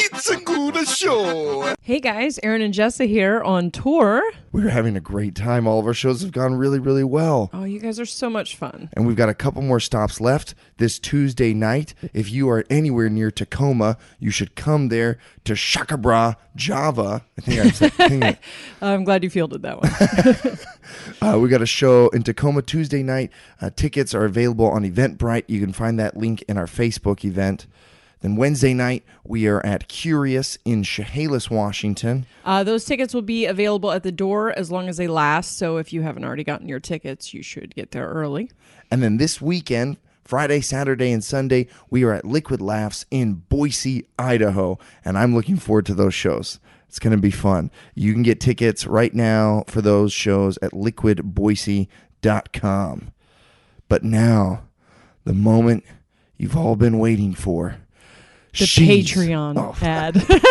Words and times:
It's 0.00 0.30
a 0.30 0.36
good 0.36 0.86
show. 0.86 1.74
Hey 1.82 1.98
guys, 1.98 2.38
Aaron 2.44 2.62
and 2.62 2.72
Jessa 2.72 3.08
here 3.08 3.42
on 3.42 3.72
tour. 3.72 4.22
We're 4.52 4.68
having 4.68 4.96
a 4.96 5.00
great 5.00 5.34
time. 5.34 5.66
All 5.66 5.80
of 5.80 5.86
our 5.86 5.94
shows 5.94 6.22
have 6.22 6.30
gone 6.30 6.54
really, 6.54 6.78
really 6.78 7.02
well. 7.02 7.50
Oh, 7.52 7.64
you 7.64 7.80
guys 7.80 7.98
are 7.98 8.06
so 8.06 8.30
much 8.30 8.54
fun. 8.54 8.90
And 8.92 9.08
we've 9.08 9.16
got 9.16 9.28
a 9.28 9.34
couple 9.34 9.60
more 9.60 9.80
stops 9.80 10.20
left 10.20 10.54
this 10.76 11.00
Tuesday 11.00 11.52
night. 11.52 11.94
If 12.14 12.30
you 12.30 12.48
are 12.48 12.64
anywhere 12.70 13.08
near 13.08 13.32
Tacoma, 13.32 13.96
you 14.20 14.30
should 14.30 14.54
come 14.54 14.88
there 14.88 15.18
to 15.44 15.54
Shakabrah, 15.54 16.36
Java. 16.54 17.24
I 17.36 17.40
think 17.40 17.60
I 17.60 17.70
said 17.70 17.92
I 17.98 18.08
think 18.08 18.38
I'm 18.80 19.02
glad 19.02 19.24
you 19.24 19.30
fielded 19.30 19.62
that 19.62 19.80
one. 19.82 20.58
Uh, 21.20 21.38
we 21.38 21.50
got 21.50 21.60
a 21.60 21.66
show 21.66 22.08
in 22.10 22.22
Tacoma 22.22 22.62
Tuesday 22.62 23.02
night. 23.02 23.30
Uh, 23.60 23.68
tickets 23.68 24.14
are 24.14 24.24
available 24.24 24.64
on 24.64 24.84
Eventbrite. 24.84 25.44
You 25.46 25.60
can 25.60 25.72
find 25.72 25.98
that 25.98 26.16
link 26.16 26.42
in 26.48 26.56
our 26.56 26.64
Facebook 26.64 27.26
event. 27.26 27.66
Then 28.20 28.36
Wednesday 28.36 28.74
night, 28.74 29.04
we 29.24 29.46
are 29.46 29.64
at 29.64 29.88
Curious 29.88 30.58
in 30.64 30.82
Chehalis, 30.82 31.50
Washington. 31.50 32.26
uh, 32.44 32.64
those 32.64 32.84
tickets 32.84 33.14
will 33.14 33.22
be 33.22 33.46
available 33.46 33.92
at 33.92 34.02
the 34.02 34.12
door 34.12 34.56
as 34.58 34.70
long 34.72 34.88
as 34.88 34.96
they 34.96 35.06
last. 35.06 35.56
So 35.56 35.76
if 35.76 35.92
you 35.92 36.02
haven't 36.02 36.24
already 36.24 36.44
gotten 36.44 36.68
your 36.68 36.80
tickets, 36.80 37.32
you 37.32 37.42
should 37.42 37.74
get 37.74 37.92
there 37.92 38.08
early. 38.08 38.50
And 38.90 39.02
then 39.02 39.18
this 39.18 39.40
weekend, 39.40 39.98
Friday, 40.24 40.60
Saturday, 40.60 41.12
and 41.12 41.22
Sunday, 41.22 41.68
we 41.90 42.02
are 42.04 42.12
at 42.12 42.24
Liquid 42.24 42.60
Laughs 42.60 43.06
in 43.10 43.34
Boise, 43.48 44.06
Idaho. 44.18 44.78
And 45.04 45.16
I'm 45.16 45.34
looking 45.34 45.56
forward 45.56 45.86
to 45.86 45.94
those 45.94 46.14
shows. 46.14 46.58
It's 46.88 46.98
going 46.98 47.14
to 47.14 47.22
be 47.22 47.30
fun. 47.30 47.70
You 47.94 48.12
can 48.14 48.22
get 48.22 48.40
tickets 48.40 48.86
right 48.86 49.14
now 49.14 49.64
for 49.68 49.80
those 49.80 50.12
shows 50.12 50.58
at 50.60 50.72
liquidboise.com. 50.72 53.12
But 53.88 54.04
now, 54.04 54.62
the 55.24 55.32
moment 55.34 55.84
you've 56.36 56.56
all 56.56 56.76
been 56.76 56.98
waiting 56.98 57.34
for. 57.34 57.76
The 58.58 58.66
She's- 58.66 59.10
Patreon 59.10 59.54
Oh, 59.56 59.76
ad. 59.84 60.16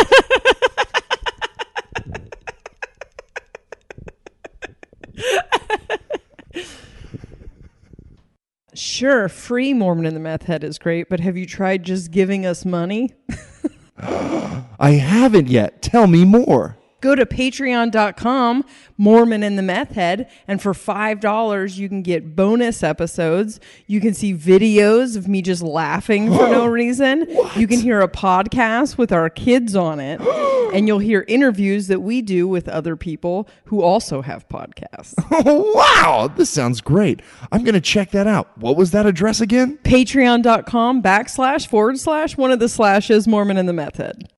Sure, 8.73 9.27
free 9.27 9.73
Mormon 9.73 10.05
in 10.05 10.13
the 10.13 10.19
Meth 10.19 10.43
Head 10.43 10.63
is 10.63 10.77
great, 10.77 11.09
but 11.09 11.19
have 11.21 11.35
you 11.37 11.45
tried 11.45 11.83
just 11.83 12.11
giving 12.11 12.45
us 12.45 12.63
money? 12.65 13.11
I 13.97 14.91
haven't 14.91 15.47
yet. 15.47 15.81
Tell 15.81 16.05
me 16.05 16.25
more. 16.25 16.77
Go 16.99 17.13
to 17.13 17.25
patreon.com, 17.27 18.65
Mormon 18.97 19.43
in 19.43 19.55
the 19.55 19.61
Meth 19.61 19.91
Head, 19.91 20.31
and 20.47 20.59
for 20.59 20.73
$5, 20.73 21.77
you 21.77 21.87
can 21.89 22.01
get 22.01 22.35
bonus 22.35 22.81
episodes. 22.81 23.59
You 23.85 24.01
can 24.01 24.15
see 24.15 24.33
videos 24.33 25.15
of 25.15 25.27
me 25.27 25.43
just 25.43 25.61
laughing 25.61 26.27
for 26.31 26.47
no 26.47 26.65
reason. 26.67 27.27
You 27.55 27.67
can 27.67 27.79
hear 27.79 28.01
a 28.01 28.07
podcast 28.07 28.97
with 28.97 29.11
our 29.11 29.29
kids 29.29 29.75
on 29.75 29.99
it, 29.99 30.19
and 30.73 30.87
you'll 30.87 30.97
hear 30.97 31.23
interviews 31.27 31.85
that 31.87 32.01
we 32.01 32.23
do 32.23 32.47
with 32.47 32.67
other 32.67 32.95
people 32.95 33.47
who 33.65 33.83
also 33.83 34.23
have 34.23 34.47
podcasts. 34.49 35.13
wow, 35.75 36.31
this 36.35 36.49
sounds 36.49 36.81
great. 36.81 37.21
I'm 37.51 37.63
going 37.63 37.75
to 37.75 37.81
check 37.81 38.09
that 38.11 38.25
out. 38.25 38.57
What 38.57 38.75
was 38.75 38.89
that 38.91 39.05
address 39.05 39.39
again? 39.39 39.77
patreon.com 39.83 41.03
backslash 41.03 41.67
forward 41.67 41.99
slash 41.99 42.37
one 42.37 42.51
of 42.51 42.59
the 42.59 42.69
slashes 42.69 43.27
Mormon 43.27 43.57
in 43.57 43.67
the 43.67 43.73
Meth 43.73 43.97
Head. 43.97 44.31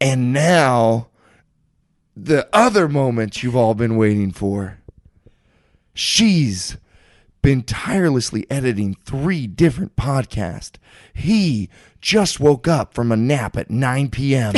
And 0.00 0.32
now, 0.34 1.08
the 2.16 2.48
other 2.52 2.88
moment 2.88 3.42
you've 3.42 3.56
all 3.56 3.74
been 3.74 3.96
waiting 3.96 4.30
for. 4.30 4.78
She's 5.94 6.76
been 7.42 7.62
tirelessly 7.62 8.46
editing 8.50 8.96
three 9.04 9.46
different 9.46 9.96
podcasts. 9.96 10.76
He 11.12 11.68
just 12.00 12.40
woke 12.40 12.66
up 12.66 12.94
from 12.94 13.12
a 13.12 13.16
nap 13.16 13.56
at 13.56 13.70
9 13.70 14.10
p.m. 14.10 14.54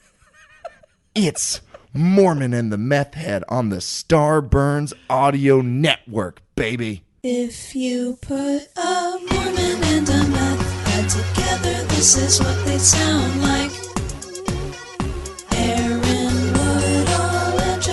it's 1.14 1.60
Mormon 1.92 2.54
and 2.54 2.72
the 2.72 2.78
Meth 2.78 3.14
Head 3.14 3.42
on 3.48 3.70
the 3.70 3.76
Starburns 3.76 4.92
Audio 5.08 5.60
Network, 5.60 6.42
baby. 6.54 7.02
If 7.22 7.74
you 7.74 8.18
put 8.22 8.68
a 8.76 9.18
Mormon 9.30 9.84
and 9.84 10.08
a 10.08 10.28
meth 10.28 10.86
head 10.86 11.08
together, 11.10 11.84
this 11.88 12.16
is 12.16 12.40
what 12.40 12.64
they 12.64 12.78
sound 12.78 13.42
like. 13.42 13.69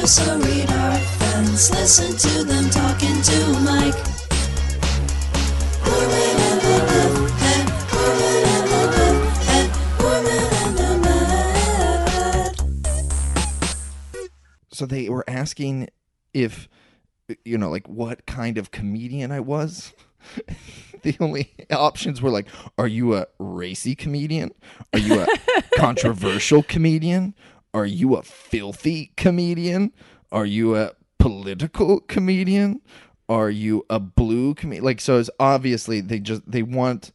Woodall 0.08 0.32
and 0.32 0.42
Jessa 0.42 0.46
Reed 0.46 0.72
are. 0.72 1.00
Listen 1.52 2.16
to 2.16 2.44
them 2.46 2.70
talking 2.70 3.22
to 3.22 3.60
Mike. 3.60 3.96
Mormon 5.84 6.38
and 6.48 6.62
the 6.62 6.78
meth 6.88 7.32
head, 7.42 7.68
Mormon 7.92 8.44
and 8.48 8.68
the 8.72 8.84
meth 8.96 9.44
head, 9.48 9.68
Mormon 10.00 10.48
and 10.64 10.74
the 10.78 10.92
meth 14.14 14.30
so 14.72 14.86
they 14.86 15.10
were 15.10 15.26
asking 15.28 15.90
if 16.34 16.70
you 17.44 17.58
know 17.58 17.70
like 17.70 17.88
what 17.90 18.26
kind 18.26 18.58
of 18.58 18.72
comedian 18.72 19.34
i 19.34 19.40
was 19.42 19.94
the 21.02 21.18
only 21.20 21.54
options 21.72 22.22
were 22.22 22.30
like 22.30 22.48
are 22.78 22.88
you 22.88 23.14
a 23.16 23.28
racy 23.40 23.96
comedian 23.96 24.52
are 24.94 25.00
you 25.00 25.20
a 25.20 25.28
controversial 25.78 26.64
comedian 26.64 27.34
are 27.78 27.86
you 27.86 28.16
a 28.16 28.24
filthy 28.24 29.12
comedian? 29.18 29.94
Are 30.32 30.46
you 30.46 30.76
a 30.76 30.92
political 31.20 32.00
comedian? 32.02 32.82
Are 33.30 33.50
you 33.50 33.86
a 33.90 34.00
blue 34.00 34.54
comedian? 34.56 34.84
Like 34.84 35.00
so 35.02 35.20
it's 35.20 35.30
obviously 35.40 36.02
they 36.02 36.20
just 36.20 36.50
they 36.50 36.64
want 36.64 37.12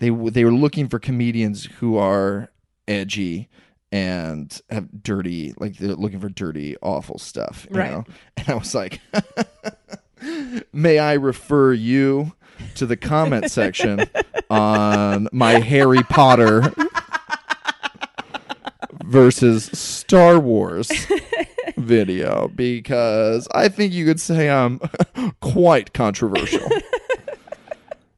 they 0.00 0.10
they 0.10 0.44
were 0.44 0.52
looking 0.52 0.88
for 0.88 0.98
comedians 0.98 1.64
who 1.78 1.96
are 1.96 2.50
edgy 2.86 3.48
and 3.92 4.60
have 4.70 4.88
dirty 5.02 5.54
like 5.58 5.76
they're 5.76 5.94
looking 5.94 6.18
for 6.20 6.28
dirty 6.28 6.76
awful 6.82 7.16
stuff 7.18 7.66
you 7.70 7.76
Right. 7.78 7.90
know? 7.92 8.04
And 8.36 8.48
i 8.48 8.54
was 8.54 8.74
like 8.74 9.00
may 10.72 10.98
i 10.98 11.12
refer 11.14 11.72
you 11.72 12.32
to 12.74 12.86
the 12.86 12.96
comment 12.96 13.50
section 13.50 14.08
on 14.50 15.28
my 15.32 15.60
harry 15.60 16.02
potter 16.02 16.72
versus 19.04 19.66
star 19.78 20.38
wars 20.38 20.90
video 21.76 22.48
because 22.48 23.48
i 23.54 23.68
think 23.68 23.92
you 23.92 24.04
could 24.04 24.20
say 24.20 24.48
i'm 24.50 24.80
quite 25.40 25.92
controversial 25.92 26.68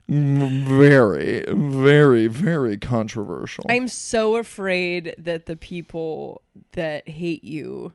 very 0.09 1.45
very 1.49 2.29
very 2.29 2.77
controversial 2.77 3.65
I'm 3.69 3.89
so 3.89 4.37
afraid 4.37 5.17
that 5.19 5.47
the 5.47 5.57
people 5.57 6.43
that 6.73 7.09
hate 7.09 7.43
you 7.43 7.93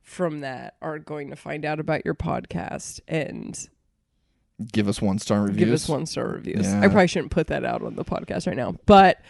from 0.00 0.40
that 0.40 0.76
are 0.80 0.98
going 0.98 1.30
to 1.30 1.36
find 1.36 1.64
out 1.64 1.80
about 1.80 2.04
your 2.04 2.14
podcast 2.14 3.00
and 3.08 3.68
give 4.72 4.86
us 4.86 5.02
one 5.02 5.18
star 5.18 5.42
reviews 5.42 5.58
give 5.58 5.72
us 5.72 5.88
one 5.88 6.06
star 6.06 6.28
reviews. 6.28 6.66
Yeah. 6.66 6.80
I 6.80 6.86
probably 6.86 7.06
shouldn't 7.08 7.32
put 7.32 7.48
that 7.48 7.64
out 7.64 7.82
on 7.82 7.96
the 7.96 8.04
podcast 8.04 8.46
right 8.46 8.56
now, 8.56 8.76
but 8.86 9.20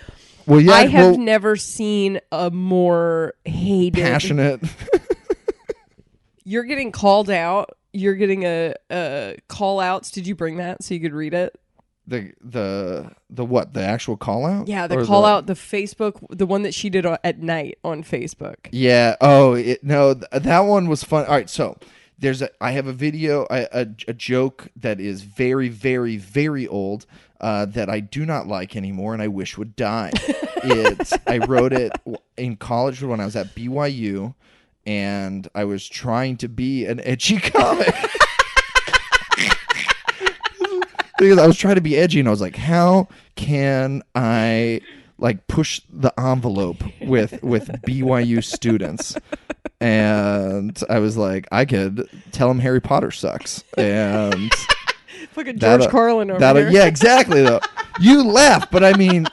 well 0.47 0.61
yeah 0.61 0.73
I 0.73 0.87
have 0.87 1.11
well, 1.13 1.19
never 1.19 1.57
seen 1.57 2.21
a 2.33 2.51
more 2.51 3.35
hated. 3.45 4.03
passionate 4.03 4.61
You're 6.45 6.65
getting 6.65 6.91
called 6.91 7.31
out. 7.31 7.77
You're 7.93 8.15
getting 8.15 8.45
a, 8.45 8.75
a 8.91 9.37
call 9.49 9.79
outs. 9.79 10.11
Did 10.11 10.27
you 10.27 10.35
bring 10.35 10.57
that 10.57 10.83
so 10.83 10.95
you 10.95 11.01
could 11.01 11.13
read 11.13 11.35
it? 11.35 11.57
the 12.07 12.33
the 12.41 13.13
the 13.29 13.45
what 13.45 13.73
the 13.73 13.83
actual 13.83 14.17
call 14.17 14.45
out 14.45 14.67
Yeah, 14.67 14.89
the 14.89 14.99
Or 14.99 15.05
call 15.05 15.25
out, 15.25 15.47
the 15.47 15.53
Facebook, 15.53 16.15
the 16.31 16.47
one 16.47 16.63
that 16.63 16.75
she 16.75 16.91
did 16.91 17.07
at 17.07 17.39
night 17.39 17.79
on 17.85 18.03
Facebook. 18.03 18.57
Yeah. 18.73 19.15
Oh, 19.21 19.55
it, 19.55 19.85
no, 19.85 20.15
th- 20.15 20.43
that 20.43 20.61
one 20.61 20.89
was 20.89 21.05
fun. 21.05 21.25
All 21.27 21.33
right, 21.33 21.49
so 21.49 21.79
there's 22.21 22.43
a 22.43 22.51
I 22.61 22.73
have 22.73 22.87
a 22.87 22.93
video, 22.93 23.47
a, 23.51 23.67
a, 23.73 23.87
a 24.09 24.15
joke 24.15 24.69
that 24.77 25.01
is 25.01 25.23
very, 25.23 25.69
very, 25.69 26.17
very 26.17 26.69
old 26.69 27.07
uh, 27.41 27.65
that 27.67 27.89
I 27.89 28.01
do 28.01 28.25
not 28.27 28.47
like 28.47 28.77
anymore, 28.77 29.15
and 29.15 29.23
I 29.23 29.29
wish 29.29 29.59
would 29.59 29.75
die. 29.75 30.13
It's 30.63 31.15
I 31.27 31.39
wrote 31.39 31.73
it 31.73 31.91
in 32.37 32.57
college 32.57 33.03
when 33.03 33.19
I 33.19 33.25
was 33.25 33.35
at 33.35 33.55
BYU, 33.55 34.35
and 34.85 35.49
I 35.55 35.65
was 35.65 35.89
trying 35.89 36.37
to 36.37 36.49
be 36.49 36.85
an 36.85 37.01
edgy 37.01 37.39
comic. 37.41 37.95
because 41.17 41.39
I 41.39 41.47
was 41.47 41.57
trying 41.57 41.77
to 41.77 41.81
be 41.81 41.97
edgy, 41.97 42.21
and 42.21 42.29
I 42.29 42.31
was 42.31 42.43
like, 42.43 42.57
how 42.57 43.09
can 43.37 44.03
I 44.15 44.83
like 45.17 45.47
push 45.47 45.81
the 45.91 46.13
envelope 46.21 46.85
with 47.01 47.43
with 47.43 47.69
BYU 47.87 48.45
students? 48.45 49.17
And 49.81 50.79
I 50.91 50.99
was 50.99 51.17
like, 51.17 51.49
I 51.51 51.65
could 51.65 52.09
tell 52.33 52.51
him 52.51 52.59
Harry 52.59 52.81
Potter 52.81 53.11
sucks, 53.11 53.65
and 53.79 54.53
Fucking 55.31 55.59
George 55.59 55.61
that'll- 55.61 55.89
Carlin 55.89 56.31
over 56.31 56.41
that'll- 56.41 56.63
here. 56.63 56.71
Yeah, 56.71 56.87
exactly. 56.87 57.43
Though 57.43 57.61
you 58.01 58.23
laugh, 58.23 58.71
but 58.71 58.85
I 58.85 58.93
mean, 58.97 59.27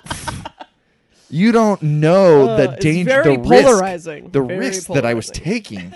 you 1.30 1.52
don't 1.52 1.82
know 1.82 2.50
Uh, 2.50 2.58
the 2.58 2.78
danger, 2.78 3.24
the 3.24 3.38
risk, 3.40 4.32
the 4.32 4.42
Very 4.42 4.58
risk 4.58 4.88
that 4.88 5.06
I 5.06 5.14
was 5.14 5.30
taking. 5.30 5.94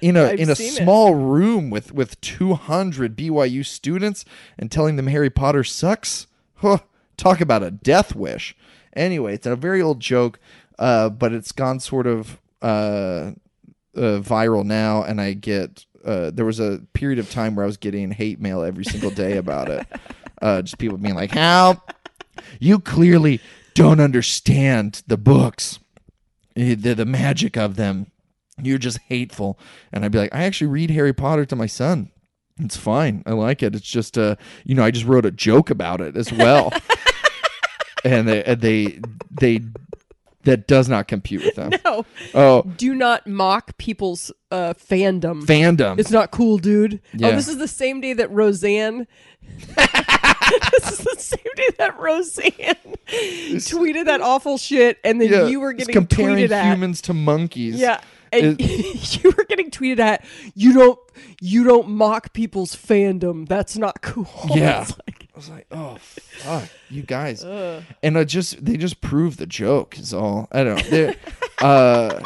In 0.00 0.16
a 0.16 0.24
I've 0.30 0.38
in 0.40 0.48
a 0.50 0.54
seen 0.56 0.68
it. 0.68 0.82
small 0.84 1.14
room 1.14 1.70
with 1.70 1.92
with 1.92 2.20
200 2.20 3.16
BYU 3.16 3.66
students 3.66 4.24
and 4.58 4.70
telling 4.70 4.94
them 4.96 5.08
Harry 5.08 5.30
Potter 5.30 5.64
sucks. 5.64 6.26
Huh, 6.56 6.78
talk 7.16 7.40
about 7.40 7.62
a 7.64 7.70
death 7.72 8.14
wish. 8.14 8.56
Anyway, 8.94 9.34
it's 9.34 9.46
a 9.46 9.56
very 9.56 9.82
old 9.82 9.98
joke, 10.00 10.38
uh, 10.78 11.08
but 11.08 11.32
it's 11.32 11.52
gone 11.52 11.80
sort 11.80 12.06
of 12.06 12.38
uh, 12.62 13.32
uh, 13.96 14.20
viral 14.20 14.64
now, 14.64 15.02
and 15.02 15.20
I 15.20 15.32
get. 15.34 15.84
Uh, 16.04 16.30
there 16.30 16.46
was 16.46 16.60
a 16.60 16.80
period 16.94 17.18
of 17.18 17.30
time 17.30 17.54
where 17.54 17.64
I 17.64 17.66
was 17.66 17.76
getting 17.76 18.10
hate 18.10 18.40
mail 18.40 18.62
every 18.62 18.84
single 18.84 19.10
day 19.10 19.36
about 19.36 19.68
it. 19.68 19.86
Uh, 20.42 20.62
just 20.62 20.78
people 20.78 20.96
being 20.96 21.14
like, 21.14 21.32
"How 21.32 21.82
You 22.60 22.78
clearly 22.78 23.42
don't 23.74 24.00
understand 24.00 25.02
the 25.06 25.18
books, 25.18 25.78
eh, 26.56 26.74
the 26.78 26.94
the 26.94 27.04
magic 27.04 27.58
of 27.58 27.76
them. 27.76 28.06
You're 28.56 28.78
just 28.78 29.00
hateful." 29.08 29.58
And 29.92 30.02
I'd 30.02 30.12
be 30.12 30.18
like, 30.18 30.34
"I 30.34 30.44
actually 30.44 30.68
read 30.68 30.90
Harry 30.92 31.12
Potter 31.12 31.44
to 31.44 31.54
my 31.56 31.66
son. 31.66 32.10
It's 32.58 32.78
fine. 32.78 33.22
I 33.26 33.32
like 33.32 33.62
it. 33.62 33.74
It's 33.74 33.86
just 33.86 34.16
uh, 34.16 34.36
you 34.64 34.74
know, 34.74 34.82
I 34.82 34.90
just 34.90 35.04
wrote 35.04 35.26
a 35.26 35.30
joke 35.30 35.68
about 35.68 36.00
it 36.00 36.16
as 36.16 36.32
well." 36.32 36.72
and 38.04 38.26
they 38.26 38.42
and 38.44 38.60
they 38.62 38.98
they 39.30 39.60
that 40.44 40.66
does 40.66 40.88
not 40.88 41.06
compute 41.08 41.44
with 41.44 41.54
them. 41.54 41.70
No, 41.84 42.04
Oh, 42.34 42.62
do 42.62 42.94
not 42.94 43.26
mock 43.26 43.76
people's 43.78 44.30
uh, 44.50 44.74
fandom. 44.74 45.42
fandom. 45.44 45.98
It's 45.98 46.10
not 46.10 46.30
cool, 46.30 46.58
dude. 46.58 47.00
Yeah. 47.14 47.28
Oh, 47.28 47.36
this 47.36 47.48
is 47.48 47.58
the 47.58 47.68
same 47.68 48.00
day 48.00 48.12
that 48.14 48.30
Roseanne. 48.30 49.06
this 49.76 50.90
is 50.92 50.98
the 50.98 51.16
same 51.18 51.52
day 51.56 51.68
that 51.78 51.98
Roseanne 51.98 52.76
tweeted 53.08 54.06
that 54.06 54.20
awful 54.20 54.58
shit, 54.58 54.98
and 55.04 55.20
then 55.20 55.30
Yeah, 55.30 55.46
you 55.46 55.60
were 55.60 55.72
getting 55.72 55.92
comparing 55.92 56.36
tweeted 56.36 56.50
at. 56.52 56.64
humans 56.72 57.00
to 57.02 57.14
monkeys. 57.14 57.76
Yeah. 57.76 58.00
And 58.32 58.60
you 58.60 59.32
were 59.36 59.44
getting 59.44 59.70
tweeted 59.70 59.98
at. 59.98 60.24
You 60.54 60.72
don't. 60.72 60.98
You 61.40 61.64
don't 61.64 61.88
mock 61.90 62.32
people's 62.32 62.74
fandom. 62.76 63.48
That's 63.48 63.76
not 63.76 64.02
cool. 64.02 64.28
Yeah. 64.54 64.86
Like, 65.06 65.19
was 65.40 65.48
like, 65.48 65.66
oh 65.70 65.96
fuck, 66.00 66.68
you 66.90 67.02
guys, 67.02 67.42
and 67.42 68.18
I 68.18 68.24
just 68.24 68.62
they 68.62 68.76
just 68.76 69.00
prove 69.00 69.38
the 69.38 69.46
joke 69.46 69.98
is 69.98 70.12
all. 70.12 70.48
I 70.52 70.64
don't 70.64 70.76
know. 70.76 70.82
They're 70.90 71.16
uh, 71.60 72.20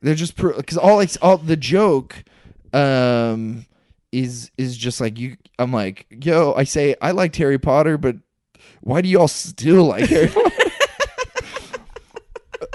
they're 0.00 0.16
just 0.16 0.36
because 0.36 0.76
all 0.76 0.96
like 0.96 1.10
all 1.22 1.38
the 1.38 1.56
joke, 1.56 2.24
um, 2.72 3.64
is 4.10 4.50
is 4.58 4.76
just 4.76 5.00
like 5.00 5.18
you. 5.20 5.36
I'm 5.58 5.72
like, 5.72 6.06
yo, 6.10 6.52
I 6.54 6.64
say 6.64 6.96
I 7.00 7.12
liked 7.12 7.36
Harry 7.36 7.58
Potter, 7.58 7.96
but 7.96 8.16
why 8.80 9.02
do 9.02 9.08
y'all 9.08 9.28
still 9.28 9.84
like 9.84 10.08
Harry 10.08 10.28
Potter? 10.34 10.50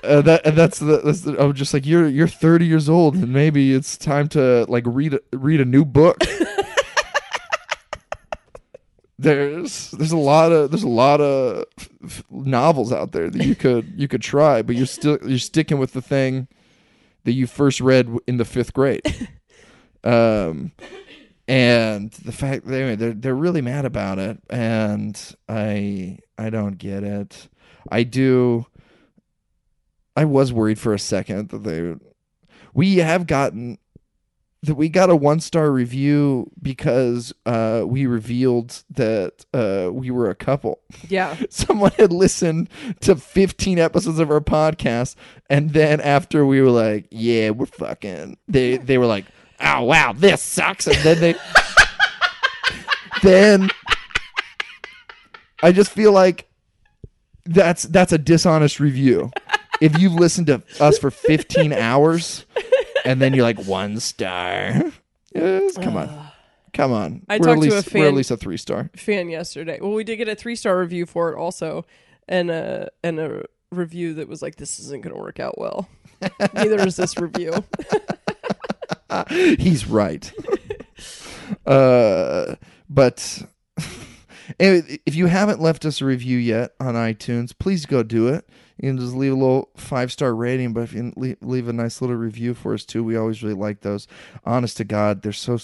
Uh, 0.02 0.22
that 0.22 0.46
and 0.46 0.56
that's 0.56 0.80
the, 0.80 1.02
that's 1.04 1.22
the 1.22 1.38
I'm 1.44 1.54
just 1.54 1.74
like 1.74 1.86
you're 1.86 2.08
you're 2.08 2.28
30 2.28 2.66
years 2.66 2.88
old 2.88 3.16
and 3.16 3.34
maybe 3.34 3.74
it's 3.74 3.98
time 3.98 4.28
to 4.30 4.66
like 4.70 4.84
read 4.86 5.20
read 5.34 5.60
a 5.60 5.66
new 5.66 5.84
book. 5.84 6.20
there's 9.18 9.92
there's 9.92 10.12
a 10.12 10.18
lot 10.18 10.52
of 10.52 10.72
there's 10.72 10.84
a 10.84 10.88
lot 10.88 11.22
of 11.22 11.66
novels 12.30 12.92
out 12.92 13.12
there 13.12 13.30
that 13.30 13.44
you 13.44 13.56
could 13.64 13.94
you 13.96 14.08
could 14.08 14.22
try, 14.22 14.62
but 14.62 14.76
you're 14.76 14.86
still 14.86 15.18
you're 15.26 15.40
sticking 15.40 15.78
with 15.80 15.94
the 15.94 16.02
thing 16.02 16.48
that 17.24 17.34
you 17.34 17.48
first 17.48 17.82
read 17.82 18.10
in 18.28 18.38
the 18.38 18.46
fifth 18.46 18.74
grade. 18.74 19.30
Um, 20.06 20.72
and 21.48 22.12
the 22.12 22.32
fact 22.32 22.68
that 22.68 22.76
anyway, 22.76 22.96
they're 22.96 23.14
they're 23.14 23.36
really 23.36 23.62
mad 23.62 23.86
about 23.86 24.20
it, 24.20 24.38
and 24.52 25.20
I 25.50 26.20
I 26.38 26.52
don't 26.52 26.78
get 26.78 27.04
it. 27.04 27.50
I 27.92 28.04
do. 28.04 28.68
I 30.16 30.26
was 30.26 30.54
worried 30.54 30.78
for 30.80 30.94
a 30.94 31.00
second 31.00 31.50
that 31.50 31.64
they. 31.64 31.96
We 32.76 32.98
have 32.98 33.26
gotten 33.26 33.80
that 34.66 34.76
we 34.76 34.90
got 34.90 35.10
a 35.10 35.16
one 35.16 35.40
star 35.40 35.72
review 35.72 36.52
because 36.62 37.34
uh, 37.46 37.84
we 37.86 38.06
revealed 38.06 38.84
that 38.92 39.46
uh, 39.54 39.90
we 39.92 40.12
were 40.12 40.30
a 40.30 40.36
couple. 40.36 40.80
yeah. 41.08 41.36
Someone 41.50 41.92
had 41.92 42.12
listened 42.12 42.70
to 43.02 43.16
15 43.16 43.80
episodes 43.80 44.20
of 44.20 44.30
our 44.32 44.42
podcast, 44.42 45.16
and 45.50 45.72
then 45.72 46.02
after 46.02 46.46
we 46.46 46.62
were 46.62 46.70
like, 46.72 47.08
"Yeah, 47.12 47.52
we're 47.52 47.66
fucking," 47.66 48.38
they 48.48 48.78
they 48.78 48.98
were 48.98 49.06
like, 49.06 49.26
"Oh 49.60 49.84
wow, 49.84 50.14
this 50.14 50.42
sucks," 50.42 50.88
and 50.88 50.98
then 50.98 51.20
they 51.20 51.36
then 53.24 53.70
I 55.64 55.72
just 55.72 55.92
feel 55.92 56.12
like 56.12 56.48
that's 57.46 57.84
that's 57.84 58.12
a 58.12 58.18
dishonest 58.18 58.80
review. 58.80 59.32
If 59.82 60.00
you've 60.00 60.14
listened 60.14 60.48
to 60.48 60.64
us 60.80 60.98
for 60.98 61.12
15 61.12 61.74
hours 61.74 62.45
and 63.06 63.22
then 63.22 63.34
you're 63.34 63.44
like 63.44 63.64
one 63.66 64.00
star, 64.00 64.92
yes, 65.36 65.78
come 65.78 65.98
on, 65.98 66.28
come 66.74 66.92
on. 66.92 67.22
I 67.30 67.38
we're 67.38 67.50
at 67.50 67.56
talked 67.56 67.64
to 67.64 67.70
least, 67.76 67.94
a 67.94 67.98
We're 68.00 68.08
at 68.08 68.14
least 68.14 68.32
a 68.32 68.38
three 68.38 68.58
star. 68.58 68.90
fan 68.96 69.30
yesterday. 69.30 69.80
Well, 69.82 69.94
we 69.94 70.04
did 70.04 70.18
get 70.18 70.28
a 70.28 70.36
three 70.36 70.56
star 70.56 70.78
review 70.80 71.06
for 71.06 71.32
it 71.32 71.38
also, 71.38 71.86
and 72.28 72.50
a 72.50 72.90
and 73.04 73.20
a 73.20 73.46
review 73.72 74.14
that 74.16 74.28
was 74.28 74.42
like, 74.42 74.56
"This 74.56 74.80
isn't 74.80 75.02
going 75.02 75.16
to 75.16 75.22
work 75.22 75.40
out 75.40 75.58
well." 75.58 75.88
Neither 76.54 76.86
is 76.88 76.96
this 76.96 77.18
review. 77.18 77.54
He's 79.30 79.88
right. 79.88 80.32
uh, 81.66 82.56
but 82.90 83.44
anyway, 84.60 85.00
if 85.06 85.16
you 85.16 85.28
haven't 85.28 85.62
left 85.62 85.86
us 85.86 86.02
a 86.02 86.06
review 86.06 86.38
yet 86.38 86.72
on 86.80 86.96
iTunes, 86.96 87.54
please 87.58 87.86
go 87.86 88.04
do 88.04 88.28
it. 88.28 88.48
You 88.78 88.90
can 88.90 88.98
just 88.98 89.16
leave 89.16 89.32
a 89.32 89.36
little 89.36 89.70
five 89.76 90.12
star 90.12 90.36
rating, 90.36 90.74
but 90.74 90.82
if 90.82 90.94
you 90.94 91.14
leave, 91.16 91.68
a 91.68 91.74
nice 91.74 92.02
little 92.02 92.16
review 92.16 92.54
for 92.54 92.74
us 92.74 92.84
too, 92.84 93.04
we 93.04 93.16
always 93.16 93.42
really 93.42 93.56
like 93.56 93.82
those. 93.82 94.08
Honest 94.46 94.78
to 94.78 94.84
God, 94.84 95.22
they're 95.22 95.32
so. 95.32 95.58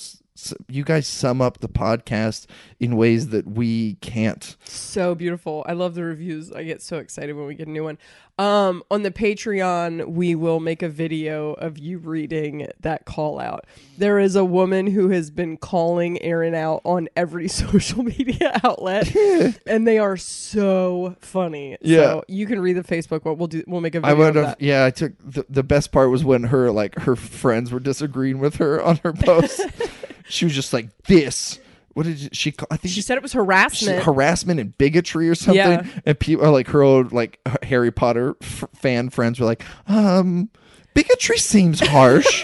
You 0.67 0.83
guys 0.83 1.07
sum 1.07 1.41
up 1.41 1.59
the 1.59 1.69
podcast 1.69 2.47
in 2.79 2.95
ways 2.95 3.29
that 3.29 3.45
we 3.47 3.95
can't. 3.95 4.55
so 4.63 5.13
beautiful. 5.13 5.63
I 5.67 5.73
love 5.73 5.93
the 5.93 6.03
reviews. 6.03 6.51
I 6.51 6.63
get 6.63 6.81
so 6.81 6.97
excited 6.97 7.35
when 7.35 7.45
we 7.45 7.53
get 7.55 7.67
a 7.67 7.71
new 7.71 7.83
one. 7.83 7.97
Um, 8.39 8.81
on 8.89 9.03
the 9.03 9.11
Patreon, 9.11 10.07
we 10.07 10.33
will 10.33 10.59
make 10.59 10.81
a 10.81 10.89
video 10.89 11.51
of 11.53 11.77
you 11.77 11.99
reading 11.99 12.67
that 12.79 13.05
call 13.05 13.39
out. 13.39 13.65
There 13.99 14.17
is 14.17 14.35
a 14.35 14.43
woman 14.43 14.87
who 14.87 15.09
has 15.09 15.29
been 15.29 15.57
calling 15.57 16.19
Aaron 16.23 16.55
out 16.55 16.81
on 16.85 17.07
every 17.15 17.47
social 17.49 18.01
media 18.01 18.59
outlet, 18.63 19.13
and 19.67 19.85
they 19.85 19.99
are 19.99 20.17
so 20.17 21.15
funny. 21.19 21.77
Yeah. 21.81 21.97
so 21.97 22.23
you 22.27 22.47
can 22.47 22.59
read 22.61 22.73
the 22.77 22.83
Facebook 22.83 23.25
one. 23.25 23.37
We'll 23.37 23.47
do. 23.47 23.63
We'll 23.67 23.81
make 23.81 23.93
a 23.93 23.99
I 23.99 24.11
video. 24.11 24.17
would 24.17 24.27
of 24.37 24.45
have. 24.45 24.57
that. 24.57 24.61
Yeah, 24.65 24.85
I 24.85 24.89
took 24.91 25.13
the, 25.19 25.45
the 25.47 25.63
best 25.63 25.91
part 25.91 26.09
was 26.09 26.23
when 26.23 26.43
her 26.45 26.71
like 26.71 26.95
her 27.01 27.15
friends 27.15 27.71
were 27.71 27.79
disagreeing 27.81 28.39
with 28.39 28.55
her 28.55 28.81
on 28.81 28.97
her 29.03 29.13
post. 29.13 29.61
she 30.31 30.45
was 30.45 30.53
just 30.55 30.73
like 30.73 30.89
this. 31.03 31.59
What 31.93 32.05
did 32.05 32.33
she 32.35 32.51
call? 32.53 32.67
I 32.71 32.77
think 32.77 32.93
She 32.93 33.01
said 33.01 33.17
it 33.17 33.21
was 33.21 33.31
she- 33.31 33.37
harassment. 33.37 34.03
harassment 34.03 34.59
and 34.61 34.77
bigotry 34.77 35.27
or 35.29 35.35
something. 35.35 35.57
Yeah. 35.57 35.85
And 36.05 36.17
people 36.17 36.45
are 36.45 36.49
like 36.51 36.67
her 36.67 36.81
old 36.81 37.11
like 37.11 37.39
Harry 37.63 37.91
Potter 37.91 38.35
f- 38.41 38.63
fan 38.75 39.09
friends 39.09 39.39
were 39.41 39.45
like, 39.45 39.63
um, 39.87 40.49
bigotry 40.93 41.37
seems 41.37 41.81
harsh. 41.81 42.43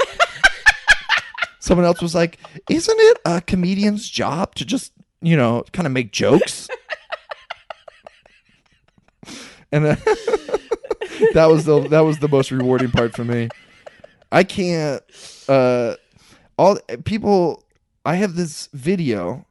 Someone 1.60 1.86
else 1.86 2.02
was 2.02 2.14
like, 2.14 2.40
isn't 2.70 2.98
it 3.00 3.18
a 3.26 3.40
comedian's 3.42 4.10
job 4.10 4.54
to 4.56 4.66
just 4.66 4.92
you 5.22 5.38
know 5.38 5.64
kind 5.72 5.86
of 5.88 5.94
make 5.94 6.12
jokes? 6.12 6.68
and 9.72 9.86
that 11.34 11.48
was 11.50 11.66
the 11.66 11.88
that 11.90 12.02
was 12.02 12.20
the 12.20 12.28
most 12.28 12.52
rewarding 12.52 12.92
part 12.92 13.14
for 13.16 13.24
me. 13.24 13.50
I 14.32 14.44
can't. 14.44 15.02
Uh, 15.48 15.96
all 16.58 16.78
people. 17.06 17.64
I 18.08 18.16
have 18.16 18.36
this 18.38 18.70
video 18.72 19.46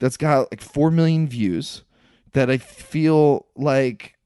that's 0.00 0.16
got 0.16 0.50
like 0.50 0.60
four 0.60 0.90
million 0.90 1.28
views 1.28 1.84
that 2.32 2.50
I 2.50 2.58
feel 2.58 3.46
like 3.54 4.16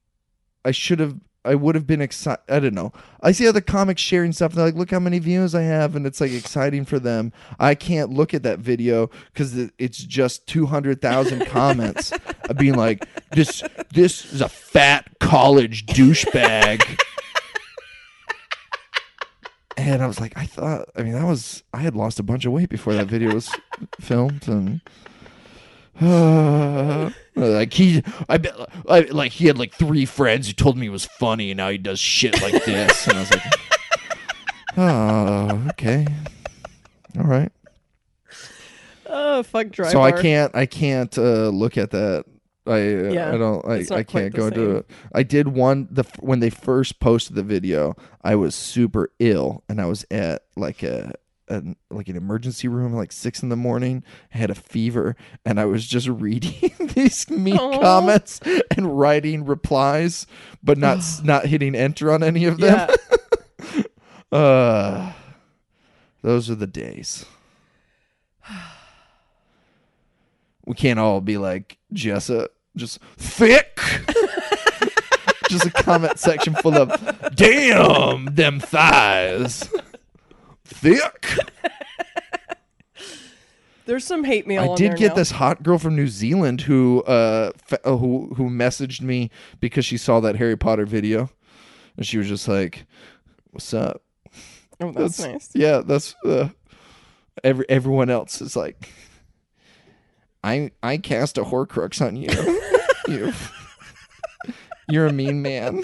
I 0.64 0.70
should 0.70 1.00
have. 1.00 1.16
I 1.44 1.54
would 1.54 1.74
have 1.74 1.86
been 1.86 2.00
excited. 2.00 2.42
I 2.48 2.60
don't 2.60 2.72
know. 2.72 2.94
I 3.20 3.32
see 3.32 3.46
other 3.46 3.60
comics 3.60 4.00
sharing 4.00 4.32
stuff. 4.32 4.52
And 4.52 4.58
they're 4.58 4.64
like, 4.68 4.74
"Look 4.74 4.90
how 4.90 5.00
many 5.00 5.18
views 5.18 5.54
I 5.54 5.60
have," 5.64 5.94
and 5.96 6.06
it's 6.06 6.18
like 6.18 6.32
exciting 6.32 6.86
for 6.86 6.98
them. 6.98 7.30
I 7.60 7.74
can't 7.74 8.08
look 8.08 8.32
at 8.32 8.42
that 8.44 8.58
video 8.58 9.10
because 9.34 9.68
it's 9.78 9.98
just 9.98 10.46
two 10.46 10.64
hundred 10.64 11.02
thousand 11.02 11.44
comments 11.48 12.10
of 12.48 12.56
being 12.56 12.76
like, 12.76 13.06
"This, 13.32 13.62
this 13.92 14.32
is 14.32 14.40
a 14.40 14.48
fat 14.48 15.10
college 15.20 15.84
douchebag." 15.84 16.98
And 19.76 20.02
I 20.02 20.06
was 20.06 20.20
like, 20.20 20.32
I 20.36 20.46
thought, 20.46 20.88
I 20.96 21.02
mean, 21.02 21.14
that 21.14 21.24
was, 21.24 21.62
I 21.72 21.78
had 21.78 21.96
lost 21.96 22.20
a 22.20 22.22
bunch 22.22 22.44
of 22.44 22.52
weight 22.52 22.68
before 22.68 22.94
that 22.94 23.06
video 23.06 23.34
was 23.34 23.50
filmed. 24.00 24.46
And 24.46 24.80
uh, 26.00 27.10
like 27.34 27.72
he, 27.72 28.02
I 28.28 28.38
bet, 28.38 28.54
I, 28.88 29.00
like 29.00 29.32
he 29.32 29.46
had 29.46 29.58
like 29.58 29.72
three 29.72 30.04
friends 30.04 30.46
who 30.46 30.52
told 30.52 30.76
me 30.76 30.86
he 30.86 30.90
was 30.90 31.04
funny, 31.04 31.50
and 31.50 31.58
now 31.58 31.70
he 31.70 31.78
does 31.78 31.98
shit 31.98 32.40
like 32.40 32.64
this. 32.64 33.06
And 33.06 33.16
I 33.16 33.20
was 33.20 33.30
like, 33.30 33.42
oh, 34.76 35.66
okay, 35.70 36.06
all 37.18 37.24
right. 37.24 37.52
oh 39.06 39.42
fuck, 39.42 39.70
dry 39.70 39.90
so 39.90 40.00
I 40.00 40.12
bar. 40.12 40.22
can't, 40.22 40.54
I 40.54 40.66
can't 40.66 41.16
uh, 41.18 41.48
look 41.48 41.76
at 41.78 41.90
that. 41.92 42.24
I, 42.66 42.72
uh, 42.72 43.12
Yeah, 43.12 43.32
I 43.32 43.36
don't, 43.38 43.64
I, 43.66 43.84
I 43.94 44.02
can't 44.02 44.34
go 44.34 44.48
to 44.50 44.56
same. 44.56 44.76
it. 44.76 44.90
I 45.14 45.22
did 45.22 45.48
one 45.48 45.86
the 45.90 46.04
when 46.20 46.40
they 46.40 46.50
first 46.50 46.98
posted 47.00 47.36
the 47.36 47.42
video. 47.42 47.94
I 48.22 48.36
was 48.36 48.54
super 48.54 49.10
ill, 49.18 49.62
and 49.68 49.80
I 49.80 49.86
was 49.86 50.06
at 50.10 50.44
like 50.56 50.82
a 50.82 51.12
an 51.48 51.76
like 51.90 52.08
an 52.08 52.16
emergency 52.16 52.68
room 52.68 52.94
at 52.94 52.96
like 52.96 53.12
six 53.12 53.42
in 53.42 53.50
the 53.50 53.56
morning. 53.56 54.02
I 54.34 54.38
had 54.38 54.50
a 54.50 54.54
fever, 54.54 55.14
and 55.44 55.60
I 55.60 55.66
was 55.66 55.86
just 55.86 56.08
reading 56.08 56.72
these 56.94 57.28
mean 57.28 57.58
Aw. 57.58 57.80
comments 57.80 58.40
and 58.76 58.98
writing 58.98 59.44
replies, 59.44 60.26
but 60.62 60.78
not 60.78 61.00
not 61.22 61.46
hitting 61.46 61.74
enter 61.74 62.10
on 62.10 62.22
any 62.22 62.46
of 62.46 62.58
them. 62.58 62.88
Yeah. 62.88 63.82
Uh, 64.32 65.12
those 66.22 66.50
are 66.50 66.56
the 66.56 66.66
days. 66.66 67.24
We 70.66 70.74
can't 70.74 70.98
all 70.98 71.20
be 71.20 71.36
like 71.38 71.78
Jessa, 71.92 72.48
just 72.76 73.00
thick. 73.16 73.78
just 75.48 75.66
a 75.66 75.70
comment 75.70 76.18
section 76.18 76.54
full 76.54 76.76
of 76.76 76.90
damn 77.34 78.26
them 78.26 78.60
thighs. 78.60 79.68
Thick. 80.64 81.28
There's 83.86 84.04
some 84.04 84.24
hate 84.24 84.46
mail. 84.46 84.72
I 84.72 84.74
did 84.76 84.96
get 84.96 85.08
now. 85.08 85.14
this 85.14 85.32
hot 85.32 85.62
girl 85.62 85.78
from 85.78 85.94
New 85.94 86.08
Zealand 86.08 86.62
who 86.62 87.02
uh 87.02 87.52
fa- 87.58 87.86
uh, 87.86 87.96
who 87.96 88.32
who 88.34 88.48
messaged 88.48 89.02
me 89.02 89.30
because 89.60 89.84
she 89.84 89.98
saw 89.98 90.20
that 90.20 90.36
Harry 90.36 90.56
Potter 90.56 90.86
video, 90.86 91.28
and 91.96 92.06
she 92.06 92.16
was 92.16 92.26
just 92.26 92.48
like, 92.48 92.86
"What's 93.50 93.74
up?" 93.74 94.02
Oh, 94.80 94.90
that's, 94.90 95.20
nice. 95.20 95.50
Yeah, 95.54 95.82
that's 95.84 96.14
uh, 96.24 96.48
every 97.42 97.66
everyone 97.68 98.08
else 98.08 98.40
is 98.40 98.56
like, 98.56 98.90
I 100.44 100.72
I 100.82 100.98
cast 100.98 101.38
a 101.38 101.42
Horcrux 101.42 102.06
on 102.06 102.16
you. 102.16 102.28
you 103.08 103.32
you're 104.90 105.06
a 105.06 105.12
mean 105.12 105.40
man. 105.40 105.82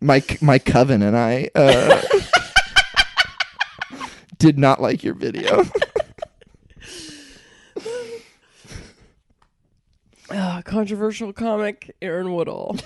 My 0.00 0.22
my 0.40 0.58
coven 0.58 1.02
and 1.02 1.14
I 1.14 1.50
uh, 1.54 2.00
did 4.38 4.58
not 4.58 4.80
like 4.80 5.04
your 5.04 5.14
video. 5.14 5.64
Ah, 10.30 10.60
controversial 10.62 11.32
comic 11.32 11.96
Aaron 12.02 12.34
Woodall. 12.34 12.76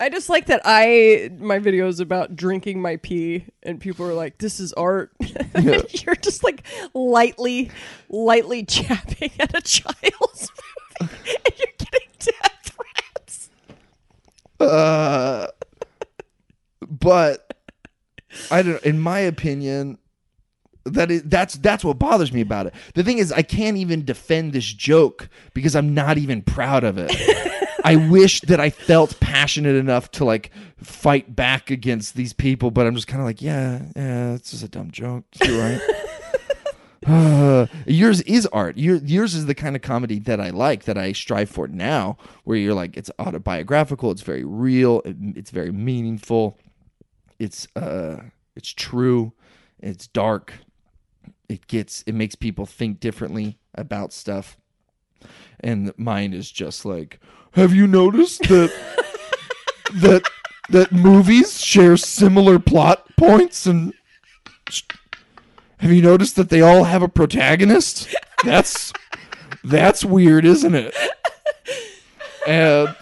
I 0.00 0.08
just 0.08 0.30
like 0.30 0.46
that 0.46 0.62
I 0.64 1.30
my 1.38 1.58
videos 1.58 2.00
about 2.00 2.34
drinking 2.34 2.80
my 2.80 2.96
pee 2.96 3.44
and 3.62 3.78
people 3.78 4.06
are 4.06 4.14
like, 4.14 4.38
"This 4.38 4.58
is 4.58 4.72
art." 4.72 5.12
Yeah. 5.58 5.82
You're 5.90 6.14
just 6.14 6.42
like 6.42 6.62
lightly, 6.94 7.70
lightly 8.08 8.64
chapping 8.66 9.30
at 9.38 9.54
a 9.54 9.60
child's 9.60 10.50
movie, 11.00 11.36
and 11.44 11.54
you're 11.58 11.74
getting 11.76 12.08
death 12.18 12.72
threats. 12.76 13.50
Uh, 14.58 15.48
but 16.88 17.52
I 18.50 18.62
don't. 18.62 18.82
In 18.84 19.00
my 19.00 19.18
opinion, 19.18 19.98
that 20.84 21.10
is 21.10 21.22
that's 21.24 21.54
that's 21.56 21.84
what 21.84 21.98
bothers 21.98 22.32
me 22.32 22.40
about 22.40 22.66
it. 22.66 22.74
The 22.94 23.02
thing 23.02 23.18
is, 23.18 23.32
I 23.32 23.42
can't 23.42 23.76
even 23.76 24.04
defend 24.04 24.52
this 24.52 24.66
joke 24.66 25.28
because 25.52 25.74
I'm 25.74 25.92
not 25.94 26.16
even 26.16 26.42
proud 26.42 26.84
of 26.84 26.96
it. 26.96 27.10
I 27.84 27.96
wish 27.96 28.40
that 28.42 28.60
I 28.60 28.70
felt 28.70 29.18
passionate 29.20 29.76
enough 29.76 30.10
to 30.12 30.24
like 30.24 30.50
fight 30.76 31.34
back 31.34 31.70
against 31.70 32.14
these 32.14 32.32
people, 32.32 32.70
but 32.70 32.86
I'm 32.86 32.94
just 32.94 33.06
kind 33.06 33.20
of 33.20 33.26
like, 33.26 33.42
yeah, 33.42 33.82
yeah, 33.96 34.34
it's 34.34 34.50
just 34.50 34.64
a 34.64 34.68
dumb 34.68 34.90
joke. 34.90 35.24
You're 35.44 35.58
right. 35.58 35.80
Uh, 37.06 37.66
yours 37.86 38.20
is 38.22 38.46
art. 38.46 38.76
Your, 38.76 38.96
yours 38.96 39.34
is 39.34 39.46
the 39.46 39.54
kind 39.54 39.76
of 39.76 39.82
comedy 39.82 40.18
that 40.20 40.40
I 40.40 40.50
like, 40.50 40.84
that 40.84 40.98
I 40.98 41.12
strive 41.12 41.50
for 41.50 41.68
now, 41.68 42.16
where 42.44 42.56
you're 42.56 42.74
like, 42.74 42.96
it's 42.96 43.10
autobiographical, 43.18 44.10
it's 44.10 44.22
very 44.22 44.44
real, 44.44 45.00
it, 45.04 45.16
it's 45.36 45.50
very 45.50 45.72
meaningful, 45.72 46.58
it's 47.38 47.66
uh, 47.76 48.18
it's 48.56 48.72
true, 48.72 49.32
it's 49.78 50.06
dark, 50.08 50.52
it 51.48 51.66
gets, 51.66 52.02
it 52.02 52.14
makes 52.14 52.34
people 52.34 52.66
think 52.66 53.00
differently 53.00 53.58
about 53.74 54.12
stuff, 54.12 54.58
and 55.60 55.92
mine 55.96 56.32
is 56.34 56.50
just 56.50 56.84
like, 56.84 57.18
have 57.52 57.74
you 57.74 57.86
noticed 57.86 58.42
that 58.42 58.72
that 59.94 60.22
that 60.70 60.92
movies 60.92 61.60
share 61.60 61.96
similar 61.96 62.58
plot 62.58 63.04
points 63.16 63.66
and 63.66 63.92
have 65.78 65.90
you 65.90 66.02
noticed 66.02 66.36
that 66.36 66.50
they 66.50 66.60
all 66.60 66.84
have 66.84 67.02
a 67.02 67.08
protagonist? 67.08 68.14
That's 68.44 68.92
that's 69.64 70.04
weird, 70.04 70.44
isn't 70.44 70.74
it? 70.74 70.94
And 72.46 72.94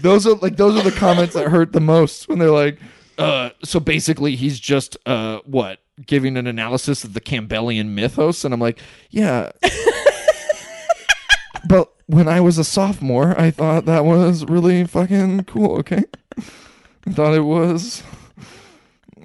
those 0.00 0.26
are 0.26 0.34
like 0.36 0.56
those 0.56 0.78
are 0.78 0.82
the 0.82 0.96
comments 0.96 1.34
that 1.34 1.48
hurt 1.48 1.72
the 1.72 1.80
most 1.80 2.28
when 2.28 2.38
they're 2.38 2.50
like, 2.50 2.78
uh, 3.18 3.50
so 3.62 3.80
basically 3.80 4.34
he's 4.34 4.58
just 4.58 4.96
uh 5.06 5.40
what 5.44 5.80
giving 6.06 6.36
an 6.36 6.46
analysis 6.46 7.04
of 7.04 7.14
the 7.14 7.20
Campbellian 7.20 7.88
mythos, 7.88 8.44
and 8.44 8.52
I'm 8.52 8.60
like, 8.60 8.78
yeah. 9.10 9.52
but 11.68 11.93
when 12.06 12.28
I 12.28 12.40
was 12.40 12.58
a 12.58 12.64
sophomore, 12.64 13.38
I 13.38 13.50
thought 13.50 13.84
that 13.86 14.04
was 14.04 14.44
really 14.44 14.84
fucking 14.84 15.44
cool. 15.44 15.78
Okay, 15.78 16.04
I 17.06 17.10
thought 17.10 17.34
it 17.34 17.40
was. 17.40 18.02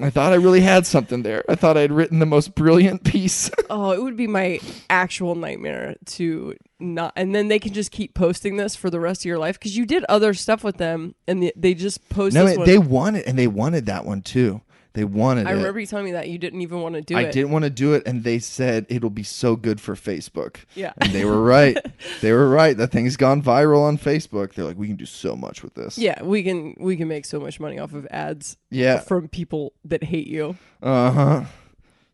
I 0.01 0.09
thought 0.09 0.31
I 0.31 0.35
really 0.35 0.61
had 0.61 0.85
something 0.85 1.23
there. 1.23 1.43
I 1.49 1.55
thought 1.55 1.75
I'd 1.75 1.91
written 1.91 2.19
the 2.19 2.25
most 2.25 2.55
brilliant 2.55 3.03
piece. 3.03 3.51
Oh, 3.71 3.91
it 3.91 4.01
would 4.01 4.17
be 4.17 4.25
my 4.25 4.59
actual 4.89 5.35
nightmare 5.35 5.95
to 6.05 6.55
not, 6.79 7.13
and 7.15 7.35
then 7.35 7.49
they 7.49 7.59
can 7.59 7.71
just 7.71 7.91
keep 7.91 8.15
posting 8.15 8.57
this 8.57 8.75
for 8.75 8.89
the 8.89 8.99
rest 8.99 9.21
of 9.21 9.25
your 9.25 9.37
life 9.37 9.59
because 9.59 9.77
you 9.77 9.85
did 9.85 10.03
other 10.05 10.33
stuff 10.33 10.63
with 10.63 10.77
them, 10.77 11.13
and 11.27 11.43
they, 11.43 11.51
they 11.55 11.75
just 11.75 12.09
post 12.09 12.33
no, 12.33 12.47
this 12.47 12.57
one. 12.57 12.65
they 12.65 12.79
wanted, 12.79 13.27
and 13.27 13.37
they 13.37 13.45
wanted 13.45 13.85
that 13.85 14.05
one 14.05 14.23
too. 14.23 14.61
They 14.93 15.03
wanted 15.03 15.45
I 15.47 15.51
it. 15.51 15.55
remember 15.55 15.79
you 15.79 15.85
telling 15.85 16.05
me 16.05 16.13
that 16.13 16.29
you 16.29 16.39
didn't 16.39 16.61
even 16.61 16.81
want 16.81 16.95
to 16.95 17.01
do 17.01 17.15
it. 17.15 17.19
I 17.19 17.21
it. 17.23 17.31
didn't 17.31 17.51
want 17.51 17.63
to 17.63 17.69
do 17.69 17.93
it, 17.93 18.03
and 18.07 18.23
they 18.23 18.39
said 18.39 18.87
it'll 18.89 19.11
be 19.11 19.21
so 19.23 19.55
good 19.55 19.79
for 19.79 19.93
Facebook. 19.95 20.57
Yeah. 20.73 20.93
and 20.97 21.11
they 21.11 21.25
were 21.25 21.41
right. 21.41 21.77
they 22.21 22.31
were 22.31 22.49
right. 22.49 22.75
That 22.75 22.91
thing's 22.91 23.15
gone 23.15 23.41
viral 23.43 23.81
on 23.83 23.97
Facebook. 23.99 24.53
They're 24.55 24.65
like, 24.65 24.77
we 24.79 24.87
can 24.87 24.95
do 24.95 25.05
so 25.05 25.35
much 25.35 25.61
with 25.63 25.75
this. 25.75 25.97
Yeah, 25.99 26.21
we 26.23 26.41
can 26.43 26.75
we 26.79 26.97
can 26.97 27.07
make 27.07 27.25
so 27.25 27.39
much 27.39 27.59
money 27.59 27.77
off 27.77 27.93
of 27.93 28.07
ads 28.07 28.57
Yeah. 28.71 28.99
from 28.99 29.27
people 29.27 29.73
that 29.85 30.03
hate 30.05 30.27
you. 30.27 30.57
Uh 30.81 31.11
huh. 31.11 31.43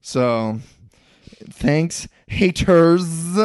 So, 0.01 0.59
thanks, 1.49 2.07
haters. 2.27 3.37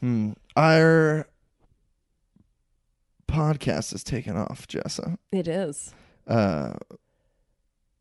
Hmm. 0.00 0.32
Our 0.56 1.26
podcast 3.28 3.94
is 3.94 4.02
taking 4.02 4.36
off, 4.36 4.66
Jessa. 4.66 5.16
It 5.32 5.46
is. 5.46 5.94
Uh, 6.26 6.74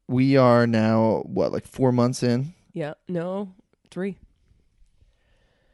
we 0.07 0.37
are 0.37 0.65
now 0.65 1.23
what, 1.25 1.51
like 1.51 1.67
four 1.67 1.91
months 1.91 2.23
in? 2.23 2.53
Yeah. 2.73 2.93
No. 3.07 3.53
Three. 3.91 4.17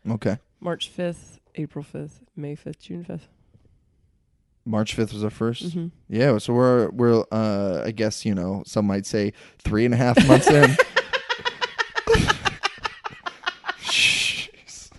Okay. 0.10 0.38
March 0.60 0.90
fifth, 0.90 1.40
April 1.56 1.84
fifth, 1.84 2.22
May 2.36 2.56
fifth, 2.56 2.80
June 2.80 3.04
fifth. 3.04 3.28
March 4.68 4.96
fifth 4.96 5.14
was 5.14 5.24
our 5.24 5.30
1st 5.30 5.76
Mhm. 5.76 5.92
Yeah, 6.10 6.40
so 6.40 6.52
we're 6.54 6.90
we're 6.90 7.24
uh 7.32 7.84
I 7.86 7.92
guess, 7.92 8.26
you 8.26 8.34
know, 8.34 8.64
some 8.66 8.88
might 8.88 9.06
say 9.06 9.34
three 9.60 9.86
and 9.86 9.94
a 9.94 9.98
half 9.98 10.18
months 10.28 10.50
in. 10.50 10.76
Jeez. 13.84 14.90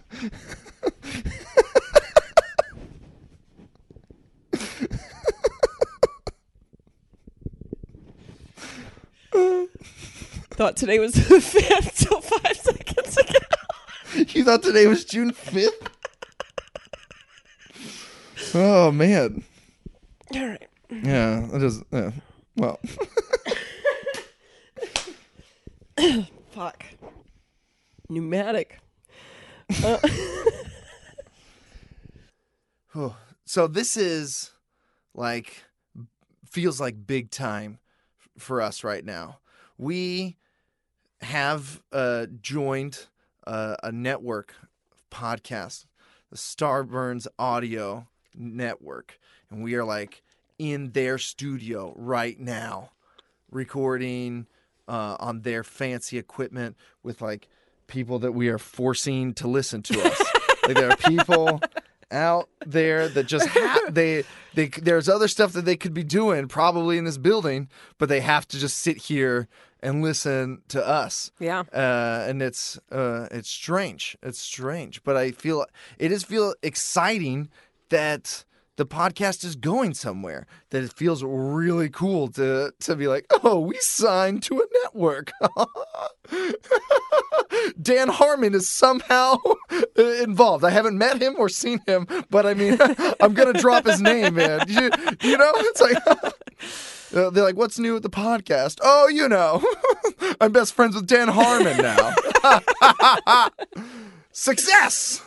Thought 10.56 10.76
today 10.76 10.98
was 10.98 11.12
the 11.28 11.38
fifth 11.40 11.98
till 11.98 12.20
five 12.22 12.56
seconds 12.56 13.16
ago. 13.18 13.32
You 14.28 14.44
thought 14.44 14.62
today 14.62 14.86
was 14.86 15.04
June 15.04 15.30
fifth? 15.32 15.90
Oh 18.54 18.90
man. 18.90 19.44
All 20.34 20.46
right. 20.46 20.66
Yeah, 20.90 21.54
it 21.54 21.62
is 21.62 21.82
yeah. 21.92 22.12
well. 22.56 22.80
Fuck. 26.50 26.86
Pneumatic. 28.08 28.80
Uh. 29.84 29.98
so 33.44 33.66
this 33.66 33.98
is 33.98 34.52
like 35.12 35.64
feels 36.46 36.80
like 36.80 37.06
big 37.06 37.30
time 37.30 37.80
for 38.38 38.62
us 38.62 38.82
right 38.82 39.04
now. 39.04 39.40
We 39.76 40.38
have 41.20 41.82
uh, 41.92 42.26
joined 42.40 43.06
uh, 43.46 43.76
a 43.82 43.92
network 43.92 44.54
podcast, 45.10 45.86
the 46.30 46.36
Starburns 46.36 47.26
Audio 47.38 48.06
Network, 48.34 49.18
and 49.50 49.62
we 49.62 49.74
are 49.74 49.84
like 49.84 50.22
in 50.58 50.92
their 50.92 51.18
studio 51.18 51.92
right 51.96 52.38
now, 52.38 52.90
recording 53.50 54.46
uh, 54.88 55.16
on 55.18 55.42
their 55.42 55.64
fancy 55.64 56.18
equipment 56.18 56.76
with 57.02 57.20
like 57.20 57.48
people 57.86 58.18
that 58.20 58.32
we 58.32 58.48
are 58.48 58.58
forcing 58.58 59.34
to 59.34 59.48
listen 59.48 59.82
to 59.82 60.02
us. 60.02 60.22
Like 60.64 60.76
there 60.76 60.90
are 60.90 60.96
people 60.96 61.60
out 62.10 62.48
there 62.64 63.08
that 63.08 63.24
just 63.24 63.48
ha- 63.48 63.88
they 63.88 64.24
they 64.54 64.66
there's 64.66 65.08
other 65.08 65.28
stuff 65.28 65.52
that 65.52 65.64
they 65.64 65.76
could 65.76 65.94
be 65.94 66.04
doing 66.04 66.48
probably 66.48 66.98
in 66.98 67.04
this 67.04 67.18
building, 67.18 67.68
but 67.98 68.08
they 68.08 68.20
have 68.20 68.46
to 68.48 68.58
just 68.58 68.78
sit 68.78 68.96
here 68.96 69.48
and 69.86 70.02
listen 70.02 70.60
to 70.66 70.84
us. 70.84 71.30
Yeah. 71.38 71.62
Uh, 71.72 72.24
and 72.28 72.42
it's 72.42 72.76
uh, 72.90 73.28
it's 73.30 73.48
strange. 73.48 74.18
It's 74.20 74.40
strange, 74.40 75.04
but 75.04 75.16
I 75.16 75.30
feel 75.30 75.64
it 75.96 76.10
is 76.10 76.24
feel 76.24 76.56
exciting 76.62 77.50
that 77.90 78.44
the 78.74 78.84
podcast 78.84 79.44
is 79.44 79.54
going 79.54 79.94
somewhere. 79.94 80.48
That 80.70 80.82
it 80.82 80.92
feels 80.92 81.22
really 81.22 81.88
cool 81.88 82.26
to 82.32 82.72
to 82.80 82.96
be 82.96 83.06
like, 83.06 83.26
oh, 83.44 83.60
we 83.60 83.78
signed 83.78 84.42
to 84.44 84.58
a 84.58 84.64
network. 84.82 85.30
Dan 87.80 88.08
Harmon 88.08 88.54
is 88.54 88.68
somehow 88.68 89.36
uh, 89.70 90.02
involved. 90.02 90.64
I 90.64 90.70
haven't 90.70 90.98
met 90.98 91.22
him 91.22 91.36
or 91.38 91.48
seen 91.48 91.78
him, 91.86 92.08
but 92.28 92.44
I 92.44 92.54
mean, 92.54 92.76
I'm 93.20 93.34
gonna 93.34 93.52
drop 93.52 93.86
his 93.86 94.02
name, 94.02 94.34
man. 94.34 94.64
You, 94.66 94.90
you 95.22 95.38
know, 95.38 95.52
it's 95.54 95.80
like. 95.80 95.98
Uh, 97.14 97.30
they're 97.30 97.44
like, 97.44 97.56
"What's 97.56 97.78
new 97.78 97.94
with 97.94 98.02
the 98.02 98.10
podcast?" 98.10 98.78
Oh, 98.82 99.08
you 99.08 99.28
know, 99.28 99.62
I'm 100.40 100.52
best 100.52 100.74
friends 100.74 100.94
with 100.96 101.06
Dan 101.06 101.28
Harmon 101.28 101.76
now. 101.78 102.14
Success. 104.32 105.22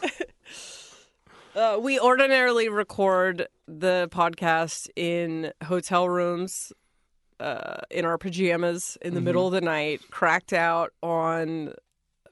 Uh, 1.55 1.77
we 1.81 2.00
ordinarily 2.00 2.69
record 2.69 3.48
the 3.67 4.07
podcast 4.12 4.88
in 4.95 5.51
hotel 5.63 6.07
rooms, 6.07 6.71
uh, 7.39 7.77
in 7.89 8.05
our 8.05 8.17
pajamas 8.17 8.98
in 9.01 9.09
Mm-hmm. 9.09 9.15
the 9.15 9.21
middle 9.21 9.48
of 9.48 9.53
the 9.53 9.62
night, 9.62 10.01
cracked 10.12 10.53
out 10.53 10.93
on 11.01 11.74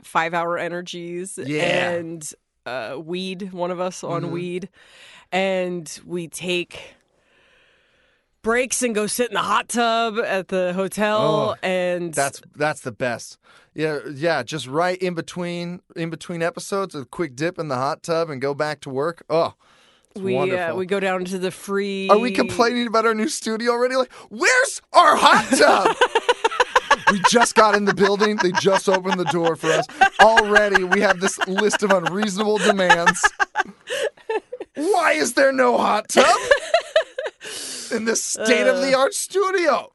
five 0.03 0.33
hour 0.33 0.57
energies 0.57 1.39
Yeah. 1.43 1.89
and 1.91 2.31
uh, 2.65 2.97
weed, 3.03 3.53
one 3.53 3.71
of 3.71 3.79
us 3.79 4.03
on 4.03 4.23
Mhm. 4.25 4.29
weed. 4.31 4.69
And 5.31 5.99
we 6.05 6.27
take 6.27 6.95
breaks 8.41 8.81
and 8.81 8.95
go 8.95 9.07
sit 9.07 9.29
in 9.29 9.33
the 9.33 9.41
hot 9.41 9.69
tub 9.69 10.17
at 10.19 10.47
the 10.47 10.73
hotel. 10.73 11.19
Oh, 11.19 11.55
and 11.61 12.13
That's 12.13 12.41
that's 12.55 12.81
the 12.81 12.91
best. 12.91 13.37
Yeah, 13.73 13.99
yeah. 14.11 14.43
Just 14.43 14.67
right 14.67 14.97
in 14.97 15.13
between 15.13 15.81
in 15.95 16.09
between 16.09 16.41
episodes, 16.41 16.95
a 16.95 17.05
quick 17.05 17.35
dip 17.35 17.59
in 17.59 17.67
the 17.67 17.75
hot 17.75 18.03
tub 18.03 18.29
and 18.29 18.41
go 18.41 18.53
back 18.53 18.81
to 18.81 18.89
work. 18.89 19.23
Oh, 19.29 19.53
it's 20.11 20.21
we, 20.23 20.35
uh, 20.51 20.75
we 20.75 20.85
go 20.85 20.99
down 20.99 21.25
to 21.25 21.37
the 21.37 21.51
free. 21.51 22.09
Are 22.09 22.17
we 22.17 22.31
complaining 22.31 22.87
about 22.87 23.05
our 23.05 23.13
new 23.13 23.27
studio 23.27 23.71
already? 23.71 23.95
Like, 23.95 24.11
where's 24.29 24.81
our 24.93 25.15
hot 25.15 25.45
tub? 25.57 25.95
we 27.11 27.21
just 27.29 27.55
got 27.55 27.75
in 27.75 27.85
the 27.85 27.93
building. 27.93 28.37
They 28.37 28.51
just 28.53 28.89
opened 28.89 29.19
the 29.19 29.25
door 29.25 29.55
for 29.55 29.67
us. 29.71 29.85
Already, 30.19 30.83
we 30.83 31.01
have 31.01 31.19
this 31.19 31.37
list 31.47 31.83
of 31.83 31.91
unreasonable 31.91 32.57
demands. 32.57 33.23
Why 34.75 35.13
is 35.13 35.33
there 35.33 35.51
no 35.51 35.77
hot 35.77 36.09
tub 36.09 36.25
in 37.97 38.05
this 38.05 38.23
state 38.23 38.67
of 38.67 38.81
the 38.81 38.93
art 38.95 39.13
studio? 39.13 39.91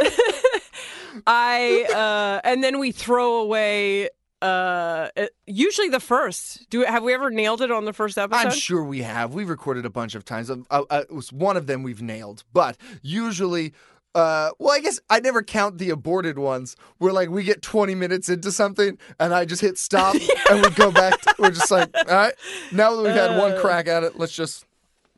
I 1.26 1.86
uh 1.92 2.40
and 2.48 2.62
then 2.62 2.78
we 2.78 2.92
throw 2.92 3.40
away 3.40 4.08
uh 4.42 5.08
usually 5.46 5.88
the 5.88 6.00
first. 6.00 6.68
Do 6.70 6.82
have 6.82 7.02
we 7.02 7.12
ever 7.12 7.30
nailed 7.30 7.60
it 7.60 7.70
on 7.70 7.84
the 7.84 7.92
first 7.92 8.16
episode? 8.16 8.46
I'm 8.46 8.52
sure 8.52 8.82
we 8.82 9.02
have. 9.02 9.34
We've 9.34 9.48
recorded 9.48 9.84
a 9.84 9.90
bunch 9.90 10.14
of 10.14 10.24
times. 10.24 10.50
Uh, 10.50 10.56
uh, 10.70 11.02
it 11.08 11.12
was 11.12 11.32
one 11.32 11.56
of 11.56 11.66
them 11.66 11.82
we've 11.82 12.02
nailed, 12.02 12.44
but 12.52 12.76
usually. 13.02 13.72
Uh, 14.12 14.50
well, 14.58 14.72
I 14.74 14.80
guess 14.80 14.98
I 15.08 15.20
never 15.20 15.40
count 15.40 15.78
the 15.78 15.90
aborted 15.90 16.36
ones 16.36 16.74
where 16.98 17.12
like 17.12 17.28
we 17.30 17.44
get 17.44 17.62
20 17.62 17.94
minutes 17.94 18.28
into 18.28 18.50
something 18.50 18.98
and 19.20 19.32
I 19.32 19.44
just 19.44 19.62
hit 19.62 19.78
stop 19.78 20.16
and 20.50 20.62
we 20.62 20.70
go 20.70 20.90
back. 20.90 21.20
To, 21.20 21.34
we're 21.38 21.52
just 21.52 21.70
like, 21.70 21.94
all 21.96 22.04
right, 22.06 22.34
now 22.72 22.96
that 22.96 23.02
we've 23.02 23.14
had 23.14 23.38
one 23.38 23.52
Uh, 23.52 23.60
crack 23.60 23.86
at 23.86 24.02
it, 24.02 24.18
let's 24.18 24.32
just 24.32 24.66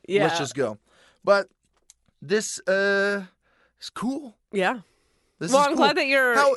yeah. 0.07 0.21
let's 0.21 0.37
just 0.37 0.53
go. 0.53 0.77
But 1.23 1.47
this 2.21 2.59
uh 2.67 3.23
is 3.81 3.89
cool. 3.89 4.35
yeah. 4.51 4.79
This 5.39 5.51
well, 5.51 5.61
is 5.61 5.67
I'm 5.67 5.73
cool. 5.73 5.85
glad 5.85 5.97
that 5.97 6.07
you're 6.07 6.35
How 6.35 6.55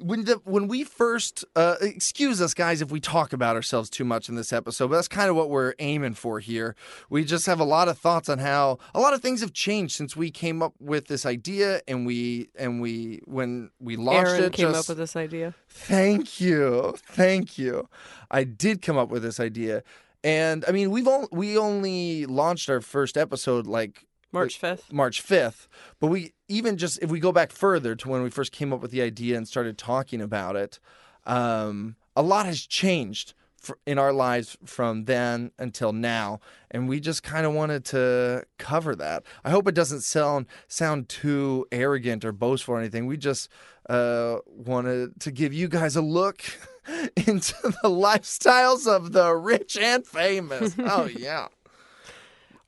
when 0.00 0.24
the 0.24 0.40
when 0.44 0.68
we 0.68 0.84
first 0.84 1.44
uh, 1.56 1.76
excuse 1.80 2.40
us 2.40 2.54
guys 2.54 2.80
if 2.80 2.90
we 2.90 3.00
talk 3.00 3.32
about 3.32 3.56
ourselves 3.56 3.90
too 3.90 4.04
much 4.04 4.28
in 4.28 4.36
this 4.36 4.52
episode, 4.52 4.88
but 4.88 4.96
that's 4.96 5.08
kind 5.08 5.28
of 5.28 5.36
what 5.36 5.50
we're 5.50 5.74
aiming 5.80 6.14
for 6.14 6.38
here. 6.40 6.76
We 7.10 7.24
just 7.24 7.46
have 7.46 7.58
a 7.58 7.64
lot 7.64 7.88
of 7.88 7.98
thoughts 7.98 8.28
on 8.28 8.38
how 8.38 8.78
a 8.94 9.00
lot 9.00 9.12
of 9.12 9.20
things 9.20 9.40
have 9.40 9.52
changed 9.52 9.96
since 9.96 10.16
we 10.16 10.30
came 10.30 10.62
up 10.62 10.74
with 10.78 11.08
this 11.08 11.26
idea 11.26 11.80
and 11.88 12.06
we 12.06 12.48
and 12.56 12.80
we 12.80 13.20
when 13.24 13.70
we 13.80 13.96
launched 13.96 14.30
Aaron 14.30 14.44
it. 14.44 14.52
came 14.52 14.68
just, 14.68 14.88
up 14.88 14.88
with 14.88 14.98
this 14.98 15.16
idea. 15.16 15.54
Thank 15.68 16.40
you, 16.40 16.94
thank 16.98 17.58
you. 17.58 17.88
I 18.30 18.44
did 18.44 18.82
come 18.82 18.96
up 18.96 19.08
with 19.08 19.22
this 19.22 19.40
idea, 19.40 19.82
and 20.28 20.64
I 20.68 20.72
mean 20.72 20.90
we've 20.90 21.08
only 21.08 21.28
we 21.32 21.56
only 21.56 22.26
launched 22.26 22.68
our 22.68 22.80
first 22.80 23.16
episode 23.16 23.66
like 23.66 24.04
March 24.30 24.60
5th. 24.60 24.92
March 24.92 25.26
5th. 25.26 25.68
But 26.00 26.08
we 26.08 26.34
even 26.48 26.76
just 26.76 26.98
if 27.02 27.10
we 27.10 27.18
go 27.18 27.32
back 27.32 27.50
further 27.50 27.94
to 27.94 28.08
when 28.08 28.22
we 28.22 28.30
first 28.30 28.52
came 28.52 28.72
up 28.72 28.80
with 28.80 28.90
the 28.90 29.00
idea 29.00 29.36
and 29.36 29.48
started 29.48 29.78
talking 29.78 30.20
about 30.20 30.54
it, 30.54 30.80
um, 31.24 31.96
a 32.14 32.22
lot 32.22 32.44
has 32.44 32.60
changed 32.66 33.32
fr 33.56 33.72
in 33.86 33.98
our 33.98 34.12
lives 34.12 34.58
from 34.66 35.06
then 35.06 35.50
until 35.58 35.92
now, 35.94 36.40
and 36.70 36.88
we 36.88 37.00
just 37.00 37.22
kind 37.22 37.46
of 37.46 37.54
wanted 37.54 37.86
to 37.86 38.44
cover 38.58 38.94
that. 38.96 39.22
I 39.44 39.50
hope 39.50 39.66
it 39.66 39.74
doesn't 39.74 40.02
sound 40.02 40.44
sound 40.66 41.08
too 41.08 41.66
arrogant 41.72 42.24
or 42.24 42.32
boastful 42.32 42.74
or 42.74 42.78
anything. 42.78 43.06
We 43.06 43.16
just 43.16 43.48
uh, 43.88 44.38
wanted 44.46 45.18
to 45.20 45.30
give 45.30 45.54
you 45.54 45.68
guys 45.68 45.96
a 45.96 46.02
look 46.02 46.42
into 47.16 47.54
the 47.62 47.88
lifestyles 47.88 48.86
of 48.86 49.12
the 49.12 49.34
rich 49.34 49.76
and 49.76 50.06
famous. 50.06 50.74
oh 50.78 51.06
yeah. 51.06 51.48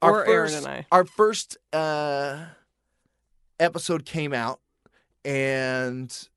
Or 0.02 0.26
Aaron 0.26 0.54
and 0.54 0.66
I. 0.66 0.87
Our 0.90 1.04
first 1.04 1.59
uh, 1.72 2.44
episode 3.59 4.04
came 4.04 4.33
out, 4.33 4.61
and 5.24 6.28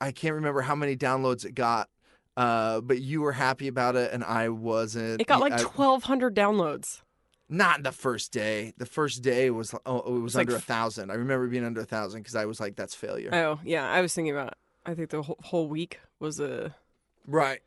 I 0.00 0.12
can't 0.12 0.34
remember 0.34 0.62
how 0.62 0.74
many 0.74 0.96
downloads 0.96 1.44
it 1.44 1.54
got. 1.54 1.88
Uh, 2.36 2.80
but 2.80 3.00
you 3.00 3.22
were 3.22 3.32
happy 3.32 3.68
about 3.68 3.96
it, 3.96 4.12
and 4.12 4.22
I 4.22 4.48
wasn't. 4.50 5.20
It 5.20 5.26
got 5.26 5.40
like 5.40 5.54
I- 5.54 5.62
1200 5.62 6.34
downloads. 6.34 7.00
not 7.48 7.82
the 7.82 7.92
first 7.92 8.32
day. 8.32 8.74
The 8.76 8.86
first 8.86 9.22
day 9.22 9.50
was 9.50 9.74
oh, 9.86 9.98
it 9.98 10.20
was 10.20 10.32
It's 10.32 10.34
like 10.36 10.48
under 10.48 10.56
a 10.56 10.60
thousand. 10.60 11.10
I 11.10 11.14
remember 11.14 11.46
being 11.48 11.64
under 11.64 11.80
a 11.80 11.86
thousand 11.86 12.20
because 12.20 12.34
I 12.36 12.44
was 12.44 12.60
like, 12.60 12.76
"That's 12.76 12.94
failure." 12.94 13.30
Oh, 13.32 13.60
yeah, 13.64 13.90
I 13.90 14.00
was 14.00 14.14
thinking 14.14 14.32
about 14.32 14.54
I 14.84 14.94
think 14.94 15.10
the 15.10 15.22
whole, 15.22 15.38
whole 15.42 15.68
week 15.68 16.00
was 16.20 16.40
a 16.40 16.74
right. 17.26 17.60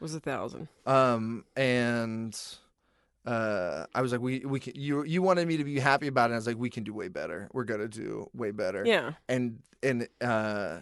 was 0.00 0.14
a 0.14 0.18
1000. 0.18 0.68
Um, 0.86 1.44
and 1.56 2.38
uh, 3.26 3.86
I 3.94 4.02
was 4.02 4.12
like, 4.12 4.20
"We 4.20 4.40
we 4.40 4.60
can." 4.60 4.74
You 4.76 5.04
you 5.04 5.20
wanted 5.22 5.46
me 5.46 5.56
to 5.58 5.64
be 5.64 5.78
happy 5.78 6.06
about 6.06 6.24
it. 6.24 6.26
And 6.26 6.34
I 6.34 6.38
was 6.38 6.46
like, 6.46 6.58
"We 6.58 6.70
can 6.70 6.84
do 6.84 6.94
way 6.94 7.08
better. 7.08 7.48
We're 7.52 7.64
gonna 7.64 7.88
do 7.88 8.30
way 8.32 8.50
better." 8.50 8.84
Yeah. 8.86 9.12
and 9.28 9.60
and 9.82 10.08
uh 10.20 10.80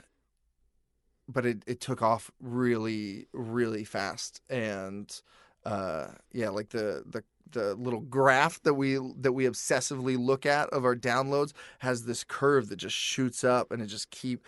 but 1.29 1.45
it, 1.45 1.63
it 1.67 1.81
took 1.81 2.03
off 2.03 2.31
really 2.41 3.27
really 3.33 3.85
fast 3.85 4.41
and 4.49 5.21
uh 5.65 6.09
yeah 6.33 6.49
like 6.49 6.71
the 6.71 7.05
the 7.07 7.23
the 7.53 7.75
little 7.75 8.01
graph 8.01 8.63
that 8.63 8.75
we 8.75 8.99
that 9.21 9.33
we 9.33 9.45
obsessively 9.45 10.19
look 10.19 10.45
at 10.47 10.69
of 10.71 10.85
our 10.85 10.97
downloads 10.97 11.53
has 11.81 12.05
this 12.05 12.25
curve 12.25 12.69
that 12.69 12.77
just 12.77 12.97
shoots 12.97 13.45
up 13.45 13.71
and 13.71 13.83
it 13.83 13.87
just 13.87 14.11
keep 14.11 14.45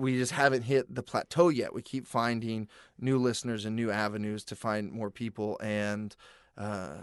we 0.00 0.16
just 0.16 0.32
haven't 0.32 0.62
hit 0.62 0.92
the 0.94 1.02
plateau 1.02 1.48
yet 1.48 1.74
we 1.74 1.82
keep 1.82 2.06
finding 2.06 2.66
new 2.98 3.18
listeners 3.18 3.64
and 3.64 3.76
new 3.76 3.90
avenues 3.90 4.42
to 4.44 4.56
find 4.56 4.90
more 4.92 5.10
people 5.10 5.58
and 5.62 6.16
uh 6.56 6.96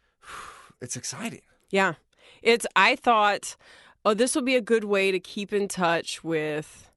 it's 0.80 0.96
exciting 0.96 1.42
Yeah. 1.70 1.94
It's 2.42 2.66
I 2.76 2.96
thought 2.96 3.56
oh 4.04 4.14
this 4.14 4.34
would 4.34 4.44
be 4.44 4.56
a 4.56 4.60
good 4.60 4.84
way 4.84 5.10
to 5.12 5.20
keep 5.20 5.52
in 5.52 5.68
touch 5.68 6.22
with 6.24 6.90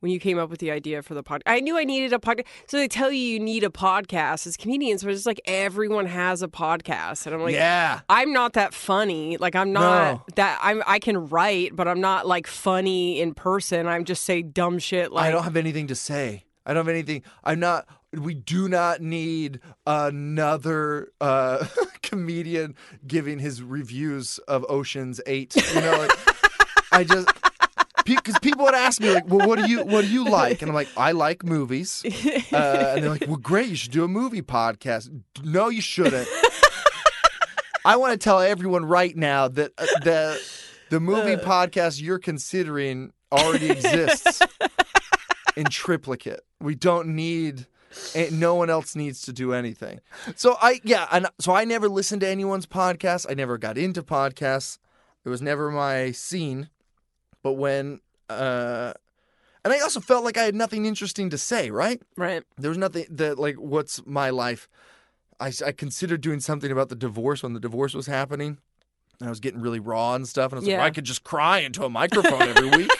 when 0.00 0.12
you 0.12 0.20
came 0.20 0.38
up 0.38 0.50
with 0.50 0.60
the 0.60 0.70
idea 0.70 1.02
for 1.02 1.14
the 1.14 1.22
podcast. 1.22 1.42
I 1.46 1.60
knew 1.60 1.76
I 1.78 1.84
needed 1.84 2.12
a 2.12 2.18
podcast. 2.18 2.46
So 2.68 2.76
they 2.76 2.88
tell 2.88 3.10
you 3.10 3.18
you 3.20 3.40
need 3.40 3.64
a 3.64 3.68
podcast 3.68 4.46
as 4.46 4.56
comedians, 4.56 5.02
but 5.02 5.12
it's 5.12 5.26
like 5.26 5.40
everyone 5.44 6.06
has 6.06 6.42
a 6.42 6.48
podcast. 6.48 7.26
And 7.26 7.34
I'm 7.34 7.42
like 7.42 7.54
yeah 7.54 8.00
I'm 8.08 8.32
not 8.32 8.52
that 8.54 8.74
funny. 8.74 9.36
Like 9.36 9.54
I'm 9.56 9.72
not 9.72 10.12
No. 10.12 10.24
that 10.36 10.58
I'm 10.62 10.82
I 10.86 10.98
can 10.98 11.28
write, 11.28 11.74
but 11.74 11.88
I'm 11.88 12.00
not 12.00 12.26
like 12.26 12.46
funny 12.46 13.20
in 13.20 13.34
person. 13.34 13.86
I'm 13.86 14.04
just 14.04 14.24
say 14.24 14.42
dumb 14.42 14.78
shit 14.78 15.12
like 15.12 15.24
I 15.26 15.30
don't 15.30 15.44
have 15.44 15.56
anything 15.56 15.86
to 15.88 15.94
say. 15.94 16.44
I 16.66 16.74
don't 16.74 16.84
have 16.84 16.92
anything. 16.94 17.22
I'm 17.44 17.60
not. 17.60 17.86
We 18.12 18.34
do 18.34 18.68
not 18.68 19.00
need 19.00 19.60
another 19.86 21.12
uh, 21.20 21.66
comedian 22.02 22.74
giving 23.06 23.38
his 23.38 23.62
reviews 23.62 24.38
of 24.48 24.64
Ocean's 24.68 25.20
Eight. 25.26 25.54
You 25.74 25.80
know, 25.80 25.98
like, 25.98 26.10
I 26.92 27.04
just 27.04 27.28
because 28.16 28.38
people 28.40 28.64
would 28.64 28.74
ask 28.74 29.00
me 29.00 29.12
like, 29.12 29.28
"Well, 29.28 29.46
what 29.46 29.58
do 29.58 29.68
you 29.70 29.84
what 29.84 30.02
do 30.02 30.08
you 30.08 30.24
like?" 30.28 30.62
And 30.62 30.70
I'm 30.70 30.74
like, 30.74 30.88
"I 30.96 31.12
like 31.12 31.44
movies." 31.44 32.04
Uh, 32.50 32.92
and 32.94 33.02
they're 33.02 33.10
like, 33.10 33.26
"Well, 33.26 33.36
great, 33.36 33.68
you 33.68 33.76
should 33.76 33.92
do 33.92 34.04
a 34.04 34.08
movie 34.08 34.42
podcast." 34.42 35.10
No, 35.44 35.68
you 35.68 35.80
shouldn't. 35.80 36.28
I 37.84 37.96
want 37.96 38.12
to 38.12 38.18
tell 38.18 38.40
everyone 38.40 38.84
right 38.84 39.16
now 39.16 39.48
that 39.48 39.72
uh, 39.78 39.86
the 40.02 40.40
the 40.90 41.00
movie 41.00 41.36
podcast 41.36 42.00
you're 42.00 42.18
considering 42.18 43.12
already 43.30 43.70
exists 43.70 44.42
in 45.56 45.64
triplicate. 45.64 46.40
We 46.60 46.74
don't 46.74 47.08
need 47.08 47.66
and 48.14 48.38
no 48.38 48.54
one 48.54 48.70
else 48.70 48.94
needs 48.94 49.22
to 49.22 49.32
do 49.32 49.52
anything. 49.52 50.00
So 50.36 50.56
I 50.60 50.80
yeah, 50.84 51.06
and 51.10 51.28
so 51.38 51.54
I 51.54 51.64
never 51.64 51.88
listened 51.88 52.20
to 52.22 52.28
anyone's 52.28 52.66
podcast. 52.66 53.26
I 53.28 53.34
never 53.34 53.58
got 53.58 53.78
into 53.78 54.02
podcasts. 54.02 54.78
It 55.24 55.28
was 55.28 55.42
never 55.42 55.70
my 55.70 56.12
scene. 56.12 56.68
But 57.48 57.54
when 57.54 58.00
uh 58.28 58.92
and 59.64 59.72
I 59.72 59.80
also 59.80 60.00
felt 60.00 60.22
like 60.22 60.36
I 60.36 60.42
had 60.42 60.54
nothing 60.54 60.84
interesting 60.84 61.30
to 61.30 61.38
say, 61.38 61.70
right? 61.70 61.98
Right. 62.14 62.42
There 62.58 62.68
was 62.68 62.76
nothing 62.76 63.06
that 63.08 63.38
like 63.38 63.56
what's 63.56 64.04
my 64.06 64.28
life? 64.28 64.68
I, 65.40 65.50
I 65.64 65.72
considered 65.72 66.20
doing 66.20 66.40
something 66.40 66.70
about 66.70 66.90
the 66.90 66.94
divorce 66.94 67.42
when 67.42 67.54
the 67.54 67.60
divorce 67.60 67.94
was 67.94 68.06
happening. 68.06 68.58
And 69.18 69.28
I 69.28 69.30
was 69.30 69.40
getting 69.40 69.62
really 69.62 69.80
raw 69.80 70.14
and 70.14 70.28
stuff, 70.28 70.52
and 70.52 70.58
I 70.58 70.60
was 70.60 70.68
like, 70.68 70.76
well, 70.76 70.86
I 70.86 70.90
could 70.90 71.04
just 71.04 71.24
cry 71.24 71.60
into 71.60 71.84
a 71.84 71.88
microphone 71.88 72.42
every 72.42 72.68
week, 72.68 72.90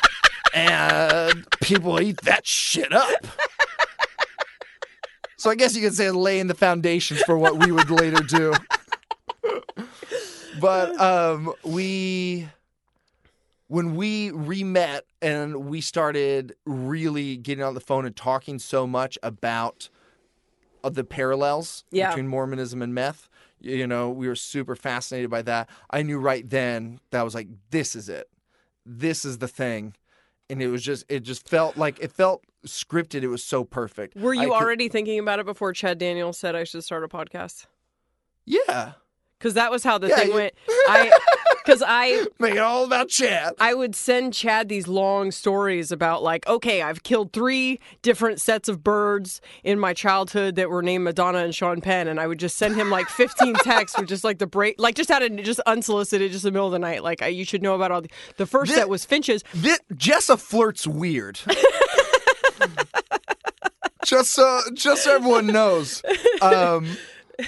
and 0.54 1.46
people 1.60 2.00
eat 2.00 2.22
that 2.22 2.46
shit 2.46 2.92
up. 2.92 3.26
So 5.36 5.50
I 5.50 5.54
guess 5.56 5.76
you 5.76 5.82
could 5.82 5.94
say 5.94 6.10
laying 6.10 6.46
the 6.48 6.54
foundations 6.54 7.20
for 7.22 7.36
what 7.38 7.58
we 7.64 7.70
would 7.70 7.90
later 7.90 8.22
do. 8.22 8.52
but 10.60 10.98
um, 11.00 11.52
we, 11.64 12.48
when 13.70 13.94
we 13.94 14.32
re-met 14.32 15.04
and 15.22 15.66
we 15.66 15.80
started 15.80 16.56
really 16.66 17.36
getting 17.36 17.62
on 17.62 17.74
the 17.74 17.80
phone 17.80 18.04
and 18.04 18.16
talking 18.16 18.58
so 18.58 18.84
much 18.84 19.16
about 19.22 19.88
uh, 20.82 20.88
the 20.90 21.04
parallels 21.04 21.84
Yeah. 21.92 22.08
between 22.08 22.26
Mormonism 22.26 22.82
and 22.82 22.92
meth, 22.92 23.28
you 23.60 23.86
know, 23.86 24.10
we 24.10 24.26
were 24.26 24.34
super 24.34 24.74
fascinated 24.74 25.30
by 25.30 25.42
that. 25.42 25.70
I 25.88 26.02
knew 26.02 26.18
right 26.18 26.48
then 26.50 26.98
that 27.12 27.20
I 27.20 27.22
was 27.22 27.32
like, 27.36 27.46
this 27.70 27.94
is 27.94 28.08
it. 28.08 28.28
This 28.84 29.24
is 29.24 29.38
the 29.38 29.46
thing. 29.46 29.94
And 30.48 30.60
it 30.60 30.66
was 30.66 30.82
just, 30.82 31.04
it 31.08 31.20
just 31.20 31.48
felt 31.48 31.76
like, 31.76 32.00
it 32.00 32.10
felt 32.10 32.42
scripted. 32.66 33.22
It 33.22 33.28
was 33.28 33.44
so 33.44 33.62
perfect. 33.62 34.16
Were 34.16 34.32
I 34.34 34.42
you 34.42 34.48
could- 34.48 34.54
already 34.56 34.88
thinking 34.88 35.20
about 35.20 35.38
it 35.38 35.46
before 35.46 35.72
Chad 35.74 35.96
Daniels 35.98 36.38
said 36.38 36.56
I 36.56 36.64
should 36.64 36.82
start 36.82 37.04
a 37.04 37.08
podcast? 37.08 37.66
Yeah. 38.46 38.94
Because 39.38 39.54
that 39.54 39.70
was 39.70 39.84
how 39.84 39.96
the 39.98 40.08
Yeah, 40.08 40.16
thing 40.16 40.28
you- 40.30 40.34
went. 40.34 40.54
I, 40.68 41.12
because 41.70 41.84
I, 41.86 42.26
Make 42.40 42.54
it 42.54 42.58
all 42.58 42.84
about 42.84 43.08
Chad. 43.08 43.54
I 43.60 43.74
would 43.74 43.94
send 43.94 44.34
Chad 44.34 44.68
these 44.68 44.88
long 44.88 45.30
stories 45.30 45.92
about 45.92 46.20
like, 46.20 46.44
okay, 46.48 46.82
I've 46.82 47.04
killed 47.04 47.32
three 47.32 47.78
different 48.02 48.40
sets 48.40 48.68
of 48.68 48.82
birds 48.82 49.40
in 49.62 49.78
my 49.78 49.94
childhood 49.94 50.56
that 50.56 50.68
were 50.68 50.82
named 50.82 51.04
Madonna 51.04 51.38
and 51.38 51.54
Sean 51.54 51.80
Penn, 51.80 52.08
and 52.08 52.18
I 52.18 52.26
would 52.26 52.40
just 52.40 52.56
send 52.56 52.74
him 52.74 52.90
like 52.90 53.08
15 53.08 53.54
texts 53.62 53.96
with 53.96 54.08
just 54.08 54.24
like 54.24 54.38
the 54.38 54.48
break, 54.48 54.80
like 54.80 54.96
just 54.96 55.12
out 55.12 55.22
of 55.22 55.36
just 55.44 55.60
unsolicited, 55.60 56.32
just 56.32 56.44
in 56.44 56.48
the 56.48 56.52
middle 56.52 56.66
of 56.66 56.72
the 56.72 56.80
night, 56.80 57.04
like 57.04 57.22
I, 57.22 57.28
you 57.28 57.44
should 57.44 57.62
know 57.62 57.76
about 57.76 57.92
all 57.92 58.02
the. 58.02 58.10
The 58.36 58.46
first 58.46 58.72
Thi- 58.72 58.78
set 58.78 58.88
was 58.88 59.04
finches. 59.04 59.44
This, 59.54 59.78
Jessa 59.92 60.40
flirts 60.40 60.88
weird. 60.88 61.38
just 64.04 64.32
so 64.32 64.60
just 64.74 65.04
so 65.04 65.14
everyone 65.14 65.46
knows. 65.46 66.02
Um 66.42 66.88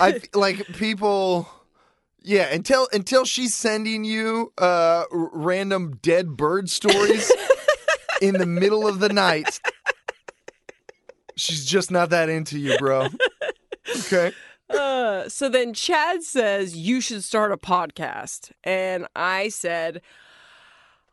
I 0.00 0.20
like 0.32 0.64
people 0.74 1.48
yeah, 2.24 2.52
until 2.52 2.88
until 2.92 3.24
she's 3.24 3.54
sending 3.54 4.04
you 4.04 4.52
uh 4.58 5.04
r- 5.10 5.30
random 5.32 5.98
dead 6.02 6.36
bird 6.36 6.70
stories 6.70 7.30
in 8.22 8.34
the 8.34 8.46
middle 8.46 8.86
of 8.86 9.00
the 9.00 9.08
night. 9.08 9.60
She's 11.36 11.64
just 11.64 11.90
not 11.90 12.10
that 12.10 12.28
into 12.28 12.58
you, 12.58 12.76
bro. 12.78 13.08
Okay. 14.06 14.32
Uh, 14.70 15.28
so 15.28 15.50
then 15.50 15.74
Chad 15.74 16.22
says 16.22 16.74
you 16.74 17.02
should 17.02 17.22
start 17.22 17.52
a 17.52 17.58
podcast, 17.58 18.52
and 18.64 19.06
I 19.14 19.50
said. 19.50 20.00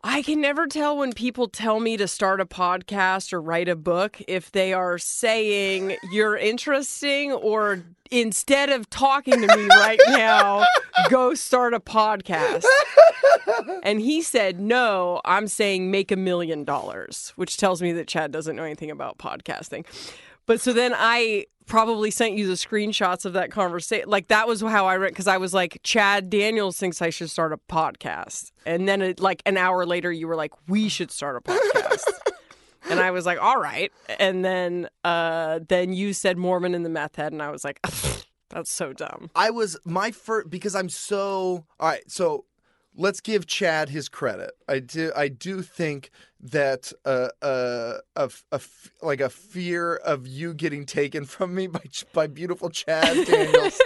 I 0.03 0.21
can 0.21 0.39
never 0.39 0.65
tell 0.65 0.97
when 0.97 1.11
people 1.11 1.49
tell 1.49 1.81
me 1.81 1.97
to 1.97 2.07
start 2.07 2.39
a 2.39 2.45
podcast 2.45 3.33
or 3.33 3.41
write 3.41 3.67
a 3.67 3.75
book 3.75 4.21
if 4.29 4.49
they 4.51 4.71
are 4.71 4.97
saying 4.97 5.97
you're 6.11 6.37
interesting 6.37 7.33
or 7.33 7.83
instead 8.09 8.69
of 8.69 8.89
talking 8.89 9.41
to 9.41 9.57
me 9.57 9.67
right 9.67 9.99
now, 10.07 10.63
go 11.09 11.33
start 11.33 11.73
a 11.73 11.81
podcast. 11.81 12.63
And 13.83 13.99
he 13.99 14.21
said, 14.21 14.59
No, 14.59 15.19
I'm 15.25 15.47
saying 15.47 15.91
make 15.91 16.11
a 16.11 16.15
million 16.15 16.63
dollars, 16.63 17.33
which 17.35 17.57
tells 17.57 17.81
me 17.81 17.91
that 17.93 18.07
Chad 18.07 18.31
doesn't 18.31 18.55
know 18.55 18.63
anything 18.63 18.91
about 18.91 19.17
podcasting. 19.17 19.85
But 20.49 20.59
so 20.59 20.73
then 20.73 20.95
I 20.97 21.45
probably 21.67 22.09
sent 22.09 22.33
you 22.33 22.47
the 22.47 22.53
screenshots 22.53 23.23
of 23.23 23.33
that 23.33 23.51
conversation. 23.51 24.09
Like 24.09 24.29
that 24.29 24.47
was 24.47 24.61
how 24.61 24.87
I 24.87 24.97
read 24.97 25.09
because 25.09 25.27
I 25.27 25.37
was 25.37 25.53
like, 25.53 25.79
Chad 25.83 26.31
Daniels 26.31 26.75
thinks 26.75 27.03
I 27.03 27.11
should 27.11 27.29
start 27.29 27.53
a 27.53 27.57
podcast, 27.57 28.51
and 28.65 28.89
then 28.89 29.03
it, 29.03 29.19
like 29.19 29.43
an 29.45 29.57
hour 29.57 29.85
later, 29.85 30.11
you 30.11 30.27
were 30.27 30.35
like, 30.35 30.53
we 30.67 30.89
should 30.89 31.11
start 31.11 31.35
a 31.35 31.41
podcast. 31.41 32.03
And 32.89 32.99
I 32.99 33.11
was 33.11 33.27
like, 33.27 33.39
all 33.39 33.61
right. 33.61 33.91
And 34.19 34.43
then, 34.43 34.89
uh, 35.03 35.59
then 35.67 35.93
you 35.93 36.13
said 36.13 36.39
Mormon 36.39 36.73
in 36.73 36.81
the 36.81 36.89
meth 36.89 37.17
head, 37.17 37.31
and 37.31 37.43
I 37.43 37.51
was 37.51 37.63
like, 37.63 37.79
that's 38.49 38.71
so 38.71 38.91
dumb. 38.91 39.29
I 39.35 39.51
was 39.51 39.77
my 39.85 40.09
first 40.09 40.49
because 40.49 40.73
I'm 40.73 40.89
so 40.89 41.67
all 41.79 41.89
right. 41.89 42.09
So 42.09 42.45
let's 42.95 43.21
give 43.21 43.45
Chad 43.47 43.89
his 43.89 44.09
credit. 44.09 44.51
I 44.67 44.79
do. 44.79 45.11
I 45.15 45.27
do 45.29 45.61
think 45.61 46.09
that 46.41 46.93
uh, 47.05 47.27
uh, 47.41 47.95
a, 48.15 48.29
a 48.51 48.55
f- 48.55 48.91
like 49.01 49.19
a 49.19 49.29
fear 49.29 49.95
of 49.97 50.25
you 50.25 50.53
getting 50.53 50.85
taken 50.85 51.25
from 51.33 51.53
me 51.53 51.67
by 51.67 51.81
by 52.13 52.27
beautiful 52.27 52.69
Chad 52.69 53.25
Daniels 53.27 53.79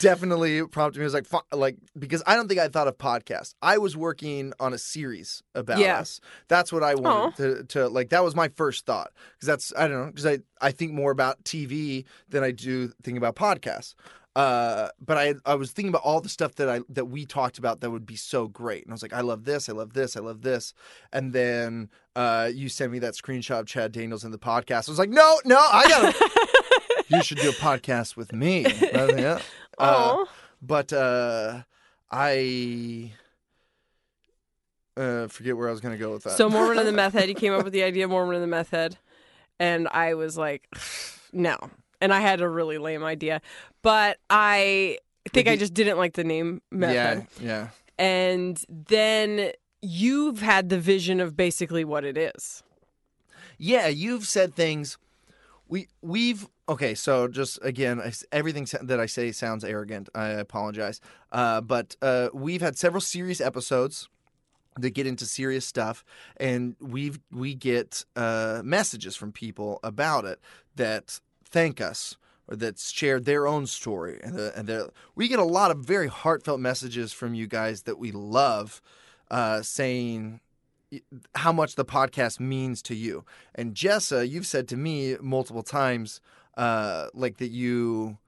definitely 0.00 0.64
prompted 0.66 0.98
me. 1.00 1.04
I 1.04 1.06
was 1.06 1.14
like, 1.14 1.26
like 1.52 1.76
because 1.98 2.22
I 2.26 2.36
don't 2.36 2.48
think 2.48 2.60
I 2.60 2.68
thought 2.68 2.88
of 2.88 2.96
podcast. 2.98 3.54
I 3.62 3.78
was 3.78 3.96
working 3.96 4.52
on 4.60 4.72
a 4.72 4.78
series 4.78 5.42
about 5.54 5.78
Yeah. 5.78 5.98
us. 5.98 6.20
That's 6.48 6.72
what 6.72 6.82
I 6.82 6.94
wanted 6.94 7.36
to, 7.36 7.64
to 7.78 7.88
like. 7.88 8.10
That 8.10 8.22
was 8.24 8.34
my 8.34 8.48
first 8.48 8.86
thought 8.86 9.12
because 9.34 9.46
that's 9.46 9.72
I 9.76 9.88
don't 9.88 9.98
know 9.98 10.06
because 10.06 10.26
I 10.26 10.38
I 10.60 10.70
think 10.70 10.92
more 10.92 11.10
about 11.10 11.42
TV 11.44 12.04
than 12.28 12.44
I 12.44 12.50
do 12.52 12.88
think 13.02 13.18
about 13.18 13.36
podcasts. 13.36 13.94
Uh, 14.36 14.90
but 15.02 15.16
I 15.16 15.34
I 15.46 15.54
was 15.54 15.70
thinking 15.72 15.88
about 15.88 16.02
all 16.02 16.20
the 16.20 16.28
stuff 16.28 16.56
that 16.56 16.68
I 16.68 16.82
that 16.90 17.06
we 17.06 17.24
talked 17.24 17.56
about 17.56 17.80
that 17.80 17.90
would 17.90 18.04
be 18.04 18.16
so 18.16 18.48
great, 18.48 18.82
and 18.84 18.92
I 18.92 18.94
was 18.94 19.00
like, 19.00 19.14
I 19.14 19.22
love 19.22 19.44
this, 19.44 19.70
I 19.70 19.72
love 19.72 19.94
this, 19.94 20.14
I 20.14 20.20
love 20.20 20.42
this, 20.42 20.74
and 21.10 21.32
then 21.32 21.88
uh, 22.14 22.50
you 22.52 22.68
sent 22.68 22.92
me 22.92 22.98
that 22.98 23.14
screenshot 23.14 23.60
of 23.60 23.66
Chad 23.66 23.92
Daniels 23.92 24.24
in 24.24 24.32
the 24.32 24.38
podcast. 24.38 24.90
I 24.90 24.92
was 24.92 24.98
like, 24.98 25.08
no, 25.08 25.40
no, 25.46 25.56
I 25.56 25.88
gotta. 25.88 27.04
you 27.16 27.22
should 27.22 27.38
do 27.38 27.48
a 27.48 27.52
podcast 27.54 28.14
with 28.14 28.34
me. 28.34 28.66
Yeah. 28.92 29.40
Uh, 29.78 30.12
Oh, 30.16 30.28
but 30.62 30.90
uh, 30.92 31.62
I 32.10 33.12
uh, 34.96 35.28
forget 35.28 35.56
where 35.56 35.68
I 35.68 35.70
was 35.70 35.80
gonna 35.80 35.98
go 35.98 36.12
with 36.12 36.24
that. 36.24 36.36
so 36.36 36.48
Mormon 36.48 36.78
in 36.78 36.86
the 36.86 36.92
meth 37.02 37.12
head, 37.12 37.28
you 37.28 37.34
came 37.34 37.52
up 37.52 37.64
with 37.64 37.72
the 37.72 37.82
idea 37.82 38.04
of 38.04 38.10
Mormon 38.10 38.36
in 38.36 38.40
the 38.40 38.46
meth 38.46 38.70
head, 38.70 38.96
and 39.58 39.88
I 39.88 40.14
was 40.14 40.36
like, 40.36 40.68
no. 41.32 41.56
And 42.00 42.12
I 42.12 42.20
had 42.20 42.40
a 42.40 42.48
really 42.48 42.78
lame 42.78 43.04
idea, 43.04 43.40
but 43.82 44.18
I 44.28 44.98
think 45.32 45.48
I 45.48 45.56
just 45.56 45.74
didn't 45.74 45.98
like 45.98 46.14
the 46.14 46.24
name 46.24 46.62
meth 46.70 46.94
yeah, 46.94 47.22
yeah. 47.40 47.68
And 47.98 48.62
then 48.68 49.52
you've 49.82 50.40
had 50.40 50.68
the 50.68 50.78
vision 50.78 51.20
of 51.20 51.36
basically 51.36 51.84
what 51.84 52.04
it 52.04 52.16
is. 52.16 52.62
Yeah, 53.58 53.88
you've 53.88 54.26
said 54.26 54.54
things. 54.54 54.98
We 55.68 55.88
we've 56.02 56.46
okay. 56.68 56.94
So 56.94 57.26
just 57.28 57.58
again, 57.62 58.00
I, 58.00 58.12
everything 58.30 58.66
that 58.82 59.00
I 59.00 59.06
say 59.06 59.32
sounds 59.32 59.64
arrogant. 59.64 60.08
I 60.14 60.28
apologize. 60.28 61.00
Uh, 61.32 61.60
but 61.60 61.96
uh, 62.02 62.28
we've 62.32 62.60
had 62.60 62.76
several 62.76 63.00
serious 63.00 63.40
episodes 63.40 64.08
that 64.78 64.90
get 64.90 65.06
into 65.06 65.26
serious 65.26 65.64
stuff, 65.64 66.04
and 66.36 66.76
we've 66.80 67.18
we 67.32 67.54
get 67.54 68.04
uh, 68.14 68.60
messages 68.64 69.16
from 69.16 69.32
people 69.32 69.80
about 69.82 70.24
it 70.24 70.40
that 70.76 71.20
thank 71.56 71.80
us 71.80 72.18
or 72.48 72.54
that 72.56 72.78
shared 72.78 73.24
their 73.24 73.46
own 73.46 73.66
story, 73.66 74.20
and, 74.22 74.34
the, 74.34 74.52
and 74.56 74.68
the, 74.68 74.90
we 75.14 75.26
get 75.26 75.38
a 75.38 75.44
lot 75.44 75.70
of 75.70 75.78
very 75.78 76.06
heartfelt 76.06 76.60
messages 76.60 77.14
from 77.14 77.34
you 77.34 77.46
guys 77.46 77.82
that 77.84 77.98
we 77.98 78.12
love, 78.12 78.82
uh, 79.30 79.62
saying 79.62 80.40
how 81.34 81.52
much 81.52 81.74
the 81.74 81.84
podcast 81.84 82.38
means 82.38 82.82
to 82.82 82.94
you. 82.94 83.24
And 83.54 83.74
Jessa, 83.74 84.28
you've 84.28 84.46
said 84.46 84.68
to 84.68 84.76
me 84.76 85.16
multiple 85.20 85.62
times, 85.62 86.20
uh, 86.58 87.06
like 87.14 87.38
that 87.38 87.50
you 87.50 88.18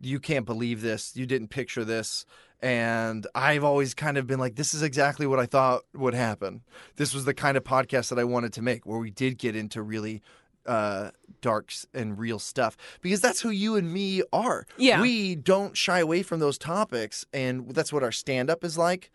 you 0.00 0.18
can't 0.18 0.46
believe 0.46 0.80
this, 0.80 1.14
you 1.14 1.26
didn't 1.26 1.48
picture 1.48 1.84
this. 1.84 2.24
And 2.62 3.26
I've 3.34 3.64
always 3.64 3.92
kind 3.94 4.16
of 4.18 4.26
been 4.26 4.40
like, 4.40 4.56
this 4.56 4.72
is 4.74 4.82
exactly 4.82 5.26
what 5.26 5.38
I 5.38 5.46
thought 5.46 5.82
would 5.94 6.14
happen. 6.14 6.62
This 6.96 7.14
was 7.14 7.24
the 7.26 7.34
kind 7.34 7.56
of 7.56 7.64
podcast 7.64 8.08
that 8.08 8.18
I 8.18 8.24
wanted 8.24 8.52
to 8.54 8.62
make, 8.62 8.86
where 8.86 8.98
we 8.98 9.10
did 9.10 9.36
get 9.38 9.54
into 9.54 9.82
really 9.82 10.22
uh, 10.70 11.10
dark 11.40 11.66
s- 11.70 11.86
and 11.92 12.18
real 12.18 12.38
stuff, 12.38 12.76
because 13.00 13.20
that's 13.20 13.40
who 13.40 13.50
you 13.50 13.76
and 13.76 13.92
me 13.92 14.22
are. 14.32 14.66
Yeah. 14.76 15.00
we 15.02 15.34
don't 15.34 15.76
shy 15.76 15.98
away 16.00 16.22
from 16.22 16.40
those 16.40 16.58
topics, 16.58 17.24
and 17.32 17.74
that's 17.74 17.92
what 17.92 18.02
our 18.02 18.12
stand 18.12 18.48
up 18.50 18.64
is 18.64 18.76
like 18.78 19.10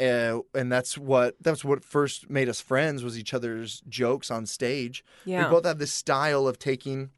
uh, 0.00 0.38
and 0.54 0.72
that's 0.72 0.96
what 0.98 1.36
that's 1.40 1.64
what 1.64 1.84
first 1.84 2.28
made 2.30 2.48
us 2.48 2.60
friends 2.60 3.04
was 3.04 3.18
each 3.18 3.34
other's 3.34 3.82
jokes 3.88 4.30
on 4.30 4.46
stage. 4.46 5.04
Yeah. 5.24 5.44
We 5.44 5.50
both 5.50 5.64
have 5.64 5.78
this 5.78 5.92
style 5.92 6.48
of 6.48 6.58
taking 6.58 7.10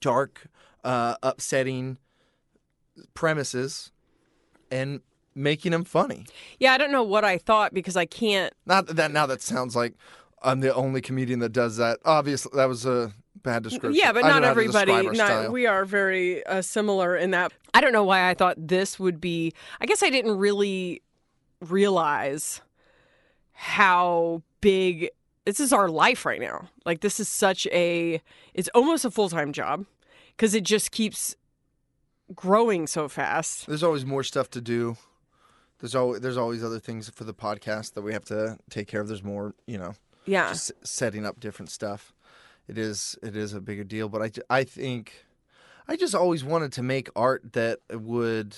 dark, 0.00 0.46
uh, 0.84 1.16
upsetting 1.22 1.98
premises 3.14 3.92
and 4.70 5.00
making 5.34 5.72
them 5.72 5.84
funny. 5.84 6.26
Yeah, 6.58 6.72
I 6.72 6.78
don't 6.78 6.90
know 6.92 7.02
what 7.04 7.24
I 7.24 7.38
thought 7.38 7.72
because 7.72 7.96
I 7.96 8.06
can't. 8.06 8.52
Not 8.66 8.86
that 8.88 9.12
now 9.12 9.26
that 9.26 9.42
sounds 9.42 9.76
like 9.76 9.94
I'm 10.42 10.60
the 10.60 10.74
only 10.74 11.00
comedian 11.00 11.40
that 11.40 11.52
does 11.52 11.76
that. 11.78 11.98
Obviously, 12.04 12.52
that 12.54 12.68
was 12.68 12.86
a 12.86 13.12
bad 13.42 13.62
description. 13.62 13.94
Yeah, 13.94 14.12
but 14.12 14.22
not 14.22 14.42
know 14.42 14.48
how 14.48 14.54
to 14.54 14.64
describe 14.64 14.88
everybody. 14.88 15.18
Not, 15.18 15.52
we 15.52 15.66
are 15.66 15.84
very 15.84 16.44
uh, 16.46 16.62
similar 16.62 17.16
in 17.16 17.30
that. 17.32 17.52
I 17.74 17.80
don't 17.80 17.92
know 17.92 18.04
why 18.04 18.28
I 18.28 18.34
thought 18.34 18.56
this 18.58 18.98
would 18.98 19.20
be. 19.20 19.54
I 19.80 19.86
guess 19.86 20.02
I 20.02 20.10
didn't 20.10 20.36
really 20.36 21.02
realize 21.60 22.60
how 23.52 24.42
big 24.60 25.10
this 25.44 25.60
is 25.60 25.72
our 25.72 25.88
life 25.88 26.24
right 26.24 26.40
now. 26.40 26.68
Like 26.84 27.00
this 27.00 27.18
is 27.20 27.28
such 27.28 27.66
a. 27.68 28.20
It's 28.54 28.68
almost 28.74 29.04
a 29.04 29.10
full 29.10 29.28
time 29.28 29.52
job 29.52 29.86
because 30.36 30.54
it 30.54 30.64
just 30.64 30.90
keeps 30.90 31.34
growing 32.34 32.86
so 32.86 33.08
fast. 33.08 33.66
There's 33.66 33.82
always 33.82 34.04
more 34.04 34.22
stuff 34.22 34.50
to 34.50 34.60
do. 34.60 34.96
There's 35.80 35.94
always 35.94 36.20
there's 36.20 36.36
always 36.36 36.64
other 36.64 36.80
things 36.80 37.08
for 37.10 37.24
the 37.24 37.34
podcast 37.34 37.94
that 37.94 38.02
we 38.02 38.12
have 38.12 38.24
to 38.26 38.58
take 38.70 38.88
care 38.88 39.00
of. 39.00 39.08
There's 39.08 39.22
more, 39.22 39.54
you 39.66 39.78
know, 39.78 39.94
Yeah. 40.28 40.48
just 40.50 40.72
setting 40.84 41.24
up 41.26 41.40
different 41.40 41.70
stuff. 41.70 42.12
It 42.68 42.76
is 42.78 43.18
it 43.22 43.34
is 43.36 43.54
a 43.54 43.60
bigger 43.60 43.84
deal, 43.84 44.08
but 44.08 44.22
I 44.22 44.58
I 44.60 44.64
think 44.64 45.24
I 45.88 45.96
just 45.96 46.14
always 46.14 46.44
wanted 46.44 46.72
to 46.74 46.82
make 46.82 47.08
art 47.16 47.52
that 47.54 47.78
would 47.90 48.56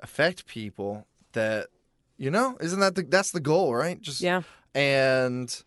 affect 0.00 0.46
people. 0.46 1.06
That 1.32 1.68
you 2.16 2.30
know, 2.30 2.56
isn't 2.60 2.80
that 2.80 2.94
the 2.94 3.02
that's 3.02 3.30
the 3.30 3.40
goal, 3.40 3.74
right? 3.74 4.00
Just 4.00 4.20
Yeah. 4.20 4.42
and 4.74 5.62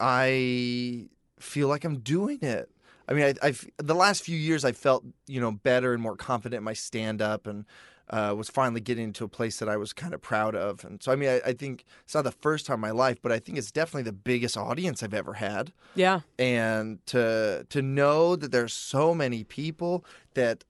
I 0.00 1.08
feel 1.38 1.68
like 1.68 1.84
I'm 1.84 2.00
doing 2.00 2.38
it. 2.42 2.70
I 3.08 3.14
mean, 3.14 3.24
I, 3.24 3.34
I've 3.48 3.66
the 3.78 3.94
last 3.94 4.22
few 4.22 4.36
years 4.36 4.64
I 4.64 4.72
felt 4.72 5.04
you 5.26 5.40
know 5.40 5.52
better 5.52 5.94
and 5.94 6.02
more 6.02 6.16
confident 6.16 6.58
in 6.58 6.64
my 6.64 6.74
stand 6.74 7.22
up 7.22 7.46
and 7.46 7.64
uh, 8.10 8.34
was 8.36 8.48
finally 8.48 8.80
getting 8.80 9.12
to 9.14 9.24
a 9.24 9.28
place 9.28 9.58
that 9.58 9.68
I 9.68 9.76
was 9.76 9.92
kind 9.92 10.14
of 10.14 10.20
proud 10.22 10.54
of. 10.54 10.84
And 10.84 11.02
so, 11.02 11.12
I 11.12 11.16
mean, 11.16 11.28
I, 11.28 11.40
I 11.46 11.52
think 11.52 11.84
it's 12.04 12.14
not 12.14 12.24
the 12.24 12.32
first 12.32 12.66
time 12.66 12.76
in 12.76 12.80
my 12.80 12.90
life, 12.90 13.18
but 13.22 13.32
I 13.32 13.38
think 13.38 13.58
it's 13.58 13.70
definitely 13.70 14.04
the 14.04 14.12
biggest 14.12 14.56
audience 14.56 15.02
I've 15.02 15.14
ever 15.14 15.34
had. 15.34 15.72
Yeah. 15.94 16.20
And 16.38 17.04
to 17.06 17.66
to 17.68 17.82
know 17.82 18.36
that 18.36 18.50
there's 18.52 18.72
so 18.72 19.14
many 19.14 19.44
people 19.44 20.04
that 20.34 20.64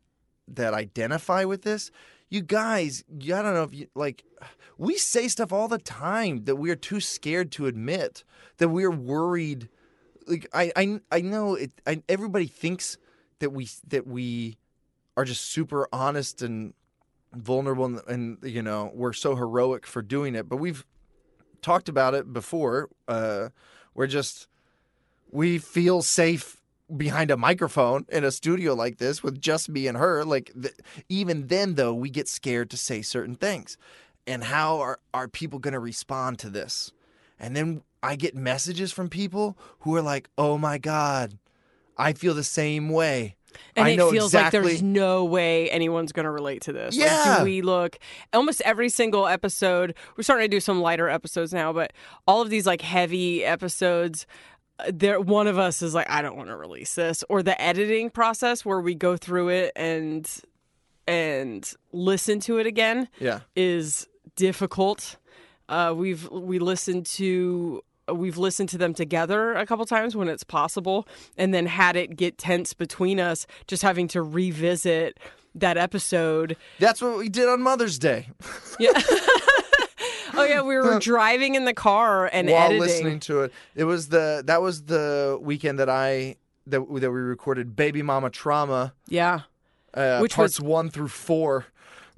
that 0.48 0.74
identify 0.74 1.44
with 1.44 1.62
this, 1.62 1.90
you 2.30 2.40
guys, 2.42 3.04
you- 3.20 3.34
I 3.34 3.42
don't 3.42 3.54
know 3.54 3.64
if 3.64 3.74
you 3.74 3.86
like. 3.94 4.24
We 4.76 4.96
say 4.96 5.26
stuff 5.28 5.52
all 5.52 5.66
the 5.68 5.78
time 5.78 6.44
that 6.44 6.54
we 6.56 6.70
are 6.70 6.76
too 6.76 7.00
scared 7.00 7.50
to 7.52 7.66
admit 7.66 8.22
that 8.58 8.68
we're 8.68 8.90
worried. 8.92 9.68
Like 10.26 10.48
I, 10.52 10.70
I, 10.76 11.00
I 11.10 11.20
know 11.20 11.54
it. 11.56 11.72
I, 11.86 12.02
everybody 12.08 12.46
thinks 12.46 12.96
that 13.40 13.50
we 13.50 13.68
that 13.88 14.06
we 14.06 14.56
are 15.16 15.24
just 15.24 15.46
super 15.46 15.88
honest 15.92 16.42
and 16.42 16.74
vulnerable, 17.32 18.00
and, 18.06 18.38
you 18.42 18.62
know 18.62 18.90
we're 18.94 19.12
so 19.12 19.36
heroic 19.36 19.86
for 19.86 20.02
doing 20.02 20.34
it. 20.34 20.48
But 20.48 20.56
we've 20.56 20.84
talked 21.62 21.88
about 21.88 22.14
it 22.14 22.32
before. 22.32 22.88
Uh, 23.06 23.50
we're 23.94 24.06
just 24.06 24.46
we 25.30 25.58
feel 25.58 26.02
safe 26.02 26.58
behind 26.96 27.30
a 27.30 27.36
microphone 27.36 28.06
in 28.08 28.24
a 28.24 28.30
studio 28.30 28.74
like 28.74 28.96
this 28.96 29.22
with 29.22 29.40
just 29.40 29.68
me 29.68 29.86
and 29.86 29.98
her 29.98 30.24
like 30.24 30.52
even 31.08 31.48
then 31.48 31.74
though 31.74 31.92
we 31.92 32.08
get 32.08 32.26
scared 32.26 32.70
to 32.70 32.78
say 32.78 33.02
certain 33.02 33.34
things 33.34 33.76
and 34.26 34.44
how 34.44 34.78
are, 34.78 34.98
are 35.12 35.28
people 35.28 35.58
going 35.58 35.72
to 35.72 35.80
respond 35.80 36.38
to 36.38 36.48
this 36.48 36.92
and 37.38 37.54
then 37.54 37.82
i 38.02 38.16
get 38.16 38.34
messages 38.34 38.90
from 38.90 39.10
people 39.10 39.58
who 39.80 39.94
are 39.94 40.00
like 40.00 40.30
oh 40.38 40.56
my 40.56 40.78
god 40.78 41.38
i 41.98 42.10
feel 42.14 42.32
the 42.32 42.42
same 42.42 42.88
way 42.88 43.36
And 43.76 43.86
I 43.86 43.90
it 43.90 43.96
feels 44.10 44.26
exactly 44.34 44.60
like 44.60 44.68
there's 44.68 44.82
no 44.82 45.24
way 45.24 45.70
anyone's 45.70 46.12
going 46.12 46.24
to 46.24 46.30
relate 46.30 46.62
to 46.62 46.72
this. 46.72 46.96
Like, 46.96 47.06
Yeah. 47.06 47.38
do 47.38 47.44
we 47.44 47.62
look 47.62 47.98
almost 48.32 48.60
every 48.62 48.88
single 48.88 49.26
episode? 49.26 49.94
We're 50.16 50.22
starting 50.24 50.44
to 50.50 50.56
do 50.56 50.60
some 50.60 50.80
lighter 50.80 51.08
episodes 51.08 51.52
now, 51.52 51.72
but 51.72 51.92
all 52.26 52.42
of 52.42 52.50
these 52.50 52.66
like 52.66 52.82
heavy 52.82 53.44
episodes, 53.44 54.26
uh, 54.80 54.90
there 54.92 55.20
one 55.20 55.46
of 55.46 55.58
us 55.58 55.80
is 55.82 55.94
like, 55.94 56.10
I 56.10 56.22
don't 56.22 56.36
want 56.36 56.48
to 56.48 56.56
release 56.56 56.94
this, 56.94 57.24
or 57.28 57.42
the 57.42 57.60
editing 57.60 58.10
process 58.10 58.64
where 58.64 58.80
we 58.80 58.94
go 58.94 59.16
through 59.16 59.48
it 59.50 59.72
and 59.76 60.28
and 61.06 61.72
listen 61.92 62.38
to 62.40 62.58
it 62.58 62.66
again 62.66 63.08
yeah 63.18 63.40
is 63.56 64.06
difficult. 64.36 65.16
Uh, 65.68 65.92
we've 65.96 66.28
we 66.30 66.58
listened 66.58 67.06
to 67.06 67.82
we've 68.14 68.36
listened 68.38 68.68
to 68.70 68.78
them 68.78 68.94
together 68.94 69.54
a 69.54 69.66
couple 69.66 69.84
times 69.86 70.14
when 70.16 70.28
it's 70.28 70.44
possible, 70.44 71.06
and 71.36 71.52
then 71.54 71.66
had 71.66 71.96
it 71.96 72.16
get 72.16 72.38
tense 72.38 72.74
between 72.74 73.18
us, 73.20 73.46
just 73.66 73.82
having 73.82 74.08
to 74.08 74.22
revisit 74.22 75.18
that 75.54 75.76
episode. 75.76 76.56
that's 76.78 77.00
what 77.02 77.16
we 77.18 77.28
did 77.28 77.48
on 77.48 77.60
mother's 77.62 77.98
day 77.98 78.28
Yeah. 78.78 78.92
oh 80.34 80.44
yeah, 80.48 80.60
we 80.62 80.76
were 80.76 80.98
driving 81.00 81.54
in 81.54 81.64
the 81.64 81.74
car 81.74 82.26
and 82.32 82.48
while 82.48 82.66
editing. 82.66 82.80
listening 82.80 83.20
to 83.20 83.42
it 83.42 83.52
it 83.74 83.84
was 83.84 84.08
the 84.10 84.42
that 84.46 84.60
was 84.62 84.84
the 84.84 85.38
weekend 85.40 85.78
that 85.78 85.88
i 85.88 86.36
that, 86.66 86.80
that 86.80 87.10
we 87.10 87.18
recorded 87.20 87.74
baby 87.74 88.02
mama 88.02 88.30
trauma 88.30 88.92
Yeah, 89.08 89.40
uh, 89.94 90.18
Which 90.20 90.34
parts 90.34 90.60
one 90.60 90.90
through 90.90 91.08
four 91.08 91.66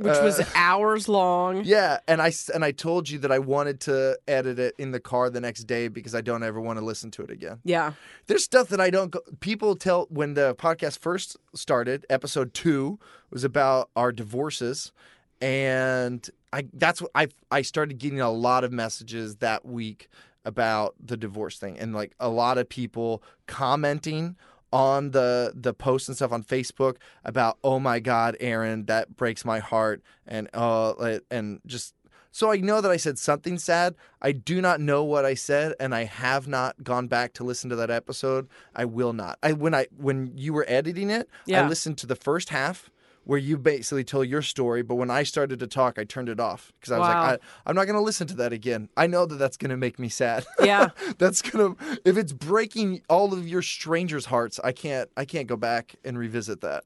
which 0.00 0.18
was 0.22 0.40
uh, 0.40 0.44
hours 0.54 1.08
long. 1.08 1.62
Yeah, 1.64 1.98
and 2.08 2.22
I 2.22 2.32
and 2.54 2.64
I 2.64 2.72
told 2.72 3.08
you 3.08 3.18
that 3.18 3.30
I 3.30 3.38
wanted 3.38 3.80
to 3.80 4.18
edit 4.26 4.58
it 4.58 4.74
in 4.78 4.92
the 4.92 5.00
car 5.00 5.28
the 5.30 5.40
next 5.40 5.64
day 5.64 5.88
because 5.88 6.14
I 6.14 6.20
don't 6.20 6.42
ever 6.42 6.60
want 6.60 6.78
to 6.78 6.84
listen 6.84 7.10
to 7.12 7.22
it 7.22 7.30
again. 7.30 7.60
Yeah. 7.64 7.92
There's 8.26 8.44
stuff 8.44 8.68
that 8.68 8.80
I 8.80 8.90
don't. 8.90 9.10
Go, 9.10 9.20
people 9.40 9.76
tell 9.76 10.06
when 10.10 10.34
the 10.34 10.54
podcast 10.54 10.98
first 10.98 11.36
started. 11.54 12.06
Episode 12.08 12.54
two 12.54 12.98
was 13.30 13.44
about 13.44 13.90
our 13.94 14.12
divorces, 14.12 14.92
and 15.40 16.28
I 16.52 16.64
that's 16.72 17.02
what 17.02 17.10
I 17.14 17.28
I 17.50 17.62
started 17.62 17.98
getting 17.98 18.20
a 18.20 18.30
lot 18.30 18.64
of 18.64 18.72
messages 18.72 19.36
that 19.36 19.66
week 19.66 20.08
about 20.44 20.94
the 20.98 21.16
divorce 21.16 21.58
thing, 21.58 21.78
and 21.78 21.94
like 21.94 22.14
a 22.18 22.28
lot 22.28 22.56
of 22.56 22.68
people 22.68 23.22
commenting 23.46 24.36
on 24.72 25.10
the 25.10 25.52
the 25.54 25.74
posts 25.74 26.08
and 26.08 26.16
stuff 26.16 26.32
on 26.32 26.42
Facebook 26.44 26.96
about 27.24 27.58
oh 27.64 27.80
my 27.80 27.98
god 27.98 28.36
Aaron 28.40 28.86
that 28.86 29.16
breaks 29.16 29.44
my 29.44 29.58
heart 29.58 30.02
and 30.26 30.48
uh 30.54 31.18
and 31.30 31.60
just 31.66 31.94
so 32.32 32.52
I 32.52 32.58
know 32.58 32.80
that 32.80 32.90
I 32.90 32.96
said 32.96 33.18
something 33.18 33.58
sad. 33.58 33.96
I 34.22 34.30
do 34.32 34.60
not 34.60 34.80
know 34.80 35.02
what 35.02 35.24
I 35.24 35.34
said 35.34 35.74
and 35.80 35.92
I 35.94 36.04
have 36.04 36.46
not 36.46 36.84
gone 36.84 37.08
back 37.08 37.32
to 37.34 37.44
listen 37.44 37.70
to 37.70 37.76
that 37.76 37.90
episode. 37.90 38.48
I 38.74 38.84
will 38.84 39.12
not. 39.12 39.38
I 39.42 39.52
when 39.52 39.74
I 39.74 39.86
when 39.96 40.32
you 40.36 40.52
were 40.52 40.64
editing 40.68 41.10
it, 41.10 41.28
I 41.64 41.68
listened 41.68 41.98
to 41.98 42.06
the 42.06 42.14
first 42.14 42.50
half 42.50 42.88
where 43.24 43.38
you 43.38 43.56
basically 43.58 44.02
tell 44.04 44.24
your 44.24 44.42
story, 44.42 44.82
but 44.82 44.94
when 44.96 45.10
I 45.10 45.22
started 45.22 45.58
to 45.60 45.66
talk, 45.66 45.98
I 45.98 46.04
turned 46.04 46.28
it 46.28 46.40
off 46.40 46.72
because 46.80 46.90
I 46.92 46.98
was 46.98 47.08
Wow. 47.08 47.22
like, 47.22 47.40
I, 47.40 47.44
I'm 47.70 47.76
not 47.76 47.84
going 47.84 47.94
to 47.96 48.02
listen 48.02 48.26
to 48.28 48.34
that 48.36 48.52
again. 48.52 48.88
I 48.96 49.06
know 49.06 49.26
that 49.26 49.36
that's 49.36 49.56
going 49.56 49.70
to 49.70 49.76
make 49.76 49.98
me 49.98 50.08
sad. 50.08 50.46
Yeah. 50.64 50.88
that's 51.18 51.42
gonna 51.42 51.76
if 52.04 52.16
it's 52.16 52.32
breaking 52.32 53.02
all 53.08 53.32
of 53.34 53.46
your 53.46 53.62
strangers' 53.62 54.26
hearts, 54.26 54.58
I 54.64 54.72
can't 54.72 55.08
I 55.16 55.24
can't 55.24 55.46
go 55.46 55.56
back 55.56 55.94
and 56.04 56.18
revisit 56.18 56.60
that. 56.62 56.84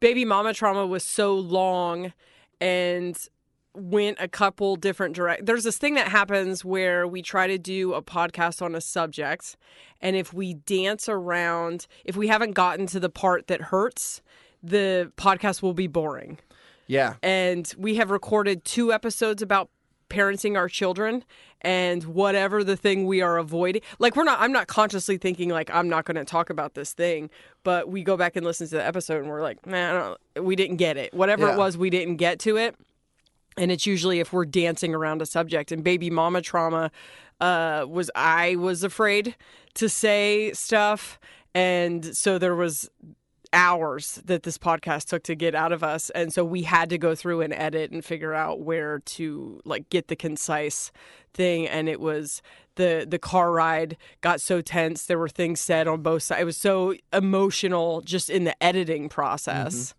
baby 0.00 0.24
mama 0.24 0.52
trauma 0.54 0.86
was 0.86 1.04
so 1.04 1.34
long 1.34 2.12
and 2.60 3.28
went 3.76 4.16
a 4.20 4.28
couple 4.28 4.76
different 4.76 5.16
direct 5.16 5.46
there's 5.46 5.64
this 5.64 5.78
thing 5.78 5.94
that 5.94 6.06
happens 6.08 6.64
where 6.64 7.08
we 7.08 7.20
try 7.22 7.46
to 7.48 7.58
do 7.58 7.92
a 7.92 8.00
podcast 8.02 8.62
on 8.62 8.74
a 8.74 8.80
subject 8.80 9.56
and 10.00 10.14
if 10.14 10.32
we 10.32 10.54
dance 10.54 11.08
around 11.08 11.86
if 12.04 12.16
we 12.16 12.28
haven't 12.28 12.52
gotten 12.52 12.86
to 12.86 13.00
the 13.00 13.10
part 13.10 13.48
that 13.48 13.60
hurts 13.60 14.22
the 14.64 15.12
podcast 15.16 15.62
will 15.62 15.74
be 15.74 15.86
boring. 15.86 16.38
Yeah. 16.86 17.14
and 17.22 17.72
we 17.78 17.94
have 17.94 18.10
recorded 18.10 18.64
two 18.64 18.92
episodes 18.92 19.40
about 19.40 19.70
parenting 20.10 20.54
our 20.56 20.68
children 20.68 21.24
and 21.62 22.04
whatever 22.04 22.62
the 22.62 22.76
thing 22.76 23.06
we 23.06 23.22
are 23.22 23.38
avoiding. 23.38 23.80
Like 23.98 24.16
we're 24.16 24.24
not 24.24 24.38
i'm 24.40 24.52
not 24.52 24.66
consciously 24.66 25.16
thinking 25.16 25.48
like 25.48 25.70
i'm 25.72 25.88
not 25.88 26.04
going 26.04 26.16
to 26.16 26.26
talk 26.26 26.50
about 26.50 26.74
this 26.74 26.92
thing 26.92 27.30
but 27.62 27.88
we 27.88 28.02
go 28.02 28.18
back 28.18 28.36
and 28.36 28.44
listen 28.44 28.68
to 28.68 28.74
the 28.76 28.84
episode 28.86 29.20
and 29.22 29.28
we're 29.30 29.40
like 29.40 29.64
man 29.66 29.94
don't, 30.34 30.44
we 30.44 30.56
didn't 30.56 30.76
get 30.76 30.98
it. 30.98 31.14
Whatever 31.14 31.46
Yeah. 31.46 31.54
it 31.54 31.58
was 31.58 31.78
we 31.78 31.88
didn't 31.88 32.16
get 32.16 32.38
to 32.40 32.58
it. 32.58 32.76
And 33.56 33.72
it's 33.72 33.86
usually 33.86 34.20
if 34.20 34.32
we're 34.32 34.44
dancing 34.44 34.94
around 34.94 35.22
a 35.22 35.26
subject 35.26 35.72
and 35.72 35.82
baby 35.82 36.10
mama 36.10 36.42
trauma 36.42 36.90
uh, 37.40 37.86
was 37.88 38.10
i 38.14 38.56
was 38.56 38.84
afraid 38.84 39.34
to 39.74 39.88
say 39.88 40.52
stuff. 40.52 41.18
And 41.54 42.04
so 42.16 42.36
there 42.38 42.54
was 42.54 42.90
hours 43.54 44.20
that 44.24 44.42
this 44.42 44.58
podcast 44.58 45.06
took 45.06 45.22
to 45.24 45.34
get 45.34 45.54
out 45.54 45.72
of 45.72 45.82
us. 45.82 46.10
And 46.10 46.32
so 46.32 46.44
we 46.44 46.62
had 46.62 46.90
to 46.90 46.98
go 46.98 47.14
through 47.14 47.40
and 47.40 47.54
edit 47.54 47.90
and 47.90 48.04
figure 48.04 48.34
out 48.34 48.60
where 48.60 48.98
to 48.98 49.60
like 49.64 49.88
get 49.88 50.08
the 50.08 50.16
concise 50.16 50.92
thing. 51.32 51.66
And 51.66 51.88
it 51.88 52.00
was 52.00 52.42
the 52.74 53.06
the 53.08 53.18
car 53.18 53.52
ride 53.52 53.96
got 54.20 54.40
so 54.40 54.60
tense. 54.60 55.06
There 55.06 55.18
were 55.18 55.28
things 55.28 55.60
said 55.60 55.88
on 55.88 56.02
both 56.02 56.24
sides 56.24 56.42
it 56.42 56.44
was 56.44 56.56
so 56.56 56.94
emotional 57.12 58.00
just 58.02 58.28
in 58.28 58.44
the 58.44 58.62
editing 58.62 59.08
process 59.08 59.74
mm-hmm. 59.74 59.98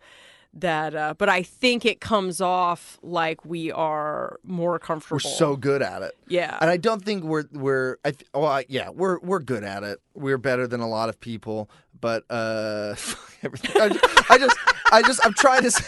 That 0.58 0.96
uh, 0.96 1.14
but 1.18 1.28
i 1.28 1.44
think 1.44 1.86
it 1.86 2.00
comes 2.00 2.40
off 2.40 2.98
like 3.02 3.44
we 3.46 3.72
are 3.74 4.40
more 4.44 4.80
comfortable 4.80 5.20
We're 5.24 5.30
so 5.32 5.56
good 5.58 5.82
at 5.82 6.02
it. 6.02 6.14
yeah 6.28 6.58
And 6.62 6.70
I 6.70 6.78
don't 6.78 7.04
think 7.04 7.24
we're 7.26 7.44
we're 7.52 7.98
I 8.06 8.12
th- 8.12 8.30
well 8.34 8.46
I, 8.48 8.66
yeah 8.70 8.90
we're 8.90 9.20
we're 9.20 9.40
good 9.42 9.64
at 9.66 9.84
it. 9.84 10.00
We're 10.14 10.38
better 10.38 10.66
than 10.68 10.80
a 10.80 10.88
lot 10.88 11.10
of 11.10 11.20
people. 11.20 11.70
But 12.00 12.24
uh, 12.30 12.96
everything. 13.44 13.82
I 13.82 13.90
just, 13.90 14.32
I 14.32 14.38
just 14.38 14.58
I 14.92 15.02
just 15.02 15.26
I'm 15.26 15.34
trying 15.34 15.64
to. 15.64 15.72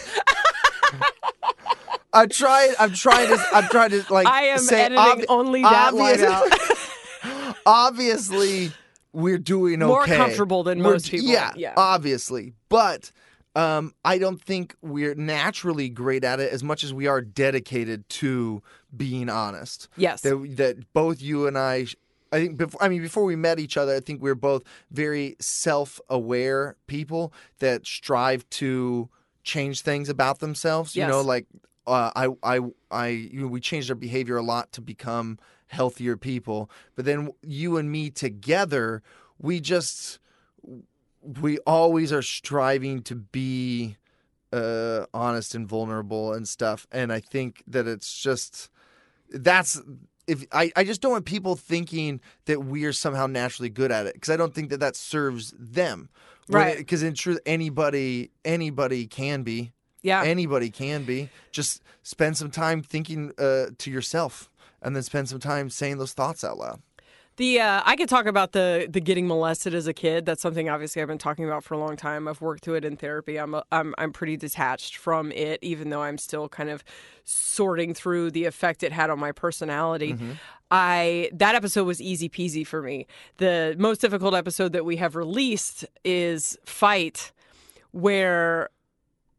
I'm 2.14 2.30
trying. 2.30 2.74
I'm 2.80 2.94
trying 2.94 3.28
to. 3.28 3.46
I'm 3.54 3.68
trying 3.70 3.90
to 3.92 4.04
like. 4.14 4.28
i 4.28 4.44
am 4.44 4.60
say 4.60 4.84
editing 4.86 5.26
only 5.30 5.62
that 5.62 5.94
line 5.94 6.24
obvious- 6.24 6.30
out 6.30 7.58
obviously 7.66 8.72
we're 9.14 9.38
doing 9.38 9.82
okay 9.84 9.88
More 9.88 10.06
comfortable 10.06 10.64
than 10.64 10.80
We're- 10.80 10.94
most 10.94 11.12
people. 11.12 11.28
Yeah, 11.28 11.52
Yeah. 11.56 11.74
obviously, 11.78 12.54
but 12.70 13.12
um, 13.58 13.96
I 14.06 14.20
don't 14.20 14.40
think 14.40 14.76
we're 14.84 15.16
naturally 15.16 15.90
great 15.90 16.24
at 16.24 16.40
it 16.40 16.54
as 16.54 16.64
much 16.64 16.84
as 16.84 16.94
we 16.94 17.08
are 17.08 17.22
dedicated 17.22 18.08
to 18.10 18.62
being 18.96 19.30
honest. 19.30 19.90
Yes. 19.98 20.22
That 20.22 20.56
that 20.58 20.94
both 20.94 21.22
you 21.22 21.48
and 21.48 21.58
I. 21.58 21.88
I 22.30 22.40
think 22.40 22.58
before 22.58 22.84
I 22.84 22.90
mean 22.90 23.02
before 23.02 23.24
we 23.24 23.36
met 23.36 23.58
each 23.58 23.78
other, 23.78 23.96
I 23.96 24.00
think 24.00 24.22
we 24.22 24.30
are 24.30 24.36
both 24.36 24.64
very 24.92 25.38
self-aware 25.40 26.76
people 26.86 27.34
that 27.60 27.88
strive 27.88 28.48
to 28.52 29.10
change 29.44 29.82
things 29.82 30.10
about 30.10 30.40
themselves. 30.40 30.96
Yes. 30.96 31.06
You 31.06 31.12
know, 31.12 31.22
like 31.22 31.48
uh, 31.88 32.12
I 32.16 32.28
I 32.44 32.60
I 32.92 33.08
you 33.08 33.42
know, 33.42 33.48
we 33.48 33.60
changed 33.60 33.90
our 33.90 33.96
behavior 33.96 34.38
a 34.38 34.44
lot 34.44 34.72
to 34.74 34.82
become 34.82 35.40
healthier 35.68 36.16
people. 36.16 36.70
But 36.96 37.06
then 37.06 37.32
you 37.42 37.78
and 37.78 37.90
me 37.90 38.10
together, 38.12 39.02
we 39.40 39.62
just 39.62 40.20
we 41.42 41.58
always 41.60 42.12
are 42.14 42.22
striving 42.22 43.02
to 43.04 43.16
be 43.16 43.98
uh 44.54 45.06
honest 45.14 45.56
and 45.56 45.68
vulnerable 45.68 46.34
and 46.34 46.48
stuff. 46.48 46.88
And 46.92 47.12
I 47.12 47.20
think 47.20 47.64
that 47.68 47.88
it's 47.88 48.18
just 48.18 48.70
that's 49.30 49.82
if 50.28 50.46
I, 50.52 50.72
I 50.76 50.84
just 50.84 51.02
don't 51.02 51.12
want 51.14 51.26
people 51.26 51.56
thinking 51.56 52.20
that 52.46 52.66
we 52.66 52.86
are 52.86 52.94
somehow 52.94 53.28
naturally 53.28 53.70
good 53.70 53.92
at 53.92 54.06
it 54.06 54.14
because 54.14 54.30
I 54.30 54.38
don't 54.38 54.54
think 54.54 54.70
that 54.70 54.80
that 54.80 54.96
serves 54.96 55.54
them. 55.58 56.10
Right. 56.50 56.78
Because 56.78 57.04
in 57.04 57.14
truth, 57.14 57.40
anybody 57.46 58.32
anybody 58.46 59.06
can 59.06 59.44
be. 59.44 59.74
yeah. 60.02 60.24
Anybody 60.24 60.70
can 60.70 61.04
be. 61.04 61.30
Just 61.52 61.82
spend 62.04 62.38
some 62.38 62.52
time 62.52 62.82
thinking 62.82 63.34
uh, 63.38 63.68
to 63.78 63.92
yourself, 63.92 64.50
and 64.82 64.96
then 64.96 65.04
spend 65.04 65.28
some 65.28 65.40
time 65.40 65.70
saying 65.70 65.98
those 65.98 66.14
thoughts 66.14 66.46
out 66.46 66.58
loud. 66.58 66.82
The 67.38 67.60
uh, 67.60 67.84
I 67.86 67.96
could 67.96 68.10
talk 68.10 68.26
about 68.26 68.52
the 68.52 68.88
the 68.90 69.00
getting 69.00 69.28
molested 69.28 69.76
as 69.76 69.86
a 69.86 69.94
kid. 69.94 70.26
That's 70.26 70.42
something 70.42 70.70
obviously 70.70 71.04
I've 71.04 71.08
been 71.08 71.20
talking 71.20 71.46
about 71.46 71.64
for 71.64 71.76
a 71.76 71.78
long 71.78 71.96
time. 71.96 72.28
I've 72.28 72.42
worked 72.42 72.64
through 72.64 72.76
it 72.76 72.86
in 72.86 72.98
therapy. 72.98 73.38
I'm 73.38 73.54
a, 73.54 73.64
I'm 73.72 73.94
I'm 74.00 74.12
pretty 74.12 74.38
detached 74.38 74.98
from 74.98 75.32
it, 75.32 75.60
even 75.62 75.92
though 75.92 76.02
I'm 76.02 76.18
still 76.18 76.50
kind 76.50 76.72
of 76.72 76.84
sorting 77.24 77.94
through 77.94 78.32
the 78.32 78.46
effect 78.46 78.82
it 78.82 78.92
had 78.92 79.12
on 79.12 79.20
my 79.20 79.32
personality. 79.32 80.16
I 80.72 81.30
that 81.32 81.54
episode 81.54 81.84
was 81.84 82.02
easy 82.02 82.28
peasy 82.28 82.66
for 82.66 82.82
me. 82.82 83.06
The 83.38 83.76
most 83.78 84.02
difficult 84.02 84.34
episode 84.34 84.74
that 84.74 84.84
we 84.84 84.96
have 84.96 85.16
released 85.16 85.86
is 86.04 86.58
fight, 86.66 87.32
where 87.92 88.70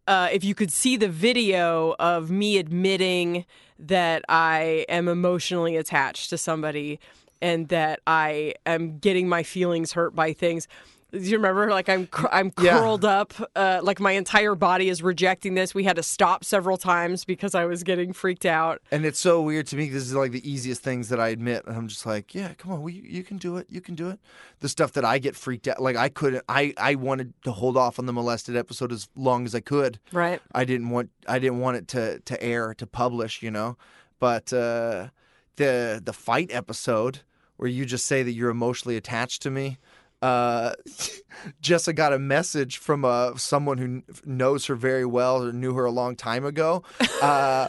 uh, 0.07 0.29
if 0.33 0.45
you 0.45 0.55
could 0.55 0.73
see 0.73 0.97
the 0.97 1.09
video 1.09 1.97
of 1.99 2.31
me 2.31 2.59
admitting 2.59 3.45
that 3.77 4.23
I 4.29 4.87
am 4.89 5.09
emotionally 5.09 5.77
attached 5.77 6.31
to 6.31 6.39
somebody 6.39 7.01
and 7.41 7.69
that 7.69 8.01
I 8.07 8.55
am 8.67 8.99
getting 8.99 9.29
my 9.29 9.43
feelings 9.43 9.93
hurt 9.93 10.15
by 10.15 10.33
things. 10.33 10.69
Do 11.11 11.21
you 11.21 11.39
remember? 11.39 11.71
Like 11.71 11.89
I'm, 11.89 12.07
cr- 12.07 12.27
I'm 12.31 12.53
Yeah. 12.61 12.79
curled 12.81 13.03
up. 13.03 13.33
Uh, 13.57 13.81
like 13.83 13.99
my 13.99 14.13
entire 14.13 14.55
body 14.55 14.91
is 14.91 15.03
rejecting 15.03 15.55
this. 15.55 15.75
We 15.75 15.85
had 15.85 15.97
to 15.97 16.03
stop 16.03 16.45
several 16.45 16.77
times 16.77 17.25
because 17.25 17.55
I 17.55 17.65
was 17.65 17.83
getting 17.83 18.13
freaked 18.13 18.45
out. 18.45 18.83
And 18.91 19.07
it's 19.07 19.19
so 19.19 19.41
weird 19.41 19.67
to 19.69 19.77
me. 19.77 19.89
This 19.89 20.03
is 20.03 20.15
like 20.15 20.33
the 20.33 20.47
easiest 20.47 20.83
things 20.83 21.09
that 21.09 21.19
I 21.19 21.29
admit, 21.29 21.65
and 21.67 21.75
I'm 21.79 21.89
just 21.89 22.05
like, 22.05 22.35
yeah, 22.35 22.53
come 22.59 22.73
on, 22.73 22.83
we, 22.83 22.93
you 22.93 23.23
can 23.25 23.39
do 23.39 23.57
it. 23.57 23.69
You 23.71 23.81
can 23.81 23.95
do 23.95 24.11
it. 24.11 24.19
The 24.61 24.69
stuff 24.69 24.93
that 24.93 25.05
I 25.07 25.17
get 25.19 25.35
freaked 25.35 25.67
out, 25.67 25.81
like 25.81 25.97
I 25.97 26.11
couldn't. 26.11 26.45
I 26.47 26.75
I 26.77 26.95
wanted 26.97 27.33
to 27.45 27.53
hold 27.53 27.79
off 27.79 27.99
on 27.99 28.05
the 28.05 28.13
molested 28.13 28.55
episode 28.55 28.93
as 28.93 29.09
long 29.17 29.47
as 29.47 29.55
I 29.55 29.61
could. 29.61 29.99
Right. 30.13 30.43
I 30.55 30.67
didn't 30.67 30.91
want 30.91 31.09
I 31.27 31.39
didn't 31.39 31.61
want 31.61 31.79
it 31.79 31.89
to 31.89 32.19
to 32.21 32.43
air 32.43 32.75
to 32.75 32.87
publish, 32.87 33.43
you 33.43 33.51
know. 33.51 33.79
But 34.19 34.53
uh, 34.53 35.09
the 35.57 36.03
the 36.05 36.13
fight 36.13 36.51
episode 36.53 37.21
where 37.59 37.69
you 37.69 37.85
just 37.85 38.07
say 38.07 38.23
that 38.23 38.33
you're 38.33 38.51
emotionally 38.51 38.97
attached 38.97 39.43
to 39.43 39.51
me. 39.51 39.79
Uh, 40.23 40.73
Jessa 41.63 41.95
got 41.95 42.13
a 42.13 42.19
message 42.19 42.79
from 42.79 43.05
uh, 43.05 43.37
someone 43.37 43.79
who 43.79 44.03
knows 44.25 44.67
her 44.67 44.75
very 44.75 45.05
well 45.05 45.45
or 45.45 45.53
knew 45.53 45.75
her 45.75 45.85
a 45.85 45.91
long 45.91 46.17
time 46.17 46.45
ago. 46.47 46.83
Uh, 47.21 47.67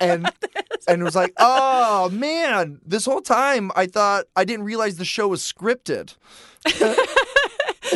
and 0.00 0.28
and 0.88 1.04
was 1.04 1.14
like, 1.14 1.32
"Oh 1.36 2.08
man, 2.10 2.80
this 2.84 3.04
whole 3.04 3.20
time 3.20 3.70
I 3.76 3.86
thought 3.86 4.24
I 4.34 4.44
didn't 4.44 4.64
realize 4.64 4.96
the 4.96 5.04
show 5.04 5.28
was 5.28 5.40
scripted." 5.40 6.16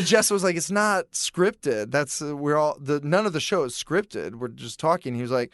Jess 0.04 0.30
was 0.30 0.44
like, 0.44 0.54
"It's 0.54 0.70
not 0.70 1.10
scripted. 1.10 1.90
That's 1.90 2.22
uh, 2.22 2.36
we're 2.36 2.56
all 2.56 2.78
the 2.80 3.00
none 3.00 3.26
of 3.26 3.32
the 3.32 3.40
show 3.40 3.64
is 3.64 3.74
scripted. 3.74 4.36
We're 4.36 4.46
just 4.46 4.78
talking." 4.78 5.16
He 5.16 5.22
was 5.22 5.32
like, 5.32 5.50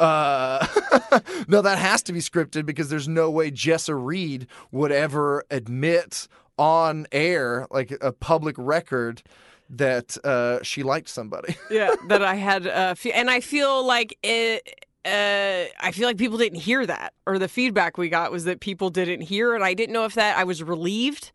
"Uh, 0.00 0.66
no, 1.48 1.62
that 1.62 1.78
has 1.78 2.02
to 2.04 2.12
be 2.12 2.20
scripted 2.20 2.66
because 2.66 2.88
there's 2.88 3.08
no 3.08 3.30
way 3.30 3.50
Jessa 3.50 3.94
Reed 4.00 4.46
would 4.72 4.92
ever 4.92 5.44
admit 5.50 6.28
on 6.58 7.06
air, 7.12 7.66
like 7.70 7.96
a 8.00 8.12
public 8.12 8.54
record, 8.58 9.22
that 9.70 10.16
uh, 10.24 10.62
she 10.62 10.82
liked 10.82 11.08
somebody." 11.08 11.56
Yeah. 11.70 11.94
that 12.08 12.22
I 12.22 12.34
had, 12.34 12.66
uh, 12.66 12.94
fe- 12.94 13.12
and 13.12 13.30
I 13.30 13.40
feel 13.40 13.84
like 13.86 14.16
it. 14.22 14.86
Uh, 15.06 15.66
I 15.80 15.92
feel 15.92 16.06
like 16.08 16.16
people 16.16 16.38
didn't 16.38 16.60
hear 16.60 16.86
that, 16.86 17.12
or 17.26 17.38
the 17.38 17.48
feedback 17.48 17.98
we 17.98 18.08
got 18.08 18.32
was 18.32 18.44
that 18.44 18.60
people 18.60 18.88
didn't 18.88 19.20
hear, 19.20 19.54
and 19.54 19.62
I 19.62 19.74
didn't 19.74 19.92
know 19.92 20.06
if 20.06 20.14
that. 20.14 20.38
I 20.38 20.44
was 20.44 20.62
relieved 20.62 21.30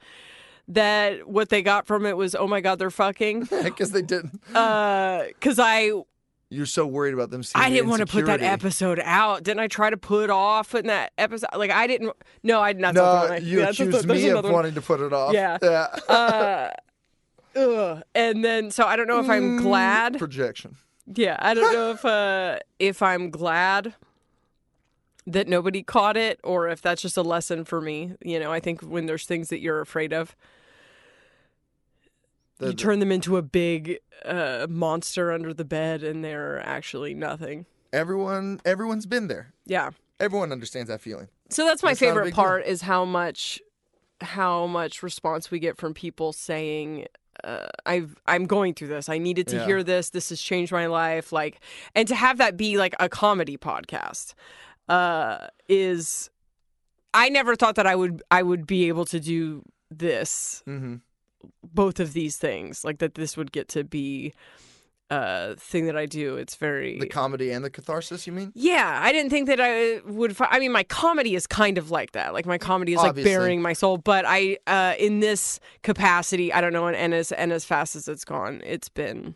that 0.67 1.27
what 1.27 1.49
they 1.49 1.61
got 1.61 1.85
from 1.85 2.05
it 2.05 2.17
was, 2.17 2.33
"Oh 2.33 2.47
my 2.47 2.61
God, 2.61 2.79
they're 2.79 2.89
fucking," 2.89 3.47
Because 3.63 3.91
they 3.91 4.01
didn't. 4.01 4.41
because 4.47 5.59
I 5.59 5.91
You're 6.51 6.65
so 6.65 6.87
worried 6.87 7.13
about 7.13 7.29
them 7.29 7.43
seeing. 7.43 7.63
I 7.63 7.69
didn't 7.69 7.89
want 7.89 7.99
to 7.99 8.07
put 8.07 8.25
that 8.25 8.41
episode 8.41 8.99
out. 9.03 9.43
Didn't 9.43 9.59
I 9.59 9.67
try 9.67 9.91
to 9.91 9.97
put 9.97 10.31
off 10.31 10.71
putting 10.71 10.87
that 10.87 11.11
episode? 11.17 11.49
Like 11.55 11.69
I 11.69 11.85
didn't. 11.85 12.11
No, 12.41 12.59
I 12.59 12.73
did 12.73 12.81
not. 12.81 12.95
No, 12.95 13.35
you 13.35 13.59
yeah, 13.59 13.65
that's- 13.65 13.79
accused 13.79 14.07
me 14.07 14.29
of 14.29 14.43
one. 14.43 14.53
wanting 14.53 14.73
to 14.73 14.81
put 14.81 14.99
it 14.99 15.13
off. 15.13 15.33
Yeah. 15.33 15.59
Yeah. 15.61 15.87
Uh, 16.07 16.69
ugh. 17.55 18.03
And 18.15 18.43
then, 18.43 18.71
so 18.71 18.85
I 18.85 18.95
don't 18.95 19.07
know 19.07 19.19
if 19.19 19.29
I'm 19.29 19.57
glad. 19.57 20.17
Projection. 20.17 20.77
Yeah, 21.05 21.37
I 21.39 21.53
don't 21.53 21.73
know 21.73 21.91
if 21.91 22.03
uh 22.05 22.59
if 22.79 23.01
I'm 23.03 23.29
glad 23.29 23.93
that 25.27 25.47
nobody 25.47 25.83
caught 25.83 26.17
it 26.17 26.39
or 26.43 26.67
if 26.67 26.81
that's 26.81 27.01
just 27.01 27.17
a 27.17 27.21
lesson 27.21 27.63
for 27.63 27.79
me. 27.81 28.13
You 28.23 28.39
know, 28.39 28.51
I 28.51 28.59
think 28.59 28.81
when 28.81 29.05
there's 29.05 29.25
things 29.25 29.49
that 29.49 29.59
you're 29.59 29.81
afraid 29.81 30.13
of, 30.13 30.35
The- 32.59 32.67
you 32.67 32.73
turn 32.73 32.99
them 32.99 33.11
into 33.11 33.35
a 33.37 33.41
big 33.41 33.97
uh, 34.25 34.67
monster 34.69 35.31
under 35.31 35.53
the 35.53 35.65
bed, 35.65 36.03
and 36.03 36.23
they're 36.23 36.59
actually 36.65 37.13
nothing. 37.13 37.65
Everyone, 37.91 38.61
everyone's 38.65 39.05
been 39.07 39.27
there. 39.27 39.53
Yeah. 39.65 39.91
Everyone 40.19 40.51
understands 40.51 40.89
that 40.89 41.01
feeling. 41.01 41.27
So 41.49 41.65
that's 41.65 41.81
my 41.81 41.91
It's 41.91 42.01
not 42.01 42.07
a 42.07 42.09
favorite 42.09 42.23
big 42.25 42.33
deal. 42.35 42.43
part 42.43 42.65
is 42.65 42.81
how 42.83 43.05
much 43.05 43.59
how 44.21 44.67
much 44.67 45.01
response 45.01 45.49
we 45.49 45.59
get 45.59 45.77
from 45.77 45.93
people 45.93 46.33
saying 46.33 47.05
uh, 47.45 47.67
I've 47.85 48.15
I'm 48.27 48.45
going 48.45 48.73
through 48.73 48.89
this. 48.89 49.07
I 49.07 49.17
needed 49.17 49.47
to 49.47 49.55
Yeah. 49.55 49.65
hear 49.65 49.81
this. 49.81 50.09
This 50.09 50.27
has 50.29 50.41
changed 50.41 50.73
my 50.73 50.87
life. 50.87 51.31
Like, 51.31 51.61
and 51.95 52.05
to 52.09 52.15
have 52.15 52.37
that 52.39 52.57
be 52.57 52.77
like 52.77 52.93
a 52.99 53.07
comedy 53.09 53.57
podcast 53.57 54.33
uh, 54.89 55.47
is. 55.69 56.29
I 57.13 57.29
never 57.29 57.55
thought 57.55 57.75
that 57.75 57.87
I 57.87 57.95
would 57.95 58.21
I 58.29 58.43
would 58.43 58.67
be 58.67 58.89
able 58.89 59.05
to 59.05 59.19
do 59.21 59.63
this, 59.89 60.61
Mm-hmm. 60.67 60.95
Both 61.63 61.99
of 61.99 62.13
these 62.13 62.37
things, 62.37 62.83
like 62.83 62.99
that. 62.99 63.15
This 63.15 63.35
would 63.37 63.51
get 63.51 63.67
to 63.69 63.83
be 63.83 64.33
a 65.11 65.55
thing 65.55 65.87
that 65.87 65.97
I 65.97 66.05
do. 66.05 66.35
It's 66.37 66.55
very 66.55 66.99
The 66.99 67.07
comedy 67.07 67.49
and 67.51 67.65
the 67.65 67.69
catharsis, 67.71 68.27
you 68.27 68.33
mean? 68.33 68.51
yeah, 68.53 68.99
I 69.01 69.11
didn't 69.11 69.31
think 69.31 69.47
that 69.47 69.59
I 69.59 70.01
would. 70.05 70.37
Fi- 70.37 70.47
I 70.51 70.59
mean, 70.59 70.71
my 70.71 70.83
comedy 70.83 71.33
is 71.33 71.47
kind 71.47 71.77
of 71.79 71.89
like 71.89 72.11
that. 72.11 72.31
Like 72.33 72.45
my 72.45 72.57
comedy 72.59 72.93
is 72.93 72.99
Obviously. 72.99 73.31
like 73.31 73.39
burying 73.39 73.61
my 73.61 73.73
soul. 73.73 73.97
But 73.97 74.25
I, 74.27 74.57
uh, 74.67 74.93
in 74.99 75.19
this 75.19 75.59
capacity, 75.81 76.53
I 76.53 76.61
don't 76.61 76.73
know, 76.73 76.85
and, 76.87 76.95
and 76.95 77.13
as 77.15 77.31
and 77.31 77.51
as 77.51 77.65
fast 77.65 77.95
as 77.95 78.07
it's 78.07 78.23
gone, 78.23 78.61
it's 78.63 78.89
been, 78.89 79.33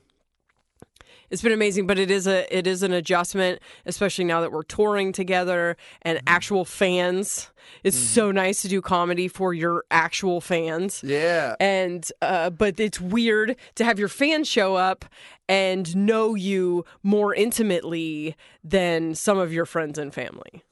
it's 1.33 1.41
been 1.41 1.51
amazing. 1.51 1.87
But 1.87 1.97
it 1.99 2.09
is 2.11 2.27
a 2.27 2.45
it 2.55 2.67
is 2.67 2.83
an 2.83 2.93
adjustment, 2.93 3.59
especially 3.85 4.23
now 4.23 4.39
that 4.41 4.51
we're 4.51 4.63
touring 4.63 5.11
together 5.11 5.75
and 6.03 6.19
Mm-hmm. 6.19 6.27
actual 6.27 6.63
fans. 6.65 7.49
It's 7.83 7.97
so 7.97 8.31
nice 8.31 8.61
to 8.61 8.67
do 8.67 8.81
comedy 8.81 9.27
for 9.27 9.53
your 9.53 9.83
actual 9.89 10.41
fans 10.41 11.01
Yeah. 11.03 11.55
and 11.59 12.09
uh, 12.21 12.49
but 12.49 12.79
it's 12.79 12.99
weird 13.01 13.55
to 13.75 13.83
have 13.85 13.97
your 13.99 14.09
fans 14.09 14.47
show 14.47 14.75
up 14.75 15.05
and 15.49 15.95
know 15.95 16.35
you 16.35 16.85
more 17.03 17.33
intimately 17.33 18.35
than 18.63 19.15
some 19.15 19.37
of 19.37 19.51
your 19.53 19.65
friends 19.65 19.97
and 19.97 20.13
family. 20.13 20.63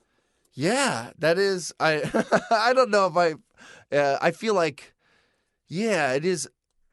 Yeah, 0.54 1.12
that 1.17 1.38
is. 1.38 1.73
I 1.79 2.04
I 2.52 2.73
don't 2.73 2.92
know 2.92 3.08
if 3.08 3.15
I. 3.17 3.33
Uh, 3.96 4.17
I 4.21 4.31
feel 4.31 4.54
like, 4.54 4.94
yeah, 5.67 6.13
it 6.13 6.25
is. 6.25 6.48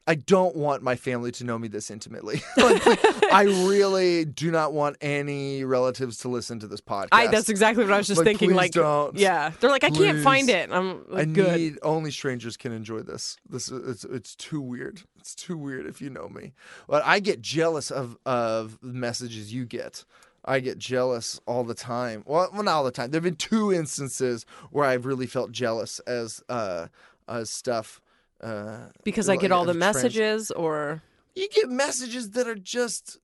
I 0.09 0.15
don't 0.15 0.55
want 0.55 0.81
my 0.81 0.95
family 0.95 1.31
to 1.33 1.43
know 1.43 1.59
me 1.59 1.67
this 1.67 1.91
intimately. 1.91 2.41
Like, 2.57 3.31
I 3.31 3.43
really 3.43 4.25
do 4.25 4.49
not 4.49 4.73
want 4.73 4.97
any 5.01 5.63
relatives 5.63 6.17
to 6.19 6.29
listen 6.29 6.59
to 6.61 6.67
this 6.67 6.81
podcast. 6.81 7.09
I 7.11 7.27
that's 7.27 7.47
exactly 7.49 7.83
what 7.83 7.93
I 7.93 7.97
was 7.97 8.07
just 8.07 8.17
Like, 8.17 8.25
thinking. 8.25 8.49
please 8.49 8.55
like, 8.55 8.71
don't. 8.71 9.15
yeah, 9.15 9.51
they're 9.59 9.69
like, 9.69 9.83
I 9.83 9.91
can't 9.91 10.19
find 10.23 10.49
it. 10.49 10.71
I'm 10.71 11.05
I 11.13 11.25
good. 11.25 11.55
need 11.59 11.77
only 11.83 12.09
strangers 12.09 12.57
can 12.57 12.71
enjoy 12.71 13.01
this. 13.01 13.37
This 13.47 13.69
is 13.69 13.87
it's 13.87 14.03
it's 14.05 14.35
too 14.35 14.61
weird. 14.61 15.03
It's 15.19 15.35
too 15.35 15.57
weird 15.57 15.85
if 15.85 16.01
you 16.01 16.09
know 16.09 16.27
me. 16.27 16.53
But 16.87 17.03
I 17.05 17.19
get 17.19 17.41
jealous 17.41 17.91
of 17.91 18.17
of 18.25 18.79
the 18.81 18.93
messages 18.93 19.53
you 19.53 19.65
get. 19.65 20.05
I 20.43 20.59
get 20.59 20.79
jealous 20.79 21.39
all 21.45 21.63
the 21.63 21.75
time. 21.75 22.23
Well, 22.25 22.49
well, 22.51 22.63
not 22.63 22.71
all 22.73 22.83
the 22.83 22.91
time. 22.91 23.11
There've 23.11 23.23
been 23.23 23.35
two 23.35 23.71
instances 23.71 24.45
where 24.71 24.85
I've 24.85 25.05
really 25.05 25.27
felt 25.27 25.51
jealous 25.51 25.99
as 25.99 26.41
uh 26.49 26.87
as 27.27 27.51
stuff 27.51 28.01
uh, 28.41 28.87
Because 29.03 29.29
I 29.29 29.35
get 29.35 29.51
all 29.51 29.65
the 29.65 29.73
trans- 29.73 29.95
messages, 29.95 30.51
or 30.51 31.03
you 31.35 31.47
get 31.49 31.69
messages 31.69 32.31
that 32.31 32.47
are 32.47 32.55
just 32.55 33.17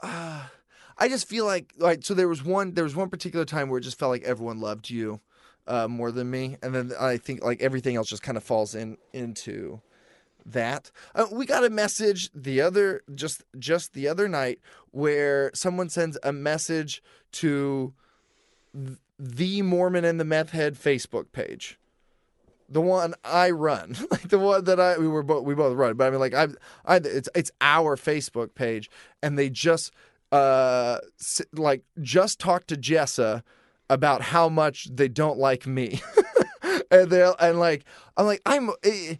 uh, 0.00 0.44
I 0.98 1.08
just 1.08 1.28
feel 1.28 1.46
like 1.46 1.72
like 1.78 2.04
so 2.04 2.14
there 2.14 2.28
was 2.28 2.44
one 2.44 2.74
there 2.74 2.84
was 2.84 2.94
one 2.96 3.08
particular 3.10 3.44
time 3.44 3.68
where 3.68 3.78
it 3.78 3.82
just 3.82 3.98
felt 3.98 4.10
like 4.10 4.22
everyone 4.22 4.60
loved 4.60 4.90
you 4.90 5.20
uh, 5.66 5.88
more 5.88 6.10
than 6.12 6.30
me. 6.30 6.56
And 6.62 6.74
then 6.74 6.92
I 6.98 7.16
think 7.16 7.42
like 7.42 7.62
everything 7.62 7.96
else 7.96 8.08
just 8.08 8.22
kind 8.22 8.36
of 8.36 8.44
falls 8.44 8.74
in 8.74 8.98
into 9.12 9.80
that. 10.46 10.90
Uh, 11.14 11.26
we 11.32 11.46
got 11.46 11.64
a 11.64 11.70
message 11.70 12.30
the 12.34 12.60
other 12.60 13.02
just 13.14 13.42
just 13.58 13.94
the 13.94 14.08
other 14.08 14.28
night 14.28 14.60
where 14.90 15.50
someone 15.54 15.88
sends 15.88 16.18
a 16.22 16.32
message 16.32 17.02
to 17.32 17.92
th- 18.74 18.98
the 19.18 19.62
Mormon 19.62 20.04
and 20.04 20.18
the 20.18 20.24
Meth 20.24 20.50
Head 20.50 20.74
Facebook 20.74 21.32
page 21.32 21.78
the 22.70 22.80
one 22.80 23.14
I 23.24 23.50
run, 23.50 23.96
like 24.10 24.28
the 24.28 24.38
one 24.38 24.64
that 24.64 24.80
I 24.80 24.98
we 24.98 25.08
were 25.08 25.22
both 25.22 25.44
we 25.44 25.54
both 25.54 25.76
run. 25.76 25.96
But 25.96 26.06
I 26.06 26.10
mean, 26.10 26.20
like 26.20 26.34
I, 26.34 26.48
I 26.84 26.96
it's 26.96 27.28
it's 27.34 27.50
our 27.60 27.96
Facebook 27.96 28.54
page, 28.54 28.88
and 29.22 29.38
they 29.38 29.50
just 29.50 29.92
uh 30.32 30.98
like 31.52 31.82
just 32.00 32.38
talked 32.38 32.68
to 32.68 32.76
Jessa 32.76 33.42
about 33.88 34.22
how 34.22 34.48
much 34.48 34.88
they 34.92 35.08
don't 35.08 35.38
like 35.38 35.66
me, 35.66 36.00
and 36.90 37.10
they 37.10 37.30
and 37.40 37.58
like 37.58 37.84
I'm 38.16 38.26
like 38.26 38.42
I'm 38.46 38.70
eh, 38.84 39.16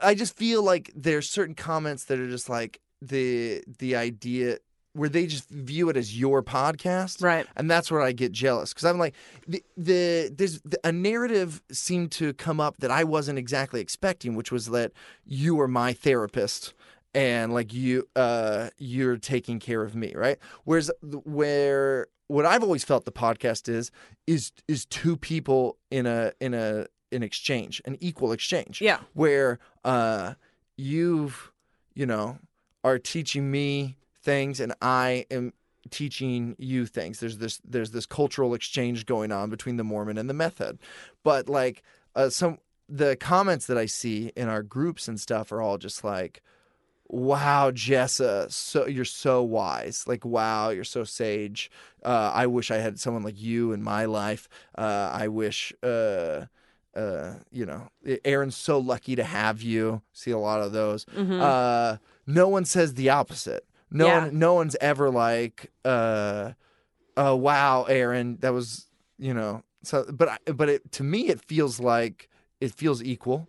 I 0.00 0.14
just 0.14 0.36
feel 0.36 0.62
like 0.62 0.92
there's 0.94 1.28
certain 1.28 1.56
comments 1.56 2.04
that 2.04 2.20
are 2.20 2.30
just 2.30 2.48
like 2.48 2.80
the 3.00 3.64
the 3.78 3.96
idea 3.96 4.58
where 4.94 5.08
they 5.08 5.26
just 5.26 5.48
view 5.48 5.88
it 5.88 5.96
as 5.96 6.18
your 6.18 6.42
podcast, 6.42 7.22
right? 7.22 7.46
and 7.56 7.70
that's 7.70 7.90
where 7.90 8.02
I 8.02 8.12
get 8.12 8.32
jealous 8.32 8.72
because 8.72 8.84
I'm 8.84 8.98
like 8.98 9.14
the 9.48 9.62
the 9.76 10.32
there's 10.36 10.60
the, 10.62 10.78
a 10.84 10.92
narrative 10.92 11.62
seemed 11.70 12.12
to 12.12 12.32
come 12.34 12.60
up 12.60 12.76
that 12.78 12.90
I 12.90 13.04
wasn't 13.04 13.38
exactly 13.38 13.80
expecting, 13.80 14.34
which 14.34 14.52
was 14.52 14.66
that 14.66 14.92
you 15.24 15.54
were 15.54 15.68
my 15.68 15.92
therapist 15.92 16.74
and 17.14 17.52
like 17.52 17.72
you 17.72 18.06
uh 18.16 18.68
you're 18.78 19.16
taking 19.16 19.58
care 19.58 19.82
of 19.82 19.94
me, 19.94 20.12
right? 20.14 20.38
Whereas 20.64 20.90
where 21.24 22.06
what 22.28 22.46
I've 22.46 22.62
always 22.62 22.84
felt 22.84 23.04
the 23.04 23.12
podcast 23.12 23.68
is 23.68 23.90
is 24.26 24.52
is 24.68 24.84
two 24.86 25.16
people 25.16 25.78
in 25.90 26.06
a 26.06 26.32
in 26.40 26.54
a 26.54 26.86
an 27.10 27.22
exchange, 27.22 27.82
an 27.84 27.96
equal 28.00 28.32
exchange 28.32 28.80
Yeah, 28.80 29.00
where 29.14 29.58
uh 29.84 30.34
you've 30.76 31.52
you 31.94 32.06
know 32.06 32.38
are 32.84 32.98
teaching 32.98 33.50
me 33.50 33.96
things 34.22 34.60
and 34.60 34.74
I 34.80 35.26
am 35.30 35.52
teaching 35.90 36.54
you 36.58 36.86
things. 36.86 37.20
There's 37.20 37.38
this 37.38 37.60
there's 37.64 37.90
this 37.90 38.06
cultural 38.06 38.54
exchange 38.54 39.06
going 39.06 39.32
on 39.32 39.50
between 39.50 39.76
the 39.76 39.84
Mormon 39.84 40.18
and 40.18 40.28
the 40.28 40.34
Meth 40.34 40.58
Head. 40.58 40.78
But 41.22 41.48
like 41.48 41.82
uh, 42.14 42.30
some 42.30 42.58
the 42.88 43.16
comments 43.16 43.66
that 43.66 43.78
I 43.78 43.86
see 43.86 44.32
in 44.36 44.48
our 44.48 44.62
groups 44.62 45.08
and 45.08 45.20
stuff 45.20 45.52
are 45.52 45.60
all 45.60 45.78
just 45.78 46.04
like 46.04 46.42
wow 47.08 47.70
jessa 47.70 48.50
so 48.50 48.86
you're 48.86 49.04
so 49.04 49.42
wise 49.42 50.04
like 50.06 50.24
wow 50.24 50.70
you're 50.70 50.82
so 50.82 51.04
sage 51.04 51.70
uh, 52.04 52.30
i 52.32 52.46
wish 52.46 52.70
i 52.70 52.78
had 52.78 52.98
someone 52.98 53.22
like 53.22 53.38
you 53.38 53.70
in 53.72 53.82
my 53.82 54.06
life 54.06 54.48
uh, 54.78 55.10
i 55.12 55.28
wish 55.28 55.74
uh, 55.82 56.46
uh, 56.94 57.34
you 57.50 57.64
know, 57.64 57.88
Aaron's 58.24 58.56
so 58.56 58.78
lucky 58.78 59.16
to 59.16 59.24
have 59.24 59.62
you. 59.62 60.02
See 60.12 60.30
a 60.30 60.38
lot 60.38 60.60
of 60.60 60.72
those. 60.72 61.06
Uh, 61.40 61.96
no 62.26 62.48
one 62.48 62.64
says 62.64 62.94
the 62.94 63.08
opposite. 63.10 63.64
No 63.92 64.06
Yeah. 64.06 64.24
one, 64.24 64.38
no 64.38 64.54
one's 64.54 64.76
ever 64.80 65.10
like, 65.10 65.70
uh, 65.84 66.52
oh 67.16 67.36
wow, 67.36 67.84
Aaron, 67.84 68.38
that 68.40 68.52
was, 68.52 68.86
you 69.18 69.34
know, 69.34 69.62
so. 69.82 70.04
But 70.12 70.28
I, 70.28 70.52
but 70.52 70.68
it 70.68 70.92
to 70.92 71.02
me, 71.02 71.28
it 71.28 71.40
feels 71.44 71.78
like 71.78 72.28
it 72.60 72.72
feels 72.74 73.02
equal. 73.02 73.48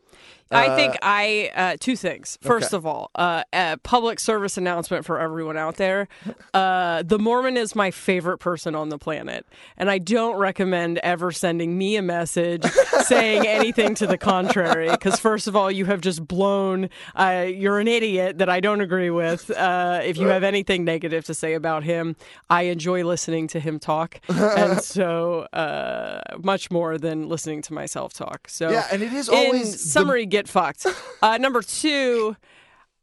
I 0.52 0.76
think 0.76 0.94
Uh, 0.96 0.98
I 1.02 1.52
uh, 1.56 1.78
two 1.80 1.96
things. 1.96 2.38
First 2.41 2.68
okay. 2.74 2.78
of 2.78 2.86
all, 2.86 3.10
uh, 3.16 3.44
a 3.54 3.78
public 3.78 4.20
service 4.20 4.58
announcement 4.58 5.06
for 5.06 5.20
everyone 5.20 5.58
out 5.58 5.78
there: 5.78 6.08
uh, 6.54 7.04
the 7.04 7.18
Mormon 7.20 7.58
is 7.58 7.76
my 7.76 7.91
favorite 7.91 8.38
person 8.38 8.76
on 8.76 8.89
the 8.89 8.98
planet, 8.98 9.46
and 9.78 9.89
I 9.89 9.98
don't 9.98 10.38
recommend 10.38 10.98
ever 11.00 11.32
sending 11.32 11.78
me 11.78 11.96
a 11.96 12.02
message 12.02 12.64
saying 13.06 13.48
anything 13.48 13.96
to 13.96 14.08
the 14.08 14.18
contrary. 14.18 14.89
Because 14.91 15.20
first 15.20 15.48
of 15.48 15.56
all, 15.56 15.72
you 15.72 15.86
have 15.86 16.02
just 16.02 16.28
blown. 16.28 16.89
Uh, 17.16 17.46
you're 17.48 17.80
an 17.80 17.88
idiot 17.88 18.38
that 18.38 18.50
I 18.50 18.60
don't 18.60 18.82
agree 18.82 19.10
with. 19.10 19.50
Uh, 19.52 20.02
if 20.04 20.18
you 20.18 20.28
have 20.28 20.44
anything 20.44 20.84
negative 20.84 21.26
to 21.26 21.34
say 21.34 21.54
about 21.54 21.84
him, 21.84 22.16
I 22.50 22.64
enjoy 22.64 23.04
listening 23.04 23.48
to 23.50 23.60
him 23.60 23.80
talk, 23.80 24.20
and 24.30 24.82
so 24.96 25.41
uh, 25.54 26.22
much 26.44 26.70
more 26.72 26.98
than 26.98 27.28
listening 27.30 27.62
to 27.64 27.74
myself 27.74 28.14
talk. 28.14 28.48
So 28.50 28.70
yeah, 28.70 28.88
and 28.91 29.02
it 29.02 29.14
is 29.14 29.30
always 29.30 29.72
the- 29.74 29.78
summary, 29.78 30.26
get 30.34 30.47
fucked. 30.47 30.88
Uh, 31.21 31.38
number 31.38 31.61
two, 31.61 32.36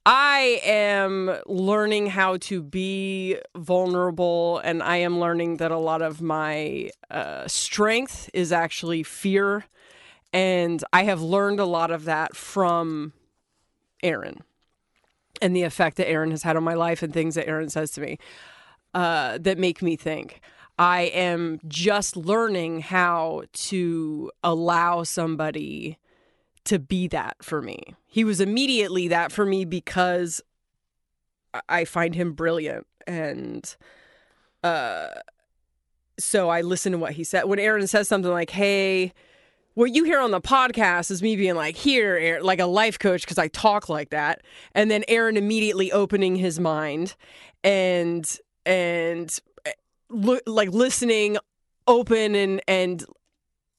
I 0.05 0.61
am 0.65 1.39
learning 1.47 2.07
how 2.09 2.37
to 2.39 2.61
be 2.63 3.39
vulnerable, 3.57 4.59
and 4.59 4.83
I 4.83 4.97
am 4.97 5.21
learning 5.21 5.59
that 5.59 5.71
a 5.71 5.79
lot 5.79 6.03
of 6.03 6.21
my 6.21 6.91
uh, 7.09 7.47
strength 7.47 8.29
is 8.35 8.51
actually 8.53 9.05
fear. 9.05 9.65
And 10.33 10.83
I 10.93 11.05
have 11.05 11.23
learned 11.23 11.61
a 11.61 11.65
lot 11.65 11.91
of 11.91 12.05
that 12.05 12.37
from 12.37 13.13
Aaron 14.03 14.43
and 15.41 15.55
the 15.55 15.63
effect 15.63 15.97
that 15.99 16.09
Aaron 16.09 16.33
has 16.33 16.43
had 16.43 16.57
on 16.57 16.65
my 16.65 16.75
life 16.75 17.03
and 17.03 17.13
things 17.13 17.37
that 17.37 17.49
Aaron 17.49 17.71
says 17.71 17.91
to 17.93 18.01
me 18.01 18.19
uh, 18.93 19.39
that 19.41 19.57
make 19.57 19.83
me 19.83 19.97
think. 19.97 20.41
I 20.79 21.03
am 21.03 21.61
just 21.69 22.17
learning 22.17 22.81
how 22.81 23.45
to 23.71 24.31
allow 24.43 25.05
somebody 25.05 25.99
to 26.65 26.79
be 26.79 27.09
that 27.09 27.37
for 27.43 27.63
me. 27.63 27.95
He 28.07 28.25
was 28.25 28.41
immediately 28.41 29.09
that 29.09 29.33
for 29.33 29.47
me 29.47 29.65
because 29.65 30.41
I- 31.69 31.85
find 31.85 32.15
him 32.15 32.33
brilliant 32.33 32.87
and 33.07 33.77
uh 34.63 35.09
so 36.19 36.51
I 36.51 36.61
listen 36.61 36.93
to 36.93 36.99
what 36.99 37.15
he 37.15 37.25
said. 37.25 37.45
When 37.45 37.59
Aaron 37.59 37.87
says 37.87 38.07
something 38.07 38.31
like, 38.31 38.51
"Hey, 38.51 39.15
what 39.75 39.95
you 39.95 40.05
hear 40.05 40.21
on 40.21 40.31
the 40.31 40.41
podcast 40.41 41.11
is 41.11 41.23
me 41.23 41.37
being 41.37 41.55
like, 41.55 41.77
here, 41.77 42.17
Aaron, 42.17 42.43
like 42.45 42.61
a 42.61 42.67
life 42.67 42.99
coach, 42.99 43.23
because 43.23 43.39
I 43.39 43.49
talk 43.49 43.89
like 43.89 44.11
that. 44.11 44.43
And 44.75 44.91
then 44.91 45.05
Aaron 45.09 45.37
immediately 45.37 45.91
opening 45.93 46.37
his 46.37 46.61
mind 46.61 47.15
and, 47.65 48.39
and 48.67 49.39
eh, 49.65 49.73
like 50.47 50.71
listening 50.71 51.39
open 51.87 52.35
and, 52.35 52.61
and, 52.69 53.05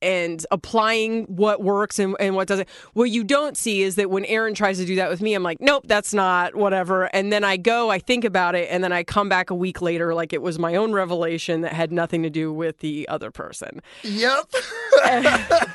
and 0.01 0.45
applying 0.51 1.25
what 1.25 1.61
works 1.61 1.99
and, 1.99 2.15
and 2.19 2.35
what 2.35 2.47
doesn't. 2.47 2.67
What 2.93 3.09
you 3.09 3.23
don't 3.23 3.55
see 3.57 3.81
is 3.81 3.95
that 3.95 4.09
when 4.09 4.25
Aaron 4.25 4.53
tries 4.53 4.77
to 4.77 4.85
do 4.85 4.95
that 4.95 5.09
with 5.09 5.21
me, 5.21 5.33
I'm 5.33 5.43
like, 5.43 5.61
nope, 5.61 5.83
that's 5.87 6.13
not 6.13 6.55
whatever. 6.55 7.05
And 7.15 7.31
then 7.31 7.43
I 7.43 7.57
go, 7.57 7.89
I 7.89 7.99
think 7.99 8.25
about 8.25 8.55
it, 8.55 8.67
and 8.71 8.83
then 8.83 8.91
I 8.91 9.03
come 9.03 9.29
back 9.29 9.49
a 9.49 9.55
week 9.55 9.81
later 9.81 10.13
like 10.13 10.33
it 10.33 10.41
was 10.41 10.59
my 10.59 10.75
own 10.75 10.93
revelation 10.93 11.61
that 11.61 11.73
had 11.73 11.91
nothing 11.91 12.23
to 12.23 12.29
do 12.29 12.51
with 12.53 12.79
the 12.79 13.07
other 13.07 13.31
person. 13.31 13.81
Yep. 14.03 14.53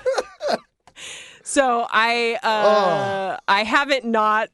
So 1.47 1.87
I 1.93 2.39
uh 2.43 3.39
I 3.47 3.63
haven't 3.63 4.05
not 4.05 4.49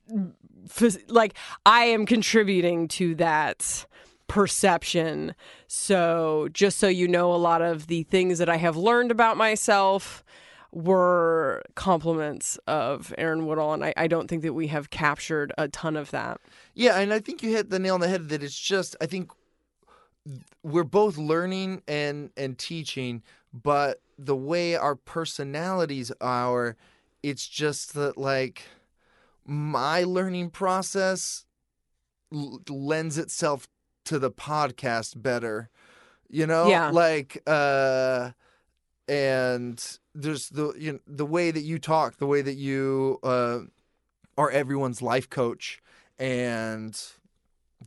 like 1.09 1.35
I 1.65 1.85
am 1.85 2.05
contributing 2.05 2.87
to 2.89 3.15
that 3.15 3.87
perception. 4.33 5.35
So 5.67 6.49
just 6.55 6.79
so 6.79 6.89
you 6.89 7.07
know 7.07 7.35
a 7.35 7.37
lot 7.37 7.61
of 7.61 7.87
the 7.89 8.05
things 8.05 8.39
that 8.39 8.49
I 8.49 8.57
have 8.57 8.79
learned 8.79 9.11
about 9.11 9.37
myself 9.37 10.25
were 10.73 11.63
compliments 11.75 12.59
of 12.67 13.13
Aaron 13.19 13.45
Woodall 13.45 13.75
and 13.75 13.85
I, 13.85 13.93
I 13.95 14.07
don't 14.07 14.29
think 14.29 14.41
that 14.41 14.55
we 14.55 14.69
have 14.69 14.89
captured 14.89 15.53
a 15.59 15.69
ton 15.69 15.99
of 15.99 16.13
that. 16.13 16.41
Yeah, 16.73 16.99
and 16.99 17.13
I 17.13 17.19
think 17.19 17.43
you 17.43 17.51
hit 17.51 17.69
the 17.69 17.79
nail 17.79 17.93
on 17.93 18.01
the 18.01 18.09
head 18.09 18.31
that 18.31 18.43
it's 18.43 18.59
just 18.59 18.97
I 19.03 19.07
think 19.07 19.31
we're 20.63 20.83
both 20.83 21.19
learning 21.19 21.83
and 21.87 22.31
and 22.35 22.57
teaching, 22.57 23.23
but 23.53 24.01
the 24.19 24.35
way 24.35 24.77
our 24.77 24.95
personalities 24.95 26.11
are, 26.23 26.79
it's 27.23 27.47
just 27.47 27.93
that 27.93 28.17
like 28.17 28.63
my 29.45 30.05
learning 30.05 30.49
process 30.49 31.45
l- 32.33 32.63
lends 32.71 33.19
itself 33.19 33.69
to 34.05 34.19
the 34.19 34.31
podcast 34.31 35.21
better. 35.21 35.71
You 36.29 36.47
know, 36.47 36.69
Yeah. 36.69 36.91
like 36.91 37.43
uh 37.47 38.31
and 39.09 39.99
there's 40.15 40.49
the 40.51 40.73
you 40.79 40.93
know, 40.95 40.99
the 41.07 41.27
way 41.27 41.51
that 41.51 41.63
you 41.63 41.79
talk, 41.79 42.17
the 42.17 42.27
way 42.27 42.43
that 42.43 42.55
you 42.55 43.19
uh 43.23 43.61
are 44.39 44.51
everyone's 44.51 45.03
life 45.03 45.29
coach 45.29 45.81
and 46.19 47.01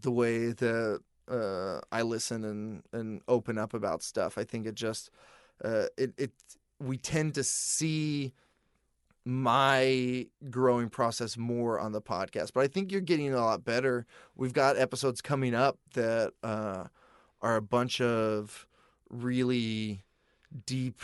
the 0.01 0.11
way 0.11 0.47
that 0.51 1.01
uh, 1.27 1.79
I 1.91 2.03
listen 2.03 2.43
and, 2.43 2.83
and 2.93 3.21
open 3.27 3.57
up 3.57 3.73
about 3.73 4.03
stuff. 4.03 4.37
I 4.37 4.43
think 4.43 4.67
it 4.67 4.75
just 4.75 5.09
uh, 5.63 5.85
it 5.97 6.13
it 6.17 6.31
we 6.79 6.97
tend 6.97 7.33
to 7.35 7.43
see 7.43 8.33
my 9.25 10.27
growing 10.51 10.87
process 10.89 11.35
more 11.35 11.79
on 11.79 11.91
the 11.91 12.01
podcast, 12.01 12.53
but 12.53 12.61
I 12.63 12.67
think 12.67 12.91
you're 12.91 13.01
getting 13.01 13.33
a 13.33 13.43
lot 13.43 13.65
better. 13.65 14.05
We've 14.35 14.53
got 14.53 14.77
episodes 14.77 15.19
coming 15.21 15.55
up 15.55 15.79
that 15.95 16.33
uh, 16.43 16.85
are 17.41 17.55
a 17.55 17.61
bunch 17.61 17.99
of 17.99 18.67
really 19.09 20.03
deep, 20.65 21.01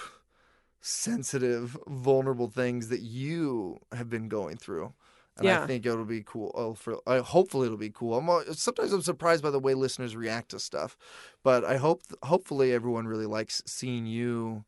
sensitive, 0.81 1.77
vulnerable 1.87 2.47
things 2.47 2.89
that 2.89 3.01
you 3.01 3.79
have 3.91 4.09
been 4.09 4.27
going 4.29 4.57
through. 4.57 4.93
And 5.37 5.45
Yeah. 5.45 5.63
I 5.63 5.67
think 5.67 5.85
it'll 5.85 6.05
be 6.05 6.23
cool. 6.23 6.51
Oh, 6.53 6.73
for 6.73 6.99
uh, 7.07 7.21
hopefully 7.21 7.65
it'll 7.65 7.77
be 7.77 7.89
cool. 7.89 8.15
I'm 8.17 8.53
sometimes 8.53 8.91
I'm 8.93 9.01
surprised 9.01 9.41
by 9.41 9.49
the 9.49 9.59
way 9.59 9.73
listeners 9.73 10.15
react 10.15 10.49
to 10.51 10.59
stuff, 10.59 10.97
but 11.41 11.63
I 11.63 11.77
hope 11.77 12.03
hopefully 12.21 12.73
everyone 12.73 13.07
really 13.07 13.25
likes 13.25 13.63
seeing 13.65 14.05
you 14.05 14.65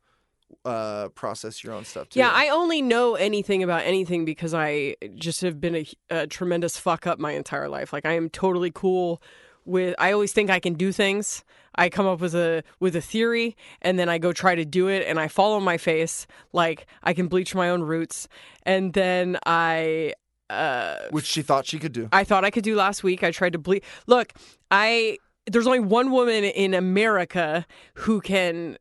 uh, 0.66 1.10
process 1.10 1.64
your 1.64 1.74
own 1.74 1.86
stuff 1.86 2.10
too. 2.10 2.20
Yeah, 2.20 2.32
I 2.34 2.49
only 2.49 2.82
know 2.82 3.16
anything 3.16 3.64
about 3.64 3.84
anything 3.84 4.26
because 4.26 4.54
I 4.54 4.95
just 5.16 5.41
have 5.41 5.60
been 5.60 5.76
a, 5.76 5.88
a 6.10 6.28
tremendous 6.28 6.78
fuck 6.78 7.08
up 7.08 7.20
my 7.20 7.32
entire 7.32 7.70
life. 7.70 7.93
Like 7.93 8.06
I 8.06 8.14
am 8.14 8.30
totally 8.30 8.72
cool 8.72 9.22
with. 9.66 9.95
I 9.99 10.12
always 10.12 10.34
think 10.34 10.49
I 10.49 10.60
can 10.60 10.74
do 10.74 10.91
things. 10.91 11.43
I 11.76 11.89
come 11.89 12.06
up 12.06 12.20
with 12.20 12.36
a 12.36 12.64
with 12.80 12.95
a 12.95 13.01
theory 13.01 13.56
and 13.82 13.97
then 13.97 14.10
I 14.10 14.18
go 14.18 14.32
try 14.32 14.56
to 14.56 14.66
do 14.66 14.88
it 14.88 15.06
and 15.08 15.20
I 15.20 15.28
fall 15.28 15.54
on 15.54 15.64
my 15.64 15.78
face 15.78 16.28
like 16.51 16.86
I 17.01 17.14
can 17.14 17.28
bleach 17.28 17.56
my 17.56 17.70
own 17.70 17.82
roots 17.82 18.28
and 18.64 18.93
then 18.93 19.38
I 19.45 20.14
uh 20.49 20.97
which 21.10 21.26
she 21.26 21.41
thought 21.41 21.66
she 21.66 21.80
could 21.80 21.93
do. 21.93 22.10
I 22.12 22.24
thought 22.24 22.45
I 22.45 22.51
could 22.51 22.64
do 22.64 22.76
last 22.76 23.04
week. 23.04 23.24
I 23.24 23.32
tried 23.32 23.54
to 23.54 23.60
ble 23.60 23.80
Look, 24.06 24.34
I 24.70 25.18
there's 25.51 25.68
only 25.68 25.80
one 25.80 26.12
woman 26.12 26.43
in 26.43 26.74
America 26.74 27.66
who 27.95 28.22
can 28.22 28.78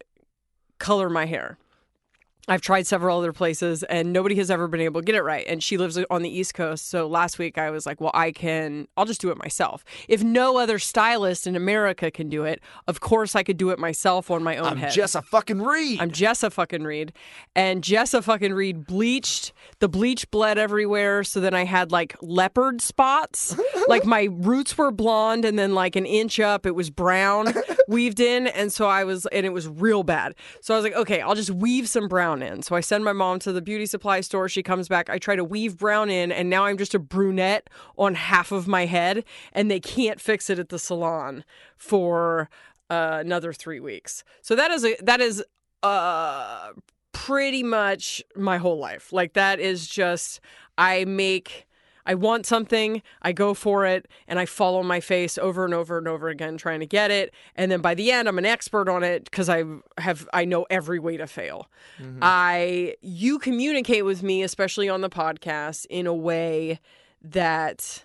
color 0.78 1.08
my 1.08 1.26
hair. 1.26 1.58
I've 2.48 2.60
tried 2.60 2.88
several 2.88 3.18
other 3.18 3.32
places 3.32 3.84
and 3.84 4.12
nobody 4.12 4.34
has 4.36 4.50
ever 4.50 4.66
been 4.66 4.80
able 4.80 5.00
to 5.00 5.04
get 5.04 5.14
it 5.14 5.22
right. 5.22 5.46
And 5.46 5.62
she 5.62 5.76
lives 5.78 5.96
on 6.10 6.22
the 6.22 6.28
East 6.28 6.54
Coast. 6.54 6.88
So 6.88 7.06
last 7.06 7.38
week 7.38 7.56
I 7.56 7.70
was 7.70 7.86
like, 7.86 8.00
well, 8.00 8.10
I 8.14 8.32
can, 8.32 8.88
I'll 8.96 9.04
just 9.04 9.20
do 9.20 9.30
it 9.30 9.38
myself. 9.38 9.84
If 10.08 10.24
no 10.24 10.58
other 10.58 10.80
stylist 10.80 11.46
in 11.46 11.54
America 11.54 12.10
can 12.10 12.28
do 12.28 12.42
it, 12.42 12.60
of 12.88 12.98
course 12.98 13.36
I 13.36 13.44
could 13.44 13.58
do 13.58 13.70
it 13.70 13.78
myself 13.78 14.28
on 14.28 14.42
my 14.42 14.56
own 14.56 14.64
head. 14.64 14.72
I'm 14.72 14.78
head. 14.78 14.92
Jessa 14.92 15.24
fucking 15.24 15.62
Reed. 15.62 16.00
I'm 16.00 16.10
Jessa 16.10 16.50
fucking 16.50 16.82
Reed. 16.82 17.12
And 17.54 17.80
Jessa 17.82 18.24
fucking 18.24 18.54
Reed 18.54 18.86
bleached. 18.86 19.52
The 19.78 19.88
bleach 19.88 20.28
bled 20.32 20.58
everywhere. 20.58 21.22
So 21.22 21.38
then 21.38 21.54
I 21.54 21.64
had 21.64 21.92
like 21.92 22.16
leopard 22.20 22.80
spots. 22.80 23.56
like 23.88 24.04
my 24.04 24.28
roots 24.30 24.76
were 24.76 24.90
blonde 24.90 25.44
and 25.44 25.56
then 25.56 25.74
like 25.74 25.94
an 25.94 26.06
inch 26.06 26.40
up, 26.40 26.66
it 26.66 26.74
was 26.74 26.90
brown 26.90 27.54
weaved 27.88 28.18
in. 28.18 28.48
And 28.48 28.72
so 28.72 28.88
I 28.88 29.04
was, 29.04 29.26
and 29.26 29.46
it 29.46 29.52
was 29.52 29.68
real 29.68 30.02
bad. 30.02 30.34
So 30.60 30.74
I 30.74 30.76
was 30.76 30.82
like, 30.82 30.94
okay, 30.94 31.20
I'll 31.20 31.36
just 31.36 31.50
weave 31.50 31.88
some 31.88 32.08
brown 32.08 32.31
in. 32.40 32.62
So 32.62 32.76
I 32.76 32.80
send 32.80 33.04
my 33.04 33.12
mom 33.12 33.40
to 33.40 33.52
the 33.52 33.60
beauty 33.60 33.84
supply 33.84 34.20
store. 34.20 34.48
She 34.48 34.62
comes 34.62 34.86
back. 34.86 35.10
I 35.10 35.18
try 35.18 35.34
to 35.34 35.42
weave 35.42 35.76
brown 35.76 36.08
in. 36.08 36.30
And 36.30 36.48
now 36.48 36.66
I'm 36.66 36.78
just 36.78 36.94
a 36.94 37.00
brunette 37.00 37.68
on 37.98 38.14
half 38.14 38.52
of 38.52 38.68
my 38.68 38.86
head. 38.86 39.24
And 39.52 39.68
they 39.68 39.80
can't 39.80 40.20
fix 40.20 40.48
it 40.48 40.60
at 40.60 40.68
the 40.68 40.78
salon 40.78 41.44
for 41.76 42.48
uh, 42.88 43.18
another 43.20 43.52
three 43.52 43.80
weeks. 43.80 44.22
So 44.40 44.54
that 44.54 44.70
is 44.70 44.84
a, 44.84 44.94
that 45.02 45.20
is 45.20 45.42
uh 45.82 46.68
pretty 47.12 47.62
much 47.62 48.22
my 48.36 48.58
whole 48.58 48.78
life. 48.78 49.12
Like 49.12 49.32
that 49.34 49.60
is 49.60 49.86
just 49.86 50.40
I 50.78 51.04
make 51.04 51.66
I 52.04 52.14
want 52.14 52.46
something, 52.46 53.02
I 53.22 53.32
go 53.32 53.54
for 53.54 53.86
it, 53.86 54.08
and 54.26 54.38
I 54.38 54.46
fall 54.46 54.76
on 54.76 54.86
my 54.86 55.00
face 55.00 55.38
over 55.38 55.64
and 55.64 55.74
over 55.74 55.98
and 55.98 56.08
over 56.08 56.28
again 56.28 56.56
trying 56.56 56.80
to 56.80 56.86
get 56.86 57.10
it. 57.10 57.32
And 57.54 57.70
then 57.70 57.80
by 57.80 57.94
the 57.94 58.10
end, 58.10 58.28
I'm 58.28 58.38
an 58.38 58.46
expert 58.46 58.88
on 58.88 59.02
it 59.02 59.24
because 59.24 59.48
I 59.48 59.64
have 59.98 60.28
I 60.32 60.44
know 60.44 60.66
every 60.70 60.98
way 60.98 61.16
to 61.16 61.26
fail. 61.26 61.68
I 62.20 62.94
you 63.00 63.38
communicate 63.38 64.04
with 64.04 64.22
me, 64.22 64.42
especially 64.42 64.88
on 64.88 65.00
the 65.00 65.10
podcast, 65.10 65.86
in 65.90 66.06
a 66.06 66.14
way 66.14 66.80
that 67.22 68.04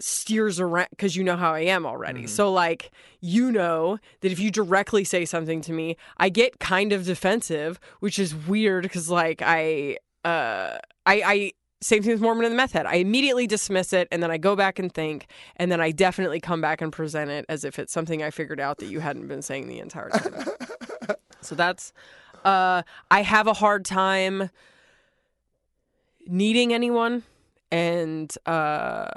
steers 0.00 0.58
around 0.58 0.88
because 0.90 1.14
you 1.16 1.22
know 1.22 1.36
how 1.36 1.54
I 1.54 1.60
am 1.60 1.86
already. 1.86 2.26
So 2.26 2.52
like 2.52 2.90
you 3.20 3.52
know 3.52 3.98
that 4.20 4.32
if 4.32 4.38
you 4.40 4.50
directly 4.50 5.04
say 5.04 5.24
something 5.24 5.60
to 5.62 5.72
me, 5.72 5.96
I 6.16 6.28
get 6.30 6.58
kind 6.58 6.92
of 6.92 7.04
defensive, 7.04 7.78
which 8.00 8.18
is 8.18 8.34
weird 8.34 8.82
because 8.82 9.08
like 9.08 9.40
I 9.42 9.98
uh 10.24 10.78
I 11.06 11.22
I 11.24 11.52
same 11.84 12.02
thing 12.02 12.12
with 12.12 12.22
Mormon 12.22 12.46
and 12.46 12.52
the 12.52 12.56
Meth 12.56 12.72
Head. 12.72 12.86
I 12.86 12.94
immediately 12.94 13.46
dismiss 13.46 13.92
it 13.92 14.08
and 14.10 14.22
then 14.22 14.30
I 14.30 14.38
go 14.38 14.56
back 14.56 14.78
and 14.78 14.90
think 14.92 15.26
and 15.56 15.70
then 15.70 15.82
I 15.82 15.90
definitely 15.90 16.40
come 16.40 16.62
back 16.62 16.80
and 16.80 16.90
present 16.90 17.30
it 17.30 17.44
as 17.50 17.62
if 17.62 17.78
it's 17.78 17.92
something 17.92 18.22
I 18.22 18.30
figured 18.30 18.58
out 18.58 18.78
that 18.78 18.86
you 18.86 19.00
hadn't 19.00 19.28
been 19.28 19.42
saying 19.42 19.68
the 19.68 19.80
entire 19.80 20.08
time. 20.08 20.46
so 21.42 21.54
that's 21.54 21.92
uh 22.42 22.82
I 23.10 23.20
have 23.20 23.46
a 23.46 23.52
hard 23.52 23.84
time 23.84 24.48
needing 26.26 26.72
anyone 26.72 27.22
and 27.70 28.34
uh 28.46 29.08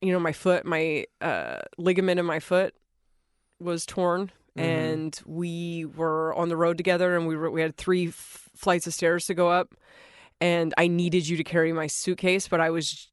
you 0.00 0.12
know 0.12 0.18
my 0.18 0.32
foot 0.32 0.64
my 0.64 1.06
uh 1.20 1.60
ligament 1.78 2.18
in 2.18 2.26
my 2.26 2.40
foot 2.40 2.74
was 3.60 3.86
torn 3.86 4.32
and 4.56 5.20
we 5.26 5.84
were 5.84 6.34
on 6.34 6.48
the 6.48 6.56
road 6.56 6.76
together 6.76 7.16
and 7.16 7.28
we 7.28 7.36
were 7.36 7.50
we 7.52 7.60
had 7.60 7.76
three 7.76 8.08
f- 8.08 8.48
flights 8.56 8.86
of 8.88 8.94
stairs 8.94 9.26
to 9.26 9.34
go 9.34 9.48
up 9.48 9.74
and 10.40 10.74
I 10.76 10.86
needed 10.86 11.28
you 11.28 11.36
to 11.36 11.44
carry 11.44 11.72
my 11.72 11.86
suitcase 11.86 12.48
but 12.48 12.60
I 12.60 12.70
was 12.70 13.08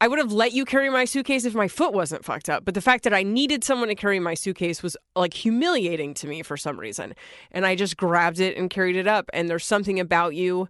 I 0.00 0.08
would 0.08 0.18
have 0.18 0.32
let 0.32 0.52
you 0.52 0.64
carry 0.64 0.88
my 0.88 1.04
suitcase 1.04 1.44
if 1.44 1.54
my 1.54 1.68
foot 1.68 1.92
wasn't 1.92 2.24
fucked 2.24 2.48
up 2.48 2.64
but 2.64 2.74
the 2.74 2.80
fact 2.80 3.04
that 3.04 3.12
I 3.12 3.22
needed 3.22 3.64
someone 3.64 3.88
to 3.88 3.94
carry 3.94 4.18
my 4.18 4.34
suitcase 4.34 4.82
was 4.82 4.96
like 5.14 5.34
humiliating 5.34 6.14
to 6.14 6.26
me 6.26 6.42
for 6.42 6.56
some 6.56 6.78
reason 6.78 7.14
and 7.50 7.66
I 7.66 7.74
just 7.74 7.96
grabbed 7.96 8.40
it 8.40 8.56
and 8.56 8.70
carried 8.70 8.96
it 8.96 9.06
up 9.06 9.28
and 9.32 9.48
there's 9.48 9.66
something 9.66 10.00
about 10.00 10.34
you 10.34 10.68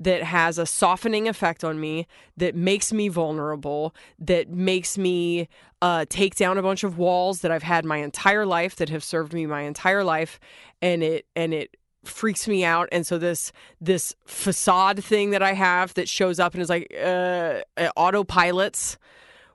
that 0.00 0.22
has 0.22 0.58
a 0.58 0.64
softening 0.64 1.28
effect 1.28 1.62
on 1.62 1.78
me 1.78 2.06
that 2.36 2.56
makes 2.56 2.92
me 2.92 3.08
vulnerable 3.08 3.94
that 4.18 4.48
makes 4.48 4.96
me 4.96 5.46
uh, 5.82 6.06
take 6.08 6.34
down 6.34 6.58
a 6.58 6.62
bunch 6.62 6.82
of 6.82 6.98
walls 6.98 7.40
that 7.42 7.50
i've 7.50 7.62
had 7.62 7.84
my 7.84 7.98
entire 7.98 8.46
life 8.46 8.76
that 8.76 8.88
have 8.88 9.04
served 9.04 9.32
me 9.32 9.46
my 9.46 9.62
entire 9.62 10.02
life 10.02 10.40
and 10.82 11.02
it 11.02 11.26
and 11.36 11.54
it 11.54 11.76
freaks 12.04 12.48
me 12.48 12.64
out. 12.64 12.88
And 12.92 13.06
so 13.06 13.18
this 13.18 13.52
this 13.80 14.14
facade 14.24 15.02
thing 15.02 15.30
that 15.30 15.42
i 15.42 15.52
have 15.52 15.94
that 15.94 16.08
shows 16.08 16.40
up 16.40 16.54
and 16.54 16.62
is 16.62 16.68
like 16.68 16.92
uh, 16.96 17.60
uh, 17.76 17.90
autopilots 17.96 18.96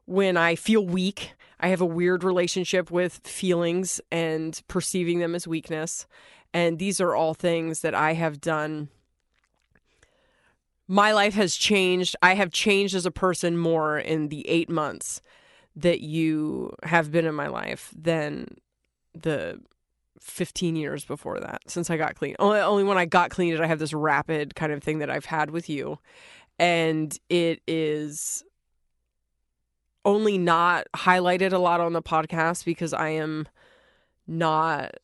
when 0.05 0.37
i 0.37 0.55
feel 0.55 0.85
weak 0.85 1.33
i 1.59 1.69
have 1.69 1.81
a 1.81 1.85
weird 1.85 2.23
relationship 2.23 2.91
with 2.91 3.21
feelings 3.25 3.99
and 4.11 4.61
perceiving 4.67 5.19
them 5.19 5.35
as 5.35 5.47
weakness. 5.47 6.05
And 6.53 6.79
these 6.79 7.01
are 7.01 7.15
all 7.15 7.33
things 7.33 7.81
that 7.81 7.95
i 7.95 8.13
have 8.13 8.39
done. 8.39 8.89
My 10.87 11.13
life 11.13 11.33
has 11.33 11.55
changed. 11.55 12.15
I 12.21 12.35
have 12.35 12.51
changed 12.51 12.93
as 12.93 13.07
a 13.07 13.11
person 13.11 13.57
more 13.57 13.97
in 13.97 14.29
the 14.29 14.47
eight 14.47 14.69
months 14.69 15.19
that 15.75 16.01
you 16.01 16.73
have 16.83 17.11
been 17.11 17.25
in 17.25 17.35
my 17.35 17.47
life 17.47 17.91
than 17.97 18.47
the 19.13 19.59
15 20.19 20.75
years 20.75 21.05
before 21.05 21.39
that 21.39 21.61
since 21.67 21.89
I 21.89 21.97
got 21.97 22.15
clean. 22.15 22.35
Only, 22.39 22.59
only 22.59 22.83
when 22.83 22.97
I 22.97 23.05
got 23.05 23.29
clean 23.29 23.51
did 23.51 23.61
I 23.61 23.67
have 23.67 23.79
this 23.79 23.93
rapid 23.93 24.55
kind 24.55 24.71
of 24.71 24.83
thing 24.83 24.99
that 24.99 25.09
I've 25.09 25.25
had 25.25 25.51
with 25.51 25.69
you. 25.69 25.99
And 26.57 27.17
it 27.29 27.61
is 27.67 28.43
only 30.05 30.37
not 30.37 30.87
highlighted 30.95 31.51
a 31.51 31.57
lot 31.57 31.81
on 31.81 31.93
the 31.93 32.01
podcast 32.01 32.63
because 32.65 32.93
I 32.93 33.09
am 33.09 33.47
not 34.27 34.95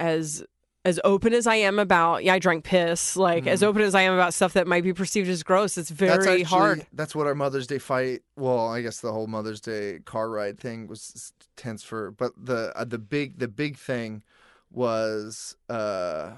as 0.00 0.44
as 0.84 1.00
open 1.02 1.34
as 1.34 1.48
I 1.48 1.56
am 1.56 1.80
about 1.80 2.22
yeah 2.22 2.34
I 2.34 2.38
drank 2.38 2.64
piss 2.64 3.16
like 3.16 3.46
as 3.46 3.62
open 3.62 3.82
as 3.82 3.94
I 3.94 4.02
am 4.02 4.14
about 4.14 4.34
stuff 4.34 4.52
that 4.52 4.68
might 4.68 4.84
be 4.84 4.92
perceived 4.92 5.28
as 5.28 5.42
gross 5.42 5.76
it's 5.76 5.90
very 5.90 6.10
that's 6.12 6.26
actually, 6.26 6.42
hard 6.44 6.86
That's 6.92 7.14
what 7.14 7.26
our 7.26 7.34
Mother's 7.34 7.66
Day 7.66 7.78
fight. 7.78 8.22
Well, 8.36 8.68
I 8.68 8.82
guess 8.82 9.00
the 9.00 9.12
whole 9.12 9.26
Mother's 9.26 9.60
Day 9.60 9.98
car 10.04 10.30
ride 10.30 10.58
thing 10.60 10.86
was 10.86 11.32
tense 11.56 11.82
for. 11.82 12.10
But 12.10 12.32
the 12.36 12.72
uh, 12.76 12.84
the 12.84 12.98
big 12.98 13.38
the 13.38 13.48
big 13.48 13.76
thing 13.76 14.22
was, 14.70 15.56
uh 15.68 16.32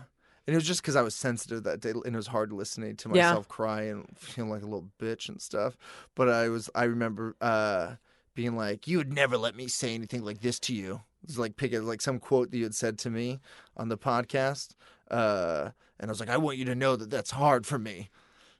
and 0.47 0.55
it 0.55 0.57
was 0.57 0.67
just 0.67 0.81
because 0.81 0.97
I 0.97 1.03
was 1.03 1.15
sensitive 1.15 1.63
that 1.65 1.81
day, 1.81 1.91
and 1.91 2.07
it 2.07 2.17
was 2.17 2.29
hard 2.29 2.53
listening 2.53 2.97
to 2.97 3.09
Yeah. 3.11 3.29
myself 3.31 3.49
cry 3.49 3.83
and 3.83 4.07
feeling 4.17 4.51
like 4.51 4.63
a 4.63 4.67
little 4.67 4.89
bitch 4.99 5.29
and 5.29 5.41
stuff. 5.43 5.77
But 6.15 6.29
I 6.31 6.49
was 6.49 6.71
I 6.75 6.85
remember 6.85 7.37
uh 7.41 7.97
being 8.35 8.57
like, 8.57 8.87
"You 8.89 8.99
would 8.99 9.13
never 9.13 9.37
let 9.37 9.55
me 9.57 9.69
say 9.69 9.95
anything 9.95 10.25
like 10.25 10.41
this 10.41 10.59
to 10.61 10.75
you." 10.75 11.03
It 11.23 11.27
was 11.29 11.39
like 11.39 11.57
pick 11.57 11.73
it 11.73 11.83
like 11.83 12.01
some 12.01 12.19
quote 12.19 12.51
that 12.51 12.57
you 12.57 12.63
had 12.65 12.75
said 12.75 12.97
to 13.01 13.11
me 13.11 13.41
on 13.77 13.89
the 13.89 13.99
podcast. 13.99 14.75
Uh, 15.11 15.71
and 15.99 16.09
I 16.09 16.13
was 16.13 16.21
like, 16.21 16.29
I 16.31 16.37
want 16.37 16.59
you 16.59 16.65
to 16.67 16.75
know 16.77 16.95
that 16.97 17.11
that's 17.11 17.33
hard 17.33 17.67
for 17.67 17.79
me. 17.79 18.09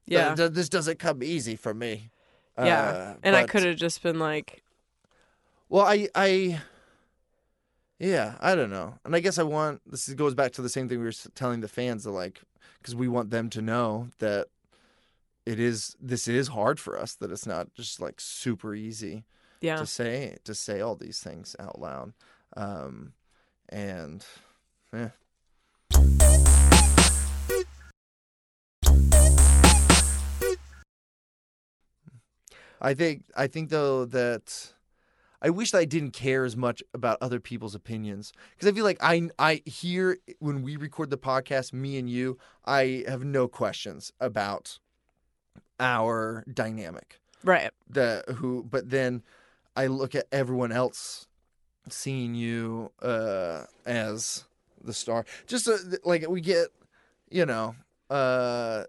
yeah 0.07 0.35
Th- 0.35 0.37
th- 0.39 0.53
this 0.53 0.69
doesn't 0.69 0.99
come 0.99 1.23
easy 1.23 1.55
for 1.57 1.73
me. 1.73 2.11
yeah 2.59 2.89
Uh, 2.89 3.15
and 3.23 3.37
I 3.37 3.45
could 3.47 3.63
have 3.65 3.77
just 3.77 4.03
been 4.03 4.19
like 4.19 4.65
Well, 5.69 5.87
I, 5.87 6.09
I, 6.15 6.61
yeah, 7.99 8.37
I 8.41 8.55
don't 8.55 8.71
know, 8.71 8.95
and 9.05 9.15
I 9.17 9.21
guess 9.21 9.39
I 9.39 9.43
want 9.43 9.81
this 9.91 10.09
goes 10.11 10.35
back 10.35 10.53
to 10.53 10.63
the 10.63 10.69
same 10.69 10.89
thing 10.89 10.99
we 10.99 11.05
were 11.05 11.13
telling 11.35 11.61
the 11.61 11.69
fans 11.69 12.05
that 12.05 12.13
like 12.13 12.41
because 12.81 12.95
we 12.95 13.09
want 13.09 13.31
them 13.31 13.51
to 13.51 13.63
know 13.63 14.09
that 14.19 14.47
it 15.45 15.59
is 15.59 15.97
this 16.01 16.29
is 16.29 16.49
hard 16.49 16.79
for 16.79 16.99
us 16.99 17.15
that 17.15 17.33
it's 17.33 17.47
not 17.47 17.75
just 17.75 18.01
like 18.01 18.21
super 18.21 18.75
easy 18.75 19.25
yeah 19.61 19.77
to 19.77 19.87
say 19.87 20.37
to 20.45 20.55
say 20.55 20.81
all 20.81 20.95
these 20.95 21.19
things 21.21 21.57
out 21.59 21.81
loud, 21.81 22.13
um, 22.57 23.13
and 23.69 24.25
yeah. 24.93 25.11
I 32.81 32.95
think 32.95 33.25
I 33.37 33.49
think 33.49 33.71
though 33.71 34.05
that 34.05 34.73
I 35.41 35.51
wish 35.51 35.71
that 35.71 35.79
I 35.79 35.85
didn't 35.85 36.13
care 36.13 36.45
as 36.45 36.57
much 36.57 36.83
about 36.93 37.19
other 37.21 37.39
people's 37.41 37.75
opinions 37.75 38.33
because 38.57 38.69
I 38.71 38.75
feel 38.75 38.85
like 38.85 38.99
I 39.01 39.29
I 39.39 39.63
hear 39.67 40.19
when 40.41 40.63
we 40.63 40.77
record 40.77 41.11
the 41.11 41.19
podcast, 41.19 41.73
me 41.73 41.97
and 41.99 42.11
you, 42.11 42.39
I 42.65 43.05
have 43.07 43.25
no 43.25 43.47
questions 43.49 44.13
about 44.21 44.79
our 45.81 46.45
dynamic 46.53 47.21
Right. 47.45 47.71
the 47.89 48.25
who 48.39 48.65
but 48.69 48.91
then 48.91 49.23
i 49.77 49.87
look 49.87 50.15
at 50.17 50.27
everyone 50.33 50.73
else 50.73 51.29
seeing 51.89 52.35
you 52.35 52.91
uh 53.01 53.65
as 53.87 54.45
the 54.83 54.93
star 54.93 55.25
just 55.47 55.69
like 56.05 56.29
we 56.29 56.41
get 56.41 56.69
you 57.31 57.47
know 57.47 57.77
uh 58.11 58.85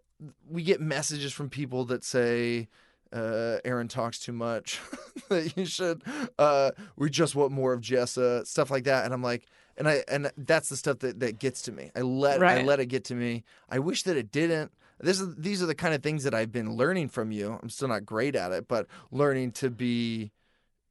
we 0.49 0.63
get 0.63 0.81
messages 0.81 1.31
from 1.31 1.49
people 1.49 1.85
that 1.85 2.03
say 2.03 2.67
uh 3.11 3.57
aaron 3.65 3.87
talks 3.87 4.19
too 4.19 4.31
much 4.33 4.79
that 5.29 5.57
you 5.57 5.65
should 5.65 6.03
uh 6.37 6.71
we 6.95 7.09
just 7.09 7.35
want 7.35 7.51
more 7.51 7.73
of 7.73 7.81
jessa 7.81 8.45
stuff 8.45 8.69
like 8.69 8.83
that 8.83 9.05
and 9.05 9.13
i'm 9.13 9.23
like 9.23 9.47
and 9.77 9.87
i 9.87 10.03
and 10.07 10.31
that's 10.37 10.69
the 10.69 10.77
stuff 10.77 10.99
that 10.99 11.19
that 11.21 11.39
gets 11.39 11.63
to 11.63 11.71
me. 11.71 11.89
I 11.95 12.01
let 12.01 12.39
i 12.59 12.63
let 12.63 12.79
it 12.79 12.87
get 12.87 13.05
to 13.05 13.15
me. 13.15 13.43
I 13.69 13.79
wish 13.79 14.03
that 14.03 14.17
it 14.17 14.31
didn't. 14.31 14.71
This 14.99 15.21
is 15.21 15.33
these 15.37 15.63
are 15.63 15.65
the 15.65 15.75
kind 15.75 15.93
of 15.93 16.03
things 16.03 16.25
that 16.25 16.33
I've 16.33 16.51
been 16.51 16.75
learning 16.75 17.07
from 17.07 17.31
you. 17.31 17.57
I'm 17.63 17.69
still 17.69 17.87
not 17.87 18.05
great 18.05 18.35
at 18.35 18.51
it, 18.51 18.67
but 18.67 18.87
learning 19.11 19.53
to 19.53 19.69
be 19.69 20.31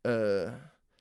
uh 0.05 0.53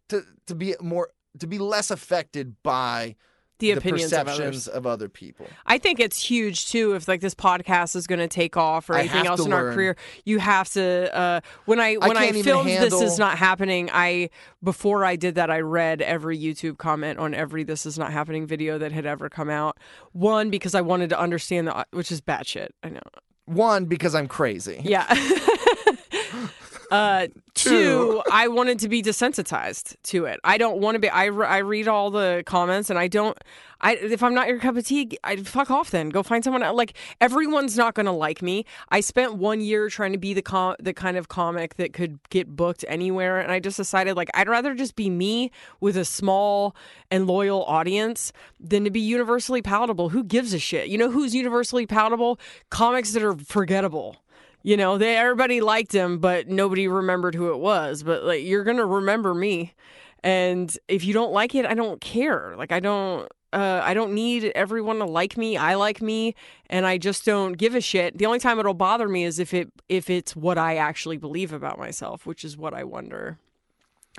to 0.09 0.23
to 0.47 0.55
be 0.55 0.75
more 0.81 1.09
to 1.39 1.47
be 1.47 1.57
less 1.57 1.89
affected 1.89 2.61
by 2.61 3.15
The 3.59 3.71
opinions 3.71 4.13
of 4.13 4.25
perceptions 4.25 4.67
others. 4.67 4.77
of 4.77 4.85
other 4.85 5.09
people. 5.09 5.47
I 5.65 5.77
think 5.77 5.99
it's 5.99 6.21
huge 6.21 6.67
too. 6.67 6.93
If 6.93 7.07
like 7.07 7.21
this 7.21 7.33
podcast 7.33 7.95
is 7.95 8.07
going 8.07 8.19
to 8.19 8.27
take 8.27 8.55
off 8.55 8.89
or 8.89 8.95
I 8.95 8.99
anything 9.01 9.25
else 9.25 9.45
in 9.45 9.53
our 9.53 9.73
career, 9.73 9.95
you 10.25 10.39
have 10.39 10.69
to. 10.73 11.15
Uh, 11.15 11.41
when 11.65 11.79
I 11.79 11.95
when 11.95 12.17
I, 12.17 12.27
even 12.27 12.43
filmed 12.43 12.69
this 12.69 12.93
is 12.93 13.17
not 13.17 13.37
happening. 13.37 13.89
I 13.91 14.29
before 14.63 15.05
I 15.05 15.15
did 15.15 15.35
that, 15.35 15.49
I 15.49 15.59
read 15.59 16.01
every 16.01 16.37
YouTube 16.37 16.77
comment 16.77 17.19
on 17.19 17.33
every 17.33 17.63
this 17.63 17.85
is 17.85 17.97
not 17.97 18.11
happening 18.11 18.45
video 18.45 18.77
that 18.77 18.91
had 18.91 19.05
ever 19.05 19.29
come 19.29 19.49
out. 19.49 19.77
One 20.11 20.49
because 20.49 20.75
I 20.75 20.81
wanted 20.81 21.09
to 21.09 21.19
understand 21.19 21.67
the 21.67 21.85
which 21.91 22.11
is 22.11 22.21
batshit. 22.21 22.69
I 22.83 22.89
know. 22.89 23.01
One 23.45 23.85
because 23.85 24.13
I'm 24.13 24.27
crazy. 24.27 24.81
Yeah. 24.83 25.05
uh, 26.91 27.27
two, 27.53 28.21
I 28.31 28.47
wanted 28.47 28.79
to 28.79 28.89
be 28.89 29.01
desensitized 29.01 29.95
to 30.03 30.25
it. 30.25 30.39
I 30.43 30.57
don't 30.57 30.79
want 30.79 30.95
to 30.95 30.99
be. 30.99 31.09
I, 31.09 31.25
re- 31.25 31.47
I 31.47 31.57
read 31.59 31.87
all 31.87 32.11
the 32.11 32.43
comments 32.45 32.89
and 32.89 32.97
I 32.97 33.07
don't. 33.07 33.37
I 33.79 33.93
if 33.95 34.23
I'm 34.23 34.33
not 34.33 34.47
your 34.47 34.59
cup 34.59 34.75
of 34.75 34.85
tea, 34.85 35.17
I 35.23 35.35
fuck 35.35 35.69
off. 35.69 35.91
Then 35.91 36.09
go 36.09 36.23
find 36.23 36.43
someone. 36.43 36.63
else. 36.63 36.75
Like 36.75 36.93
everyone's 37.21 37.77
not 37.77 37.93
gonna 37.93 38.15
like 38.15 38.41
me. 38.41 38.65
I 38.89 39.01
spent 39.01 39.35
one 39.35 39.61
year 39.61 39.89
trying 39.89 40.13
to 40.13 40.17
be 40.17 40.33
the 40.33 40.41
com- 40.41 40.77
the 40.79 40.93
kind 40.93 41.15
of 41.15 41.27
comic 41.27 41.75
that 41.75 41.93
could 41.93 42.19
get 42.29 42.47
booked 42.55 42.83
anywhere, 42.87 43.39
and 43.39 43.51
I 43.51 43.59
just 43.59 43.77
decided 43.77 44.17
like 44.17 44.29
I'd 44.33 44.49
rather 44.49 44.73
just 44.73 44.95
be 44.95 45.09
me 45.09 45.51
with 45.79 45.95
a 45.95 46.05
small 46.05 46.75
and 47.11 47.27
loyal 47.27 47.63
audience 47.65 48.33
than 48.59 48.83
to 48.83 48.89
be 48.89 48.99
universally 48.99 49.61
palatable. 49.61 50.09
Who 50.09 50.23
gives 50.23 50.53
a 50.53 50.59
shit? 50.59 50.87
You 50.87 50.97
know 50.97 51.11
who's 51.11 51.35
universally 51.35 51.85
palatable? 51.85 52.39
Comics 52.71 53.11
that 53.13 53.21
are 53.21 53.35
forgettable. 53.35 54.15
You 54.67 54.75
know, 54.75 54.97
they 54.97 55.15
everybody 55.15 55.61
liked 55.61 55.93
him, 55.93 56.17
but 56.19 56.49
nobody 56.49 56.89
remembered 56.89 57.35
who 57.35 57.53
it 57.53 57.57
was. 57.57 58.03
But 58.03 58.25
like, 58.25 58.43
you're 58.43 58.65
gonna 58.65 58.85
remember 58.85 59.33
me, 59.33 59.73
and 60.25 60.77
if 60.89 61.05
you 61.05 61.13
don't 61.13 61.31
like 61.31 61.55
it, 61.55 61.65
I 61.65 61.73
don't 61.73 62.01
care. 62.01 62.53
Like, 62.57 62.73
I 62.73 62.81
don't. 62.81 63.31
Uh, 63.53 63.79
I 63.81 63.93
don't 63.93 64.13
need 64.13 64.51
everyone 64.55 64.97
to 64.97 65.05
like 65.05 65.37
me. 65.37 65.55
I 65.55 65.75
like 65.75 66.01
me, 66.01 66.35
and 66.69 66.85
I 66.85 66.97
just 66.97 67.23
don't 67.23 67.53
give 67.53 67.75
a 67.75 67.79
shit. 67.79 68.17
The 68.17 68.25
only 68.25 68.39
time 68.39 68.59
it'll 68.59 68.73
bother 68.73 69.07
me 69.07 69.23
is 69.23 69.39
if 69.39 69.53
it 69.53 69.71
if 69.87 70.09
it's 70.09 70.35
what 70.35 70.57
I 70.57 70.75
actually 70.75 71.15
believe 71.15 71.53
about 71.53 71.79
myself, 71.79 72.25
which 72.25 72.43
is 72.43 72.57
what 72.57 72.73
I 72.73 72.83
wonder 72.83 73.39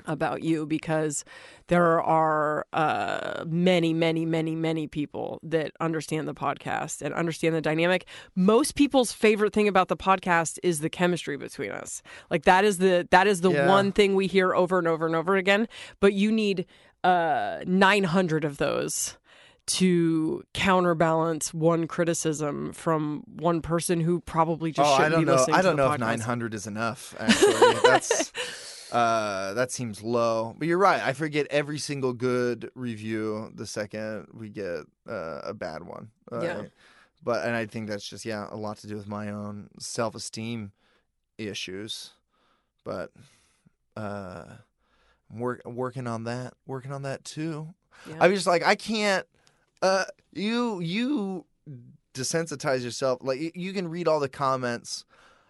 about 0.05 0.43
you 0.43 0.65
because 0.65 1.23
there 1.67 2.01
are 2.01 2.65
uh, 2.73 3.43
many, 3.47 3.93
many, 3.93 4.25
many, 4.25 4.55
many 4.55 4.87
people 4.87 5.39
that 5.43 5.71
understand 5.79 6.27
the 6.27 6.33
podcast 6.33 7.01
and 7.01 7.13
understand 7.13 7.53
the 7.55 7.61
dynamic. 7.61 8.05
Most 8.35 8.75
people's 8.75 9.11
favorite 9.11 9.53
thing 9.53 9.67
about 9.67 9.87
the 9.87 9.97
podcast 9.97 10.59
is 10.63 10.79
the 10.79 10.89
chemistry 10.89 11.37
between 11.37 11.71
us. 11.71 12.01
Like 12.31 12.45
that 12.45 12.65
is 12.65 12.77
the 12.79 13.07
that 13.11 13.27
is 13.27 13.41
the 13.41 13.51
Yeah. 13.51 13.67
one 13.67 13.91
thing 13.91 14.15
we 14.15 14.27
hear 14.27 14.53
over 14.55 14.79
and 14.79 14.87
over 14.87 15.05
and 15.05 15.15
over 15.15 15.35
again. 15.35 15.67
But 15.99 16.13
you 16.13 16.31
need 16.31 16.65
uh, 17.03 17.59
900 17.65 18.43
of 18.43 18.57
those 18.57 19.17
to 19.67 20.43
counterbalance 20.55 21.53
one 21.53 21.85
criticism 21.85 22.73
from 22.73 23.21
one 23.27 23.61
person 23.61 23.99
who 24.01 24.19
probably 24.21 24.71
just 24.71 24.89
Oh, 24.89 24.95
shouldn't 24.95 25.05
I 25.05 25.09
don't 25.17 25.21
be 25.21 25.25
know. 25.27 25.35
listening 25.37 25.55
I 25.57 25.61
don't 25.61 25.75
know 25.75 25.91
if 25.91 25.99
900 25.99 26.53
is 26.55 26.65
enough. 26.65 27.15
Actually, 27.19 27.75
that's 27.85 28.31
uh, 28.91 29.53
that 29.53 29.71
seems 29.71 30.01
low. 30.01 30.55
But 30.57 30.67
you're 30.67 30.77
right. 30.77 31.01
I 31.01 31.13
forget 31.13 31.47
every 31.49 31.77
single 31.77 32.13
good 32.13 32.71
review 32.75 33.51
the 33.53 33.65
second 33.67 34.27
we 34.33 34.49
get 34.49 34.85
uh, 35.07 35.41
a 35.43 35.53
bad 35.53 35.83
one. 35.83 36.09
Uh, 36.31 36.41
Yeah. 36.41 36.61
But 37.21 37.45
and 37.45 37.55
I 37.55 37.65
think 37.65 37.89
that's 37.89 38.07
just 38.07 38.23
yeah 38.25 38.47
a 38.49 38.55
lot 38.55 38.77
to 38.77 38.87
do 38.87 38.95
with 38.95 39.07
my 39.07 39.29
own 39.29 39.69
self 39.77 40.15
esteem 40.15 40.71
issues. 41.37 42.11
But 42.85 43.11
uh, 43.97 44.45
I'm 45.29 45.39
work, 45.39 45.61
working 45.65 46.07
on 46.07 46.23
that. 46.23 46.53
Working 46.65 46.93
on 46.93 47.01
that 47.01 47.25
too. 47.25 47.73
Yeah. 48.07 48.15
I'm 48.21 48.33
just 48.33 48.47
like 48.47 48.63
I 48.65 48.75
can't. 48.75 49.25
Uh, 49.81 50.05
you 50.31 50.79
you 50.79 51.45
desensitize 52.13 52.83
yourself. 52.83 53.19
Like 53.21 53.55
you 53.55 53.73
can 53.73 53.89
read 53.89 54.07
all 54.07 54.21
the 54.21 54.29
comments. 54.29 55.03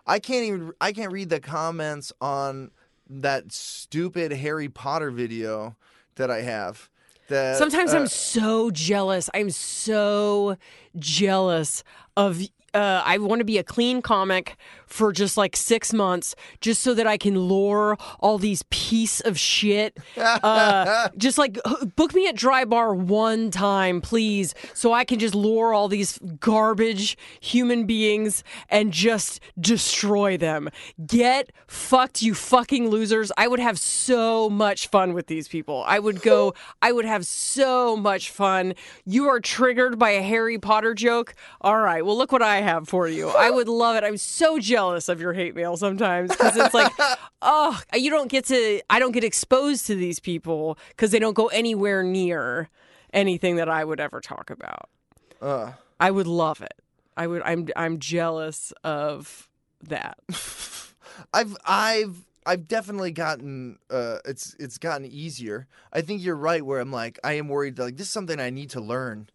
I 0.08 0.18
can't 0.18 0.46
even. 0.46 0.72
I 0.82 0.92
can't 0.92 1.12
read 1.12 1.30
the 1.30 1.40
comments 1.40 2.12
on 2.20 2.72
that 3.10 3.52
stupid 3.52 4.32
Harry 4.32 4.70
Potter 4.70 5.12
video 5.12 5.76
that 6.16 6.30
I 6.30 6.42
have. 6.42 6.90
That 7.28 7.58
Sometimes 7.58 7.94
uh, 7.94 7.98
I'm 7.98 8.08
so 8.08 8.72
jealous. 8.72 9.30
I'm 9.34 9.50
so 9.50 10.58
jealous 10.98 11.84
of. 12.16 12.42
Uh, 12.74 13.02
I 13.06 13.18
want 13.18 13.40
to 13.40 13.46
be 13.46 13.58
a 13.58 13.64
clean 13.64 14.02
comic 14.02 14.56
for 14.86 15.12
just 15.12 15.38
like 15.38 15.56
six 15.56 15.94
months, 15.94 16.36
just 16.62 16.82
so 16.82 16.94
that 16.94 17.06
I 17.06 17.18
can 17.18 17.40
lure 17.40 17.98
all 18.20 18.38
these 18.38 18.64
piece 18.70 19.20
of 19.22 19.38
shit. 19.40 19.98
Uh, 20.18 21.10
just 21.18 21.38
like 21.38 21.58
book 21.96 22.14
me 22.14 22.28
at 22.28 22.36
Dry 22.36 22.66
Bar 22.66 22.94
one 22.96 23.52
time, 23.52 24.02
please, 24.02 24.56
so 24.74 24.94
I 24.94 25.06
can 25.06 25.20
just 25.20 25.36
lure 25.36 25.74
all 25.74 25.88
these 25.88 26.20
garbage 26.40 27.18
human 27.40 27.86
beings 27.86 28.44
and 28.70 28.92
just 28.92 29.40
destroy 29.60 30.38
them. 30.38 30.70
Get 31.06 31.52
fucked, 31.68 32.22
you 32.22 32.34
fucking 32.34 32.90
losers. 32.90 33.32
I 33.38 33.48
would 33.48 33.60
have 33.60 33.78
so 33.80 34.50
much 34.50 34.88
fun 34.88 35.14
with 35.14 35.28
these 35.28 35.48
people. 35.48 35.84
I 35.88 36.00
would 36.00 36.22
go, 36.22 36.54
I 36.82 36.92
would 36.92 37.06
have 37.06 37.26
so 37.26 37.96
much 37.96 38.32
fun. 38.32 38.74
You 39.06 39.28
are 39.28 39.40
triggered 39.40 40.00
by 40.00 40.12
a 40.12 40.22
Harry 40.22 40.58
Potter 40.58 40.94
joke. 40.94 41.36
All 41.62 41.80
right, 41.80 42.06
well, 42.06 42.18
look 42.18 42.32
what 42.32 42.42
I 42.42 42.59
have 42.62 42.88
for 42.88 43.08
you. 43.08 43.30
I 43.30 43.50
would 43.50 43.68
love 43.68 43.96
it. 43.96 44.04
I'm 44.04 44.18
so 44.18 44.60
jealous 44.60 45.10
of 45.10 45.20
your 45.22 45.34
hate 45.34 45.56
mail 45.56 45.78
sometimes 45.78 46.32
because 46.32 46.56
it's 46.58 46.74
like, 46.74 46.92
oh, 47.42 47.80
you 47.94 48.10
don't 48.10 48.30
get 48.30 48.46
to, 48.46 48.82
I 48.90 49.00
don't 49.00 49.12
get 49.12 49.24
exposed 49.24 49.88
to 49.88 49.96
these 49.96 50.20
people 50.20 50.78
because 50.90 51.12
they 51.12 51.20
don't 51.20 51.34
go 51.34 51.48
anywhere 51.48 52.04
near 52.04 52.70
anything 53.14 53.56
that 53.58 53.70
I 53.70 53.84
would 53.84 54.00
ever 54.00 54.22
talk 54.22 54.50
about. 54.50 54.90
uh, 55.42 55.72
I 56.00 56.12
would 56.12 56.28
love 56.28 56.62
it. 56.62 56.76
I 57.18 57.28
would. 57.28 57.42
I'm. 57.42 57.68
I'm 57.76 58.00
jealous 58.00 58.72
of 58.86 59.50
that. 59.84 60.18
I've 61.34 61.58
I've 61.66 62.26
I've 62.46 62.68
definitely 62.70 63.12
gotten 63.12 63.78
uh 63.90 64.20
it's 64.24 64.56
it's 64.60 64.78
gotten 64.78 65.06
easier. 65.06 65.68
I 65.92 66.00
think 66.00 66.24
you're 66.24 66.38
right 66.38 66.66
where 66.66 66.80
I'm 66.80 66.92
like 66.92 67.20
I 67.22 67.34
am 67.34 67.50
worried 67.50 67.76
that, 67.76 67.84
like 67.84 67.98
this 67.98 68.08
is 68.08 68.14
something 68.14 68.40
I 68.40 68.50
need 68.50 68.70
to 68.70 68.80
learn 68.80 69.30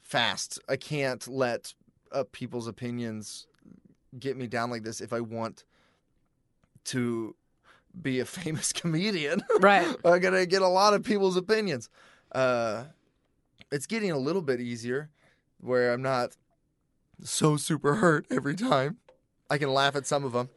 fast. 0.00 0.58
I 0.68 0.76
can't 0.76 1.28
let 1.28 1.74
uh, 2.12 2.24
people's 2.32 2.66
opinions 2.66 3.46
get 4.18 4.36
me 4.36 4.46
down 4.46 4.70
like 4.70 4.82
this 4.82 5.00
if 5.00 5.12
I 5.12 5.20
want 5.20 5.64
to 6.84 7.34
be 8.00 8.20
a 8.20 8.24
famous 8.26 8.72
comedian. 8.72 9.42
Right. 9.60 9.86
I'm 10.04 10.20
gonna 10.20 10.46
get 10.46 10.62
a 10.62 10.68
lot 10.68 10.94
of 10.94 11.04
people's 11.04 11.36
opinions. 11.36 11.88
Uh, 12.32 12.84
it's 13.70 13.86
getting 13.86 14.10
a 14.10 14.18
little 14.18 14.42
bit 14.42 14.60
easier, 14.60 15.10
where 15.60 15.92
I'm 15.92 16.02
not 16.02 16.36
so 17.22 17.56
super 17.56 17.96
hurt 17.96 18.26
every 18.30 18.54
time. 18.54 18.98
I 19.50 19.58
can 19.58 19.72
laugh 19.72 19.96
at 19.96 20.06
some 20.06 20.24
of 20.24 20.32
them. 20.32 20.50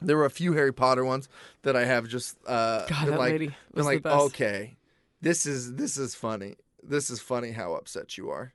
There 0.00 0.16
were 0.16 0.24
a 0.24 0.30
few 0.30 0.52
Harry 0.52 0.72
Potter 0.72 1.04
ones 1.04 1.28
that 1.62 1.74
I 1.74 1.84
have 1.84 2.06
just 2.06 2.36
uh, 2.46 2.86
God, 2.86 3.06
been 3.06 3.16
like, 3.16 3.32
lady 3.32 3.56
been 3.74 3.84
like, 3.84 4.04
okay, 4.04 4.76
this 5.20 5.46
is 5.46 5.74
this 5.74 5.96
is 5.96 6.14
funny. 6.14 6.56
This 6.82 7.10
is 7.10 7.20
funny 7.20 7.52
how 7.52 7.74
upset 7.74 8.16
you 8.16 8.30
are. 8.30 8.52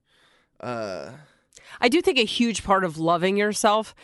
Uh, 0.60 1.12
I 1.80 1.90
do 1.90 2.02
think 2.02 2.18
a 2.18 2.26
huge 2.26 2.64
part 2.64 2.84
of 2.84 2.98
loving 2.98 3.38
yourself 3.38 3.96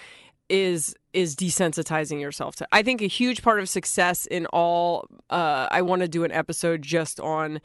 is 0.49 0.95
is 1.13 1.35
desensitizing 1.35 2.21
yourself 2.21 2.55
to. 2.57 2.67
I 2.71 2.83
think 2.83 3.01
a 3.01 3.07
huge 3.07 3.41
part 3.41 3.59
of 3.59 3.67
success 3.67 4.25
in 4.25 4.45
all. 4.47 5.07
Uh, 5.29 5.67
I 5.71 5.81
want 5.81 6.01
to 6.01 6.07
do 6.07 6.23
an 6.23 6.31
episode 6.31 6.81
just 6.81 7.19
on 7.19 7.59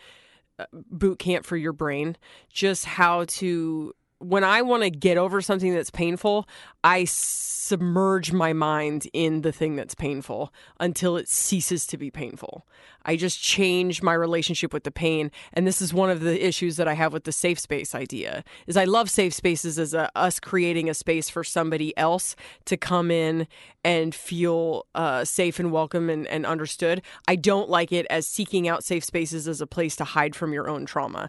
uh, 0.58 0.66
boot 0.72 1.18
camp 1.18 1.44
for 1.44 1.56
your 1.56 1.72
brain, 1.72 2.16
just 2.50 2.84
how 2.84 3.24
to 3.24 3.94
when 4.22 4.44
I 4.44 4.62
want 4.62 4.82
to 4.84 4.90
get 4.90 5.18
over 5.18 5.40
something 5.40 5.74
that's 5.74 5.90
painful, 5.90 6.48
I 6.84 7.04
submerge 7.04 8.32
my 8.32 8.52
mind 8.52 9.08
in 9.12 9.42
the 9.42 9.52
thing 9.52 9.76
that's 9.76 9.94
painful 9.94 10.52
until 10.78 11.16
it 11.16 11.28
ceases 11.28 11.86
to 11.86 11.96
be 11.96 12.10
painful. 12.10 12.66
I 13.04 13.16
just 13.16 13.42
change 13.42 14.02
my 14.02 14.14
relationship 14.14 14.72
with 14.72 14.84
the 14.84 14.90
pain, 14.90 15.30
and 15.52 15.66
this 15.66 15.82
is 15.82 15.92
one 15.92 16.10
of 16.10 16.20
the 16.20 16.46
issues 16.46 16.76
that 16.76 16.86
I 16.86 16.94
have 16.94 17.12
with 17.12 17.24
the 17.24 17.32
safe 17.32 17.58
space 17.58 17.94
idea. 17.94 18.44
Is 18.66 18.76
I 18.76 18.84
love 18.84 19.10
safe 19.10 19.34
spaces 19.34 19.78
as 19.78 19.94
a, 19.94 20.10
us 20.16 20.38
creating 20.38 20.88
a 20.88 20.94
space 20.94 21.28
for 21.28 21.42
somebody 21.42 21.96
else 21.96 22.36
to 22.66 22.76
come 22.76 23.10
in 23.10 23.48
and 23.84 24.14
feel 24.14 24.86
uh, 24.94 25.24
safe 25.24 25.58
and 25.58 25.72
welcome 25.72 26.08
and, 26.08 26.26
and 26.28 26.46
understood. 26.46 27.02
I 27.26 27.34
don't 27.34 27.68
like 27.68 27.90
it 27.90 28.06
as 28.10 28.26
seeking 28.26 28.68
out 28.68 28.84
safe 28.84 29.04
spaces 29.04 29.48
as 29.48 29.60
a 29.60 29.66
place 29.66 29.96
to 29.96 30.04
hide 30.04 30.36
from 30.36 30.52
your 30.52 30.68
own 30.68 30.86
trauma 30.86 31.28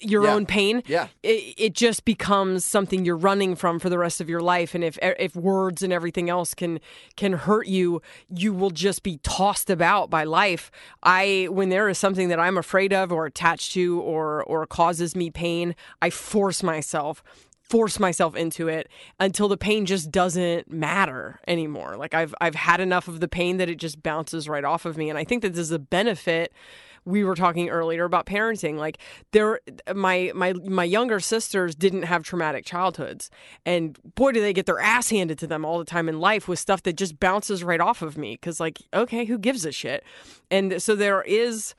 your 0.00 0.24
Yeah. 0.24 0.34
own 0.34 0.46
pain 0.46 0.82
Yeah. 0.86 1.08
it, 1.22 1.54
it 1.58 1.74
just 1.74 2.04
becomes 2.04 2.64
something 2.64 3.04
you're 3.04 3.16
running 3.16 3.56
from 3.56 3.78
for 3.78 3.88
the 3.90 3.98
rest 3.98 4.20
of 4.20 4.28
your 4.28 4.40
life 4.40 4.74
and 4.74 4.84
if 4.84 4.98
if 5.02 5.34
words 5.34 5.82
and 5.82 5.92
everything 5.92 6.30
else 6.30 6.54
can 6.54 6.78
can 7.16 7.32
hurt 7.32 7.66
you 7.66 8.00
you 8.34 8.52
will 8.52 8.70
just 8.70 9.02
be 9.02 9.18
tossed 9.24 9.70
about 9.70 10.08
by 10.10 10.24
life 10.24 10.70
i 11.02 11.48
when 11.50 11.68
there 11.68 11.88
is 11.88 11.98
something 11.98 12.28
that 12.28 12.38
i'm 12.38 12.56
afraid 12.56 12.92
of 12.92 13.10
or 13.12 13.26
attached 13.26 13.72
to 13.72 14.00
or 14.02 14.44
or 14.44 14.66
causes 14.66 15.16
me 15.16 15.30
pain 15.30 15.74
i 16.00 16.10
force 16.10 16.62
myself 16.62 17.22
force 17.60 17.98
myself 18.00 18.34
into 18.34 18.66
it 18.68 18.88
until 19.20 19.46
the 19.46 19.56
pain 19.58 19.84
just 19.84 20.10
doesn't 20.10 20.70
matter 20.72 21.38
anymore 21.46 21.96
like 21.96 22.14
i've 22.14 22.34
i've 22.40 22.54
had 22.54 22.80
enough 22.80 23.08
of 23.08 23.20
the 23.20 23.28
pain 23.28 23.58
that 23.58 23.68
it 23.68 23.76
just 23.76 24.02
bounces 24.02 24.48
right 24.48 24.64
off 24.64 24.86
of 24.86 24.96
me 24.96 25.10
and 25.10 25.18
i 25.18 25.24
think 25.24 25.42
that 25.42 25.50
this 25.50 25.60
is 25.60 25.72
a 25.72 25.78
benefit 25.78 26.52
we 27.08 27.24
were 27.24 27.34
talking 27.34 27.68
earlier 27.68 28.04
about 28.04 28.26
parenting 28.26 28.76
like 28.76 28.98
there 29.32 29.60
my 29.94 30.30
my 30.34 30.52
my 30.52 30.84
younger 30.84 31.20
sisters 31.20 31.74
didn't 31.74 32.02
have 32.02 32.22
traumatic 32.22 32.64
childhoods 32.64 33.30
and 33.64 33.98
boy 34.14 34.32
do 34.32 34.40
they 34.40 34.52
get 34.52 34.66
their 34.66 34.80
ass 34.80 35.10
handed 35.10 35.38
to 35.38 35.46
them 35.46 35.64
all 35.64 35.78
the 35.78 35.84
time 35.84 36.08
in 36.08 36.20
life 36.20 36.46
with 36.46 36.58
stuff 36.58 36.82
that 36.82 36.94
just 36.94 37.18
bounces 37.18 37.64
right 37.64 37.80
off 37.80 38.02
of 38.02 38.18
me 38.18 38.36
cuz 38.36 38.60
like 38.60 38.78
okay 38.92 39.24
who 39.24 39.38
gives 39.38 39.64
a 39.64 39.72
shit 39.72 40.04
and 40.50 40.82
so 40.82 40.94
there 40.94 41.22
is 41.22 41.74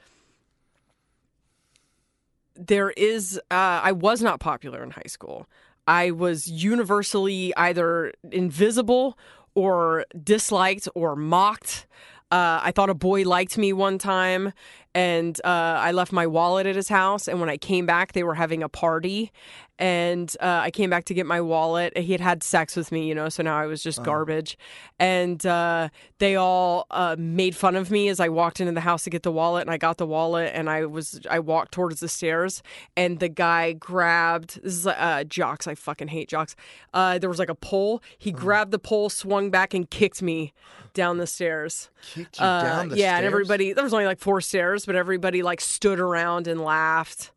there 2.59 2.91
is 2.91 3.39
uh, 3.49 3.79
I 3.83 3.93
was 3.93 4.21
not 4.21 4.39
popular 4.39 4.83
in 4.83 4.91
high 4.91 5.01
school. 5.07 5.47
I 5.87 6.11
was 6.11 6.47
universally 6.47 7.55
either 7.55 8.13
invisible 8.31 9.17
or 9.55 10.05
disliked 10.21 10.87
or 10.93 11.15
mocked. 11.15 11.87
Uh, 12.31 12.59
I 12.61 12.71
thought 12.71 12.91
a 12.91 12.93
boy 12.93 13.23
liked 13.23 13.57
me 13.57 13.73
one 13.73 13.97
time, 13.97 14.53
and 14.95 15.39
uh, 15.43 15.47
I 15.47 15.91
left 15.91 16.11
my 16.11 16.27
wallet 16.27 16.65
at 16.65 16.75
his 16.75 16.89
house. 16.89 17.27
And 17.27 17.39
when 17.39 17.49
I 17.49 17.57
came 17.57 17.85
back, 17.85 18.13
they 18.13 18.23
were 18.23 18.35
having 18.35 18.63
a 18.63 18.69
party, 18.69 19.31
and 19.77 20.35
uh, 20.41 20.59
I 20.63 20.71
came 20.71 20.89
back 20.89 21.05
to 21.05 21.13
get 21.13 21.25
my 21.25 21.39
wallet. 21.39 21.97
He 21.97 22.11
had 22.11 22.19
had 22.19 22.43
sex 22.43 22.75
with 22.75 22.91
me, 22.91 23.07
you 23.07 23.15
know, 23.15 23.29
so 23.29 23.43
now 23.43 23.57
I 23.57 23.65
was 23.65 23.81
just 23.81 24.03
garbage. 24.03 24.57
And 24.99 25.43
uh, 25.45 25.87
they 26.17 26.35
all 26.35 26.85
uh, 26.91 27.15
made 27.17 27.55
fun 27.55 27.77
of 27.77 27.89
me 27.89 28.09
as 28.09 28.19
I 28.19 28.27
walked 28.27 28.59
into 28.59 28.73
the 28.73 28.81
house 28.81 29.05
to 29.05 29.09
get 29.09 29.23
the 29.23 29.31
wallet, 29.31 29.61
and 29.61 29.71
I 29.71 29.77
got 29.77 29.97
the 29.97 30.05
wallet, 30.05 30.51
and 30.53 30.69
I 30.69 30.85
was 30.85 31.21
I 31.29 31.39
walked 31.39 31.71
towards 31.71 32.01
the 32.01 32.09
stairs, 32.09 32.61
and 32.97 33.19
the 33.19 33.29
guy 33.29 33.71
grabbed 33.71 34.61
this 34.63 34.73
is 34.73 34.87
uh, 34.87 35.23
jocks. 35.27 35.65
I 35.65 35.75
fucking 35.75 36.09
hate 36.09 36.27
jocks. 36.27 36.55
Uh, 36.93 37.17
there 37.17 37.29
was 37.29 37.39
like 37.39 37.49
a 37.49 37.55
pole. 37.55 38.03
He 38.17 38.31
grabbed 38.31 38.71
the 38.71 38.79
pole, 38.79 39.09
swung 39.09 39.49
back, 39.49 39.73
and 39.73 39.89
kicked 39.89 40.21
me 40.21 40.53
down 40.93 41.17
the 41.17 41.27
stairs. 41.27 41.89
Kicked 42.13 42.37
you 42.39 42.45
down 42.45 42.89
the 42.89 42.97
yeah, 42.97 43.15
and 43.15 43.25
everybody 43.25 43.71
there 43.71 43.83
was 43.83 43.93
only 43.93 44.05
like 44.05 44.19
four 44.19 44.41
stairs, 44.41 44.78
but 44.85 44.95
everybody 44.95 45.41
like 45.43 45.61
stood 45.61 45.99
around 45.99 46.47
and 46.47 46.61
laughed 46.61 47.31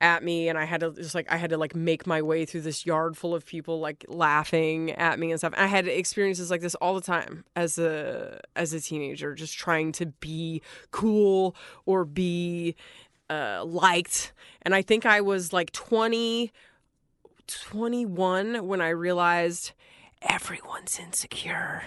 at 0.00 0.22
me 0.22 0.48
and 0.48 0.58
I 0.58 0.64
had 0.64 0.80
to 0.80 0.92
just 0.92 1.14
like 1.14 1.30
I 1.30 1.36
had 1.36 1.50
to 1.50 1.56
like 1.56 1.74
make 1.74 2.06
my 2.06 2.20
way 2.20 2.44
through 2.44 2.62
this 2.62 2.84
yard 2.84 3.16
full 3.16 3.34
of 3.34 3.46
people 3.46 3.80
like 3.80 4.04
laughing 4.08 4.90
at 4.90 5.18
me 5.18 5.30
and 5.30 5.40
stuff. 5.40 5.54
I 5.56 5.66
had 5.66 5.86
experiences 5.86 6.50
like 6.50 6.60
this 6.60 6.74
all 6.76 6.94
the 6.94 7.00
time 7.00 7.44
as 7.56 7.78
a 7.78 8.40
as 8.56 8.72
a 8.72 8.80
teenager 8.80 9.34
just 9.34 9.56
trying 9.56 9.92
to 9.92 10.06
be 10.06 10.62
cool 10.90 11.54
or 11.86 12.04
be 12.04 12.74
uh 13.30 13.64
liked. 13.64 14.32
And 14.62 14.74
I 14.74 14.82
think 14.82 15.06
I 15.06 15.20
was 15.20 15.52
like 15.52 15.70
20 15.72 16.52
21 17.46 18.66
when 18.66 18.80
I 18.80 18.88
realized 18.88 19.72
everyone's 20.22 20.98
insecure 20.98 21.84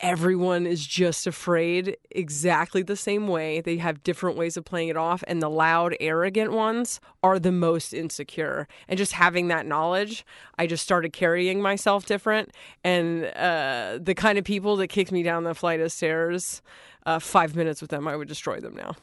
everyone 0.00 0.66
is 0.66 0.86
just 0.86 1.26
afraid 1.26 1.96
exactly 2.10 2.82
the 2.82 2.96
same 2.96 3.28
way. 3.28 3.60
They 3.60 3.76
have 3.76 4.02
different 4.02 4.36
ways 4.36 4.56
of 4.56 4.64
playing 4.64 4.88
it 4.88 4.96
off, 4.96 5.22
and 5.28 5.42
the 5.42 5.50
loud, 5.50 5.94
arrogant 6.00 6.52
ones 6.52 7.00
are 7.22 7.38
the 7.38 7.52
most 7.52 7.92
insecure. 7.92 8.66
And 8.88 8.98
just 8.98 9.12
having 9.12 9.48
that 9.48 9.66
knowledge, 9.66 10.24
I 10.58 10.66
just 10.66 10.82
started 10.82 11.12
carrying 11.12 11.60
myself 11.60 12.06
different. 12.06 12.50
And 12.82 13.26
uh, 13.36 13.98
the 14.00 14.14
kind 14.14 14.38
of 14.38 14.44
people 14.44 14.76
that 14.76 14.88
kicked 14.88 15.12
me 15.12 15.22
down 15.22 15.44
the 15.44 15.54
flight 15.54 15.80
of 15.80 15.92
stairs, 15.92 16.62
uh, 17.06 17.18
five 17.18 17.54
minutes 17.54 17.80
with 17.80 17.90
them, 17.90 18.08
I 18.08 18.16
would 18.16 18.28
destroy 18.28 18.60
them 18.60 18.74
now 18.74 18.96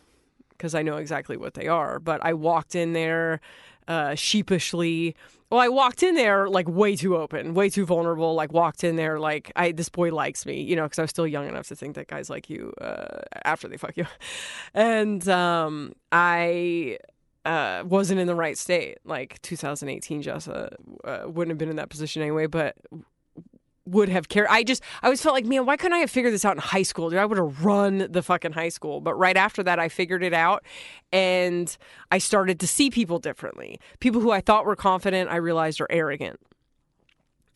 because 0.49 0.73
I 0.73 0.81
know 0.81 0.97
exactly 0.97 1.37
what 1.37 1.53
they 1.53 1.67
are. 1.67 1.99
But 1.99 2.25
I 2.25 2.33
walked 2.33 2.75
in 2.75 2.93
there 2.93 3.39
uh, 3.87 4.15
sheepishly. 4.15 5.15
Well, 5.49 5.61
I 5.61 5.69
walked 5.69 6.03
in 6.03 6.15
there 6.15 6.49
like 6.49 6.67
way 6.67 6.97
too 6.97 7.15
open, 7.15 7.53
way 7.53 7.69
too 7.69 7.85
vulnerable. 7.85 8.35
Like 8.35 8.51
walked 8.51 8.83
in 8.83 8.97
there 8.97 9.17
like 9.17 9.51
I 9.55 9.71
this 9.71 9.87
boy 9.87 10.13
likes 10.13 10.45
me, 10.45 10.61
you 10.61 10.75
know, 10.75 10.83
because 10.83 10.99
I 10.99 11.03
was 11.03 11.09
still 11.09 11.27
young 11.27 11.47
enough 11.47 11.67
to 11.69 11.75
think 11.75 11.95
that 11.95 12.07
guys 12.07 12.29
like 12.29 12.49
you 12.49 12.73
uh, 12.81 13.21
after 13.45 13.67
they 13.69 13.77
fuck 13.77 13.95
you, 13.95 14.05
and 14.73 15.27
um, 15.29 15.93
I. 16.11 16.97
Uh, 17.45 17.81
wasn't 17.85 18.19
in 18.19 18.27
the 18.27 18.35
right 18.35 18.57
state. 18.57 18.97
Like 19.05 19.41
2018, 19.41 20.21
Jessa 20.21 20.73
uh, 21.05 21.29
wouldn't 21.29 21.51
have 21.51 21.57
been 21.57 21.69
in 21.69 21.77
that 21.77 21.87
position 21.87 22.21
anyway, 22.21 22.45
but 22.45 22.75
would 23.87 24.09
have 24.09 24.29
cared. 24.29 24.47
I 24.49 24.63
just, 24.63 24.83
I 25.01 25.07
always 25.07 25.21
felt 25.21 25.33
like, 25.33 25.45
man, 25.45 25.65
why 25.65 25.77
couldn't 25.77 25.95
I 25.95 25.99
have 25.99 26.11
figured 26.11 26.33
this 26.33 26.45
out 26.45 26.55
in 26.55 26.61
high 26.61 26.83
school? 26.83 27.09
Dude, 27.09 27.19
I 27.19 27.25
would 27.25 27.37
have 27.37 27.63
run 27.63 28.07
the 28.09 28.21
fucking 28.21 28.53
high 28.53 28.69
school. 28.69 29.01
But 29.01 29.15
right 29.15 29.37
after 29.37 29.63
that, 29.63 29.79
I 29.79 29.89
figured 29.89 30.23
it 30.23 30.33
out 30.33 30.63
and 31.11 31.75
I 32.11 32.17
started 32.17 32.59
to 32.59 32.67
see 32.67 32.89
people 32.89 33.19
differently. 33.19 33.79
People 33.99 34.21
who 34.21 34.31
I 34.31 34.41
thought 34.41 34.65
were 34.65 34.75
confident, 34.75 35.29
I 35.29 35.37
realized 35.37 35.81
are 35.81 35.87
arrogant. 35.89 36.39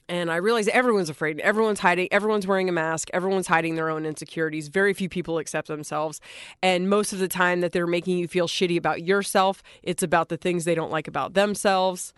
And 0.10 0.30
I 0.30 0.38
realized 0.38 0.68
everyone's 0.70 1.10
afraid. 1.10 1.40
Everyone's 1.40 1.80
hiding. 1.80 2.10
Everyone's 2.12 2.46
wearing 2.46 2.68
a 2.68 2.74
mask. 2.74 3.08
Everyone's 3.14 3.48
hiding 3.48 3.76
their 3.76 3.90
own 3.90 4.06
insecurities. 4.06 4.68
Very 4.68 4.94
few 4.94 5.08
people 5.08 5.38
accept 5.38 5.70
themselves. 5.70 6.20
And 6.62 6.90
most 6.90 7.14
of 7.14 7.20
the 7.20 7.30
time 7.30 7.62
that 7.62 7.72
they're 7.72 7.88
making 7.88 8.18
you 8.18 8.28
feel 8.28 8.50
shitty 8.50 8.78
about 8.78 9.04
yourself, 9.04 9.64
it's 9.84 10.04
about 10.04 10.28
the 10.28 10.36
things 10.36 10.66
they 10.66 10.76
don't 10.76 10.92
like 10.92 11.08
about 11.08 11.34
themselves 11.34 12.14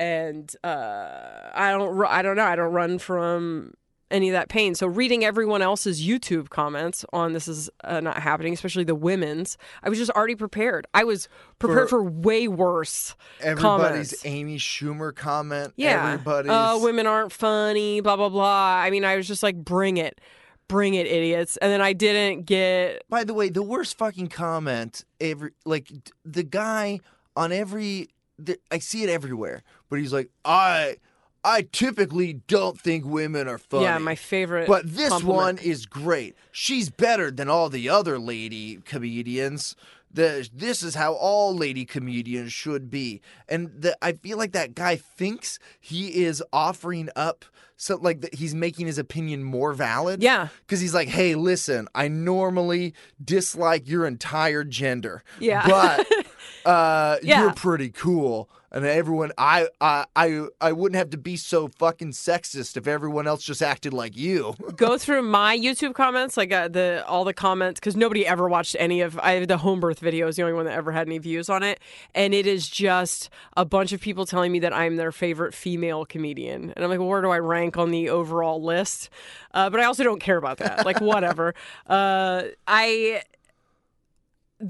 and 0.00 0.56
uh, 0.64 1.50
I 1.54 1.70
don't 1.72 2.04
I 2.06 2.22
don't 2.22 2.36
know 2.36 2.44
I 2.44 2.56
don't 2.56 2.72
run 2.72 2.98
from 2.98 3.74
any 4.10 4.30
of 4.30 4.32
that 4.32 4.48
pain. 4.48 4.74
So 4.74 4.86
reading 4.86 5.24
everyone 5.24 5.62
else's 5.62 6.04
YouTube 6.04 6.48
comments 6.48 7.04
on 7.12 7.32
this 7.32 7.46
is 7.46 7.70
uh, 7.84 8.00
not 8.00 8.18
happening, 8.18 8.52
especially 8.52 8.82
the 8.82 8.94
women's, 8.94 9.56
I 9.84 9.88
was 9.88 9.98
just 9.98 10.10
already 10.10 10.34
prepared. 10.34 10.88
I 10.92 11.04
was 11.04 11.28
prepared 11.60 11.88
for, 11.88 12.02
way 12.02 12.48
worse 12.48 13.14
Everybody's 13.40 13.62
comments. 13.62 14.26
Amy 14.26 14.56
Schumer 14.56 15.14
comment. 15.14 15.74
Yeah, 15.76 16.14
Everybody's. 16.14 16.50
uh, 16.50 16.78
women 16.80 17.06
aren't 17.06 17.30
funny. 17.30 18.00
Blah 18.00 18.16
blah 18.16 18.30
blah. 18.30 18.80
I 18.82 18.90
mean, 18.90 19.04
I 19.04 19.16
was 19.16 19.28
just 19.28 19.42
like, 19.42 19.56
bring 19.56 19.98
it, 19.98 20.18
bring 20.66 20.94
it, 20.94 21.06
idiots. 21.06 21.58
And 21.58 21.70
then 21.70 21.82
I 21.82 21.92
didn't 21.92 22.46
get 22.46 23.02
By 23.10 23.24
the 23.24 23.34
way, 23.34 23.50
the 23.50 23.62
worst 23.62 23.98
fucking 23.98 24.28
comment 24.28 25.04
every 25.20 25.50
like 25.66 25.92
the 26.24 26.42
guy 26.42 27.00
on 27.36 27.52
every 27.52 28.08
the, 28.38 28.58
I 28.70 28.78
see 28.78 29.02
it 29.02 29.10
everywhere, 29.10 29.62
but 29.90 29.98
he's 29.98 30.12
like, 30.12 30.30
I 30.44 30.96
I 31.44 31.62
typically 31.72 32.34
don't 32.34 32.78
think 32.80 33.04
women 33.04 33.48
are 33.48 33.58
funny. 33.58 33.84
yeah 33.84 33.98
my 33.98 34.14
favorite. 34.14 34.66
But 34.66 34.84
this 34.86 35.10
compliment. 35.10 35.36
one 35.36 35.58
is 35.58 35.86
great. 35.86 36.36
She's 36.52 36.88
better 36.90 37.30
than 37.30 37.48
all 37.48 37.68
the 37.68 37.88
other 37.88 38.18
lady 38.18 38.80
comedians. 38.84 39.76
The, 40.12 40.48
this 40.52 40.82
is 40.82 40.96
how 40.96 41.12
all 41.12 41.54
lady 41.54 41.84
comedians 41.84 42.52
should 42.52 42.90
be. 42.90 43.20
And 43.48 43.70
the, 43.80 43.96
I 44.02 44.12
feel 44.12 44.38
like 44.38 44.50
that 44.52 44.74
guy 44.74 44.96
thinks 44.96 45.60
he 45.78 46.24
is 46.24 46.42
offering 46.52 47.10
up 47.14 47.44
so 47.76 47.96
like 47.96 48.20
that 48.20 48.34
he's 48.34 48.54
making 48.54 48.86
his 48.88 48.98
opinion 48.98 49.42
more 49.42 49.72
valid. 49.72 50.22
Yeah. 50.22 50.48
Cuz 50.66 50.80
he's 50.80 50.92
like, 50.92 51.08
"Hey, 51.08 51.34
listen, 51.34 51.88
I 51.94 52.08
normally 52.08 52.92
dislike 53.24 53.88
your 53.88 54.06
entire 54.06 54.64
gender. 54.64 55.22
Yeah. 55.38 55.66
But 55.66 56.06
uh 56.64 57.16
Yeah. 57.22 57.42
you're 57.42 57.54
pretty 57.54 57.90
cool." 57.90 58.48
And 58.72 58.86
everyone, 58.86 59.32
I, 59.36 59.66
I, 59.80 60.04
I, 60.14 60.46
I 60.60 60.70
wouldn't 60.70 60.96
have 60.96 61.10
to 61.10 61.18
be 61.18 61.36
so 61.36 61.66
fucking 61.80 62.12
sexist 62.12 62.76
if 62.76 62.86
everyone 62.86 63.26
else 63.26 63.42
just 63.42 63.62
acted 63.62 63.92
like 63.92 64.16
you. 64.16 64.54
go 64.76 64.96
through 64.96 65.22
my 65.22 65.58
YouTube 65.58 65.92
comments, 65.94 66.36
like 66.36 66.52
uh, 66.52 66.68
the 66.68 67.04
all 67.08 67.24
the 67.24 67.34
comments, 67.34 67.80
because 67.80 67.96
nobody 67.96 68.24
ever 68.24 68.48
watched 68.48 68.76
any 68.78 69.00
of 69.00 69.18
I 69.18 69.44
the 69.44 69.56
home 69.58 69.80
birth 69.80 69.98
video 69.98 70.28
is 70.28 70.36
the 70.36 70.42
only 70.42 70.54
one 70.54 70.66
that 70.66 70.74
ever 70.74 70.92
had 70.92 71.08
any 71.08 71.18
views 71.18 71.48
on 71.48 71.64
it, 71.64 71.80
and 72.14 72.32
it 72.32 72.46
is 72.46 72.68
just 72.68 73.28
a 73.56 73.64
bunch 73.64 73.92
of 73.92 74.00
people 74.00 74.24
telling 74.24 74.52
me 74.52 74.60
that 74.60 74.72
I'm 74.72 74.94
their 74.94 75.10
favorite 75.10 75.52
female 75.52 76.04
comedian, 76.04 76.72
and 76.76 76.84
I'm 76.84 76.90
like, 76.90 77.00
well, 77.00 77.08
where 77.08 77.22
do 77.22 77.30
I 77.30 77.40
rank 77.40 77.76
on 77.76 77.90
the 77.90 78.08
overall 78.08 78.62
list? 78.62 79.10
Uh, 79.52 79.68
but 79.68 79.80
I 79.80 79.84
also 79.84 80.04
don't 80.04 80.20
care 80.20 80.36
about 80.36 80.58
that. 80.58 80.86
Like, 80.86 81.00
whatever. 81.00 81.56
uh, 81.88 82.42
I 82.68 83.22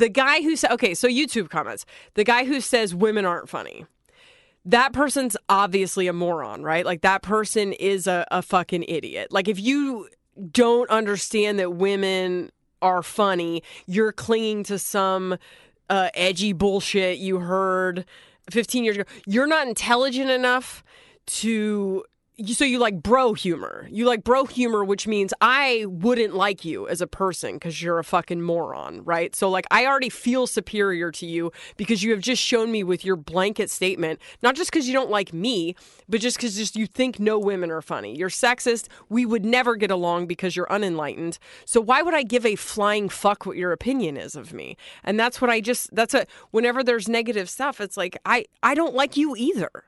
the 0.00 0.08
guy 0.08 0.42
who 0.42 0.56
said 0.56 0.72
okay 0.72 0.94
so 0.94 1.06
youtube 1.06 1.48
comments 1.48 1.86
the 2.14 2.24
guy 2.24 2.44
who 2.44 2.60
says 2.60 2.94
women 2.94 3.24
aren't 3.24 3.48
funny 3.48 3.86
that 4.64 4.92
person's 4.92 5.36
obviously 5.48 6.06
a 6.06 6.12
moron, 6.12 6.62
right? 6.62 6.84
Like 6.84 7.00
that 7.02 7.22
person 7.22 7.72
is 7.72 8.06
a, 8.06 8.26
a 8.30 8.42
fucking 8.42 8.84
idiot. 8.84 9.32
Like 9.32 9.48
if 9.48 9.58
you 9.58 10.08
don't 10.50 10.88
understand 10.90 11.58
that 11.58 11.74
women 11.74 12.50
are 12.82 13.02
funny, 13.02 13.62
you're 13.86 14.12
clinging 14.12 14.64
to 14.64 14.78
some 14.78 15.36
uh, 15.88 16.10
edgy 16.14 16.52
bullshit 16.52 17.18
you 17.18 17.40
heard 17.40 18.04
15 18.50 18.84
years 18.84 18.96
ago. 18.96 19.10
You're 19.26 19.46
not 19.46 19.66
intelligent 19.66 20.30
enough 20.30 20.84
to. 21.26 22.04
So 22.46 22.64
you 22.64 22.78
like 22.78 23.02
bro 23.02 23.34
humor. 23.34 23.86
You 23.90 24.06
like 24.06 24.24
bro 24.24 24.44
humor, 24.44 24.84
which 24.84 25.06
means 25.06 25.34
I 25.40 25.84
wouldn't 25.88 26.34
like 26.34 26.64
you 26.64 26.88
as 26.88 27.00
a 27.00 27.06
person 27.06 27.54
because 27.54 27.82
you're 27.82 27.98
a 27.98 28.04
fucking 28.04 28.42
moron, 28.42 29.04
right? 29.04 29.34
So 29.34 29.50
like 29.50 29.66
I 29.70 29.86
already 29.86 30.08
feel 30.08 30.46
superior 30.46 31.10
to 31.12 31.26
you 31.26 31.52
because 31.76 32.02
you 32.02 32.12
have 32.12 32.20
just 32.20 32.42
shown 32.42 32.72
me 32.72 32.82
with 32.82 33.04
your 33.04 33.16
blanket 33.16 33.70
statement, 33.70 34.20
not 34.42 34.54
just 34.54 34.70
because 34.70 34.86
you 34.86 34.94
don't 34.94 35.10
like 35.10 35.32
me, 35.32 35.74
but 36.08 36.20
just 36.20 36.36
because 36.36 36.56
just 36.56 36.76
you 36.76 36.86
think 36.86 37.20
no 37.20 37.38
women 37.38 37.70
are 37.70 37.82
funny. 37.82 38.16
You're 38.16 38.30
sexist. 38.30 38.88
We 39.08 39.26
would 39.26 39.44
never 39.44 39.76
get 39.76 39.90
along 39.90 40.26
because 40.26 40.56
you're 40.56 40.72
unenlightened. 40.72 41.38
So 41.64 41.80
why 41.80 42.02
would 42.02 42.14
I 42.14 42.22
give 42.22 42.46
a 42.46 42.56
flying 42.56 43.08
fuck 43.08 43.44
what 43.44 43.56
your 43.56 43.72
opinion 43.72 44.16
is 44.16 44.34
of 44.34 44.52
me? 44.52 44.76
And 45.04 45.18
that's 45.18 45.40
what 45.40 45.50
I 45.50 45.60
just 45.60 45.94
that's 45.94 46.14
a 46.14 46.26
whenever 46.50 46.82
there's 46.82 47.08
negative 47.08 47.50
stuff, 47.50 47.80
it's 47.80 47.96
like 47.96 48.16
I 48.24 48.46
I 48.62 48.74
don't 48.74 48.94
like 48.94 49.16
you 49.16 49.34
either. 49.36 49.84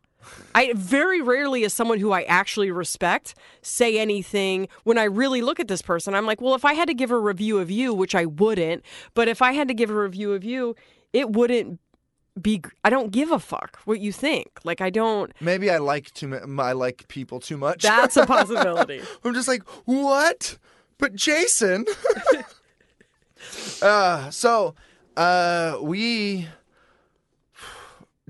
I 0.55 0.73
very 0.75 1.21
rarely, 1.21 1.65
as 1.65 1.73
someone 1.73 1.99
who 1.99 2.13
I 2.13 2.23
actually 2.23 2.71
respect, 2.71 3.35
say 3.63 3.99
anything 3.99 4.69
when 4.85 4.99
I 4.99 5.05
really 5.05 5.43
look 5.43 5.61
at 5.61 5.69
this 5.69 5.83
person. 5.83 6.15
I'm 6.15 6.27
like, 6.27 6.41
well, 6.41 6.55
if 6.55 6.65
I 6.65 6.75
had 6.75 6.89
to 6.89 6.95
give 6.95 7.11
a 7.11 7.19
review 7.19 7.59
of 7.59 7.71
you, 7.71 7.95
which 7.95 8.15
I 8.15 8.27
wouldn't, 8.27 8.85
but 9.15 9.29
if 9.29 9.43
I 9.43 9.53
had 9.53 9.69
to 9.69 9.75
give 9.75 9.91
a 9.91 9.95
review 9.95 10.33
of 10.33 10.45
you, 10.45 10.75
it 11.13 11.31
wouldn't 11.31 11.81
be. 12.41 12.63
I 12.85 12.91
don't 12.91 13.11
give 13.11 13.31
a 13.31 13.39
fuck 13.39 13.79
what 13.85 14.01
you 14.01 14.13
think. 14.13 14.61
Like, 14.65 14.81
I 14.81 14.91
don't. 14.91 15.33
Maybe 15.41 15.71
I 15.71 15.79
like 15.79 16.13
too. 16.13 16.29
ma- 16.29 16.63
I 16.63 16.73
like 16.73 17.09
people 17.09 17.41
too 17.41 17.57
much. 17.57 17.83
That's 17.83 18.17
a 18.17 18.27
possibility. 18.27 19.03
I'm 19.25 19.35
just 19.35 19.49
like, 19.49 19.63
what? 19.85 20.59
But 20.99 21.15
Jason. 21.15 21.85
uh, 23.83 24.31
so, 24.31 24.75
uh, 25.17 25.79
we 25.83 26.49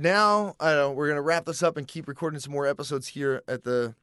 now 0.03 0.55
I 0.61 0.72
don't. 0.74 0.96
We're 0.96 1.09
gonna 1.09 1.22
wrap 1.22 1.46
this 1.46 1.62
up 1.62 1.76
and 1.76 1.86
keep 1.86 2.09
recording 2.09 2.40
some 2.40 2.53
more 2.53 2.66
episodes 2.66 3.09
here 3.09 3.42
at 3.48 3.64
the 3.64 3.94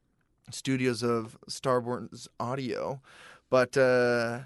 studios 0.52 1.04
of 1.04 1.38
Starburns 1.50 2.28
Audio, 2.40 3.02
but 3.50 3.78
uh, 3.78 4.40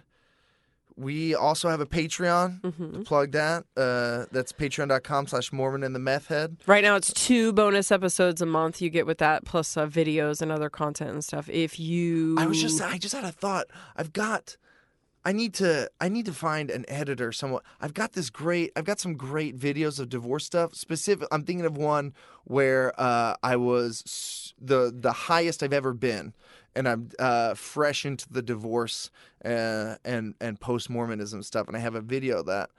we 0.95 1.34
also 1.34 1.70
have 1.70 1.80
a 1.82 1.86
Patreon. 1.86 2.62
To 2.93 2.99
plug 3.04 3.32
that. 3.32 3.64
Uh, 3.76 4.26
that's 4.32 4.51
Patreon.com/slash 4.51 5.51
Mormon 5.51 5.84
and 5.84 5.95
the 5.95 5.99
Meth 5.99 6.28
Head. 6.28 6.58
right 6.68 6.84
now, 6.84 6.95
it's 6.95 7.12
two 7.14 7.54
bonus 7.54 7.91
episodes 7.91 8.41
a 8.41 8.45
month 8.45 8.82
you 8.82 8.89
get 8.89 9.06
with 9.06 9.18
that, 9.20 9.45
plus 9.45 9.76
uh, 9.78 9.88
videos 9.88 10.41
and 10.41 10.51
other 10.51 10.70
content 10.70 11.12
and 11.12 11.24
stuff. 11.24 11.49
If 11.49 11.80
you, 11.80 12.36
I 12.38 12.45
was 12.45 12.62
just 12.62 12.82
I 12.82 12.97
just 12.97 13.16
had 13.16 13.24
a 13.24 13.32
thought. 13.32 13.68
I've 13.95 14.14
got 14.14 14.58
I 15.26 15.32
need 15.32 15.53
to 15.55 15.89
I 16.01 16.09
need 16.09 16.26
to 16.26 16.34
find 16.34 16.69
an 16.69 16.86
editor 16.88 17.32
somewhat. 17.32 17.63
I've 17.80 17.93
got 17.93 18.13
this 18.13 18.30
great 18.30 18.71
I've 18.76 18.86
got 18.86 18.99
some 18.99 19.15
great 19.15 19.57
videos 19.57 19.99
of 19.99 20.09
divorce 20.09 20.45
stuff. 20.45 20.76
Specific 20.76 21.28
I'm 21.32 21.43
thinking 21.43 21.65
of 21.65 21.78
one 21.78 22.13
where 22.43 22.99
uh, 22.99 23.36
I 23.41 23.55
was 23.55 24.53
the 24.59 24.93
the 24.93 25.13
highest 25.13 25.63
I've 25.63 25.74
ever 25.74 25.93
been 25.93 26.34
and 26.76 26.88
I'm 26.88 27.09
uh, 27.19 27.53
fresh 27.53 28.05
into 28.05 28.28
the 28.32 28.41
divorce 28.41 29.11
uh, 29.45 29.95
and 30.03 30.36
and 30.41 30.59
post 30.59 30.89
Mormonism 30.89 31.41
stuff 31.43 31.67
and 31.67 31.78
I 31.78 31.80
have 31.80 31.95
a 31.95 32.01
video 32.01 32.39
of 32.39 32.47
that. 32.47 32.69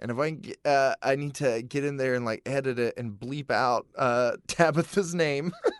And 0.00 0.10
if 0.10 0.18
I 0.18 0.30
get, 0.30 0.58
uh, 0.66 0.96
I 1.02 1.16
need 1.16 1.34
to 1.36 1.62
get 1.62 1.84
in 1.84 1.96
there 1.96 2.14
and 2.14 2.24
like 2.24 2.42
edit 2.44 2.78
it 2.78 2.94
and 2.98 3.12
bleep 3.12 3.50
out 3.50 3.86
uh, 3.96 4.32
Tabitha's 4.46 5.14
name. 5.14 5.52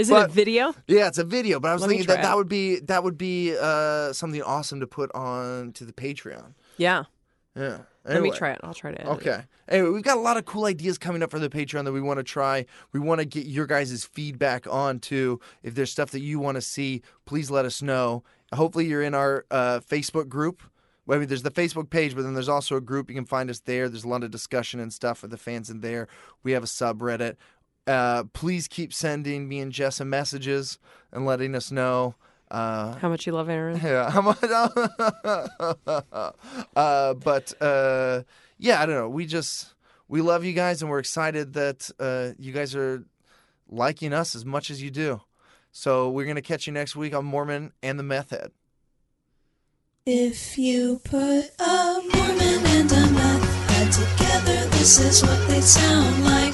is 0.00 0.10
it 0.10 0.16
a 0.16 0.28
video? 0.28 0.74
Yeah, 0.86 1.08
it's 1.08 1.18
a 1.18 1.24
video, 1.24 1.60
but 1.60 1.68
I 1.68 1.72
was 1.72 1.82
Let 1.82 1.88
thinking 1.88 2.06
that 2.08 2.14
try 2.14 2.22
that 2.22 2.36
would 2.36 2.48
be 2.48 2.80
that 2.80 3.04
would 3.04 3.18
be 3.18 3.56
uh, 3.58 4.12
something 4.12 4.42
awesome 4.42 4.80
to 4.80 4.86
put 4.86 5.10
on 5.14 5.72
to 5.74 5.84
the 5.84 5.92
Patreon. 5.92 6.54
Yeah. 6.76 7.04
Yeah. 7.56 7.78
Let 8.04 8.22
me 8.22 8.30
try 8.30 8.52
it. 8.52 8.60
I'll 8.62 8.74
try 8.74 8.92
to. 8.92 9.00
Edit 9.00 9.12
it. 9.12 9.28
Okay. 9.28 9.42
Anyway, 9.68 9.90
we've 9.90 10.02
got 10.02 10.16
a 10.16 10.20
lot 10.20 10.36
of 10.36 10.44
cool 10.46 10.64
ideas 10.64 10.98
coming 10.98 11.22
up 11.22 11.30
for 11.30 11.38
the 11.38 11.50
Patreon 11.50 11.84
that 11.84 11.92
we 11.92 12.00
want 12.00 12.18
to 12.18 12.24
try. 12.24 12.64
We 12.92 13.00
want 13.00 13.20
to 13.20 13.24
get 13.24 13.46
your 13.46 13.66
guys' 13.66 14.04
feedback 14.04 14.66
on 14.68 14.98
too. 14.98 15.40
If 15.62 15.74
there's 15.74 15.92
stuff 15.92 16.10
that 16.12 16.20
you 16.20 16.38
want 16.38 16.56
to 16.56 16.62
see, 16.62 17.02
please 17.26 17.50
let 17.50 17.64
us 17.64 17.82
know. 17.82 18.24
Hopefully, 18.52 18.86
you're 18.86 19.02
in 19.02 19.14
our 19.14 19.44
uh, 19.50 19.80
Facebook 19.80 20.28
group. 20.28 20.62
Well, 21.06 21.16
I 21.16 21.20
mean, 21.20 21.28
there's 21.28 21.42
the 21.42 21.50
Facebook 21.50 21.90
page, 21.90 22.14
but 22.14 22.22
then 22.22 22.34
there's 22.34 22.48
also 22.48 22.76
a 22.76 22.80
group. 22.80 23.08
You 23.08 23.16
can 23.16 23.24
find 23.24 23.50
us 23.50 23.60
there. 23.60 23.88
There's 23.88 24.04
a 24.04 24.08
lot 24.08 24.22
of 24.22 24.30
discussion 24.30 24.80
and 24.80 24.92
stuff 24.92 25.18
for 25.18 25.26
the 25.26 25.36
fans 25.36 25.68
in 25.68 25.80
there. 25.80 26.08
We 26.42 26.52
have 26.52 26.62
a 26.62 26.66
subreddit. 26.66 27.36
Uh, 27.90 28.22
please 28.32 28.68
keep 28.68 28.94
sending 28.94 29.48
me 29.48 29.58
and 29.58 29.72
Jessa 29.72 30.06
messages 30.06 30.78
and 31.10 31.26
letting 31.26 31.56
us 31.56 31.72
know. 31.72 32.14
Uh, 32.48 32.94
How 32.98 33.08
much 33.08 33.26
you 33.26 33.32
love 33.32 33.48
Aaron? 33.48 33.80
yeah, 33.82 34.10
how 34.10 34.22
much? 34.22 34.40
uh, 36.76 37.14
but 37.14 37.52
uh, 37.60 38.22
yeah, 38.58 38.80
I 38.80 38.86
don't 38.86 38.94
know. 38.94 39.08
We 39.08 39.26
just 39.26 39.74
we 40.06 40.20
love 40.20 40.44
you 40.44 40.52
guys, 40.52 40.82
and 40.82 40.90
we're 40.90 41.00
excited 41.00 41.54
that 41.54 41.90
uh, 41.98 42.30
you 42.38 42.52
guys 42.52 42.76
are 42.76 43.02
liking 43.68 44.12
us 44.12 44.36
as 44.36 44.44
much 44.44 44.70
as 44.70 44.80
you 44.80 44.90
do. 44.90 45.20
So 45.72 46.10
we're 46.10 46.26
gonna 46.26 46.42
catch 46.42 46.68
you 46.68 46.72
next 46.72 46.94
week 46.94 47.12
on 47.12 47.24
Mormon 47.24 47.72
and 47.82 47.98
the 47.98 48.04
Meth 48.04 48.30
Head. 48.30 48.52
If 50.06 50.56
you 50.56 51.00
put 51.04 51.50
a 51.58 52.00
Mormon 52.14 52.66
and 52.66 52.90
a 52.90 53.10
meth 53.10 53.70
head 53.70 53.92
together, 53.92 54.66
this 54.70 54.98
is 54.98 55.22
what 55.22 55.46
they'd 55.48 55.62
sound 55.62 56.24
like. 56.24 56.49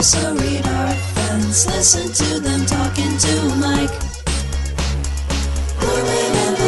Jessa 0.00 0.32
Reed 0.40 0.66
are 0.66 0.94
friends. 1.12 1.66
Listen 1.66 2.10
to 2.10 2.40
them 2.40 2.64
talking 2.64 3.18
to 3.18 3.54
Mike. 3.60 3.92
And 5.82 6.06
the 6.06 6.64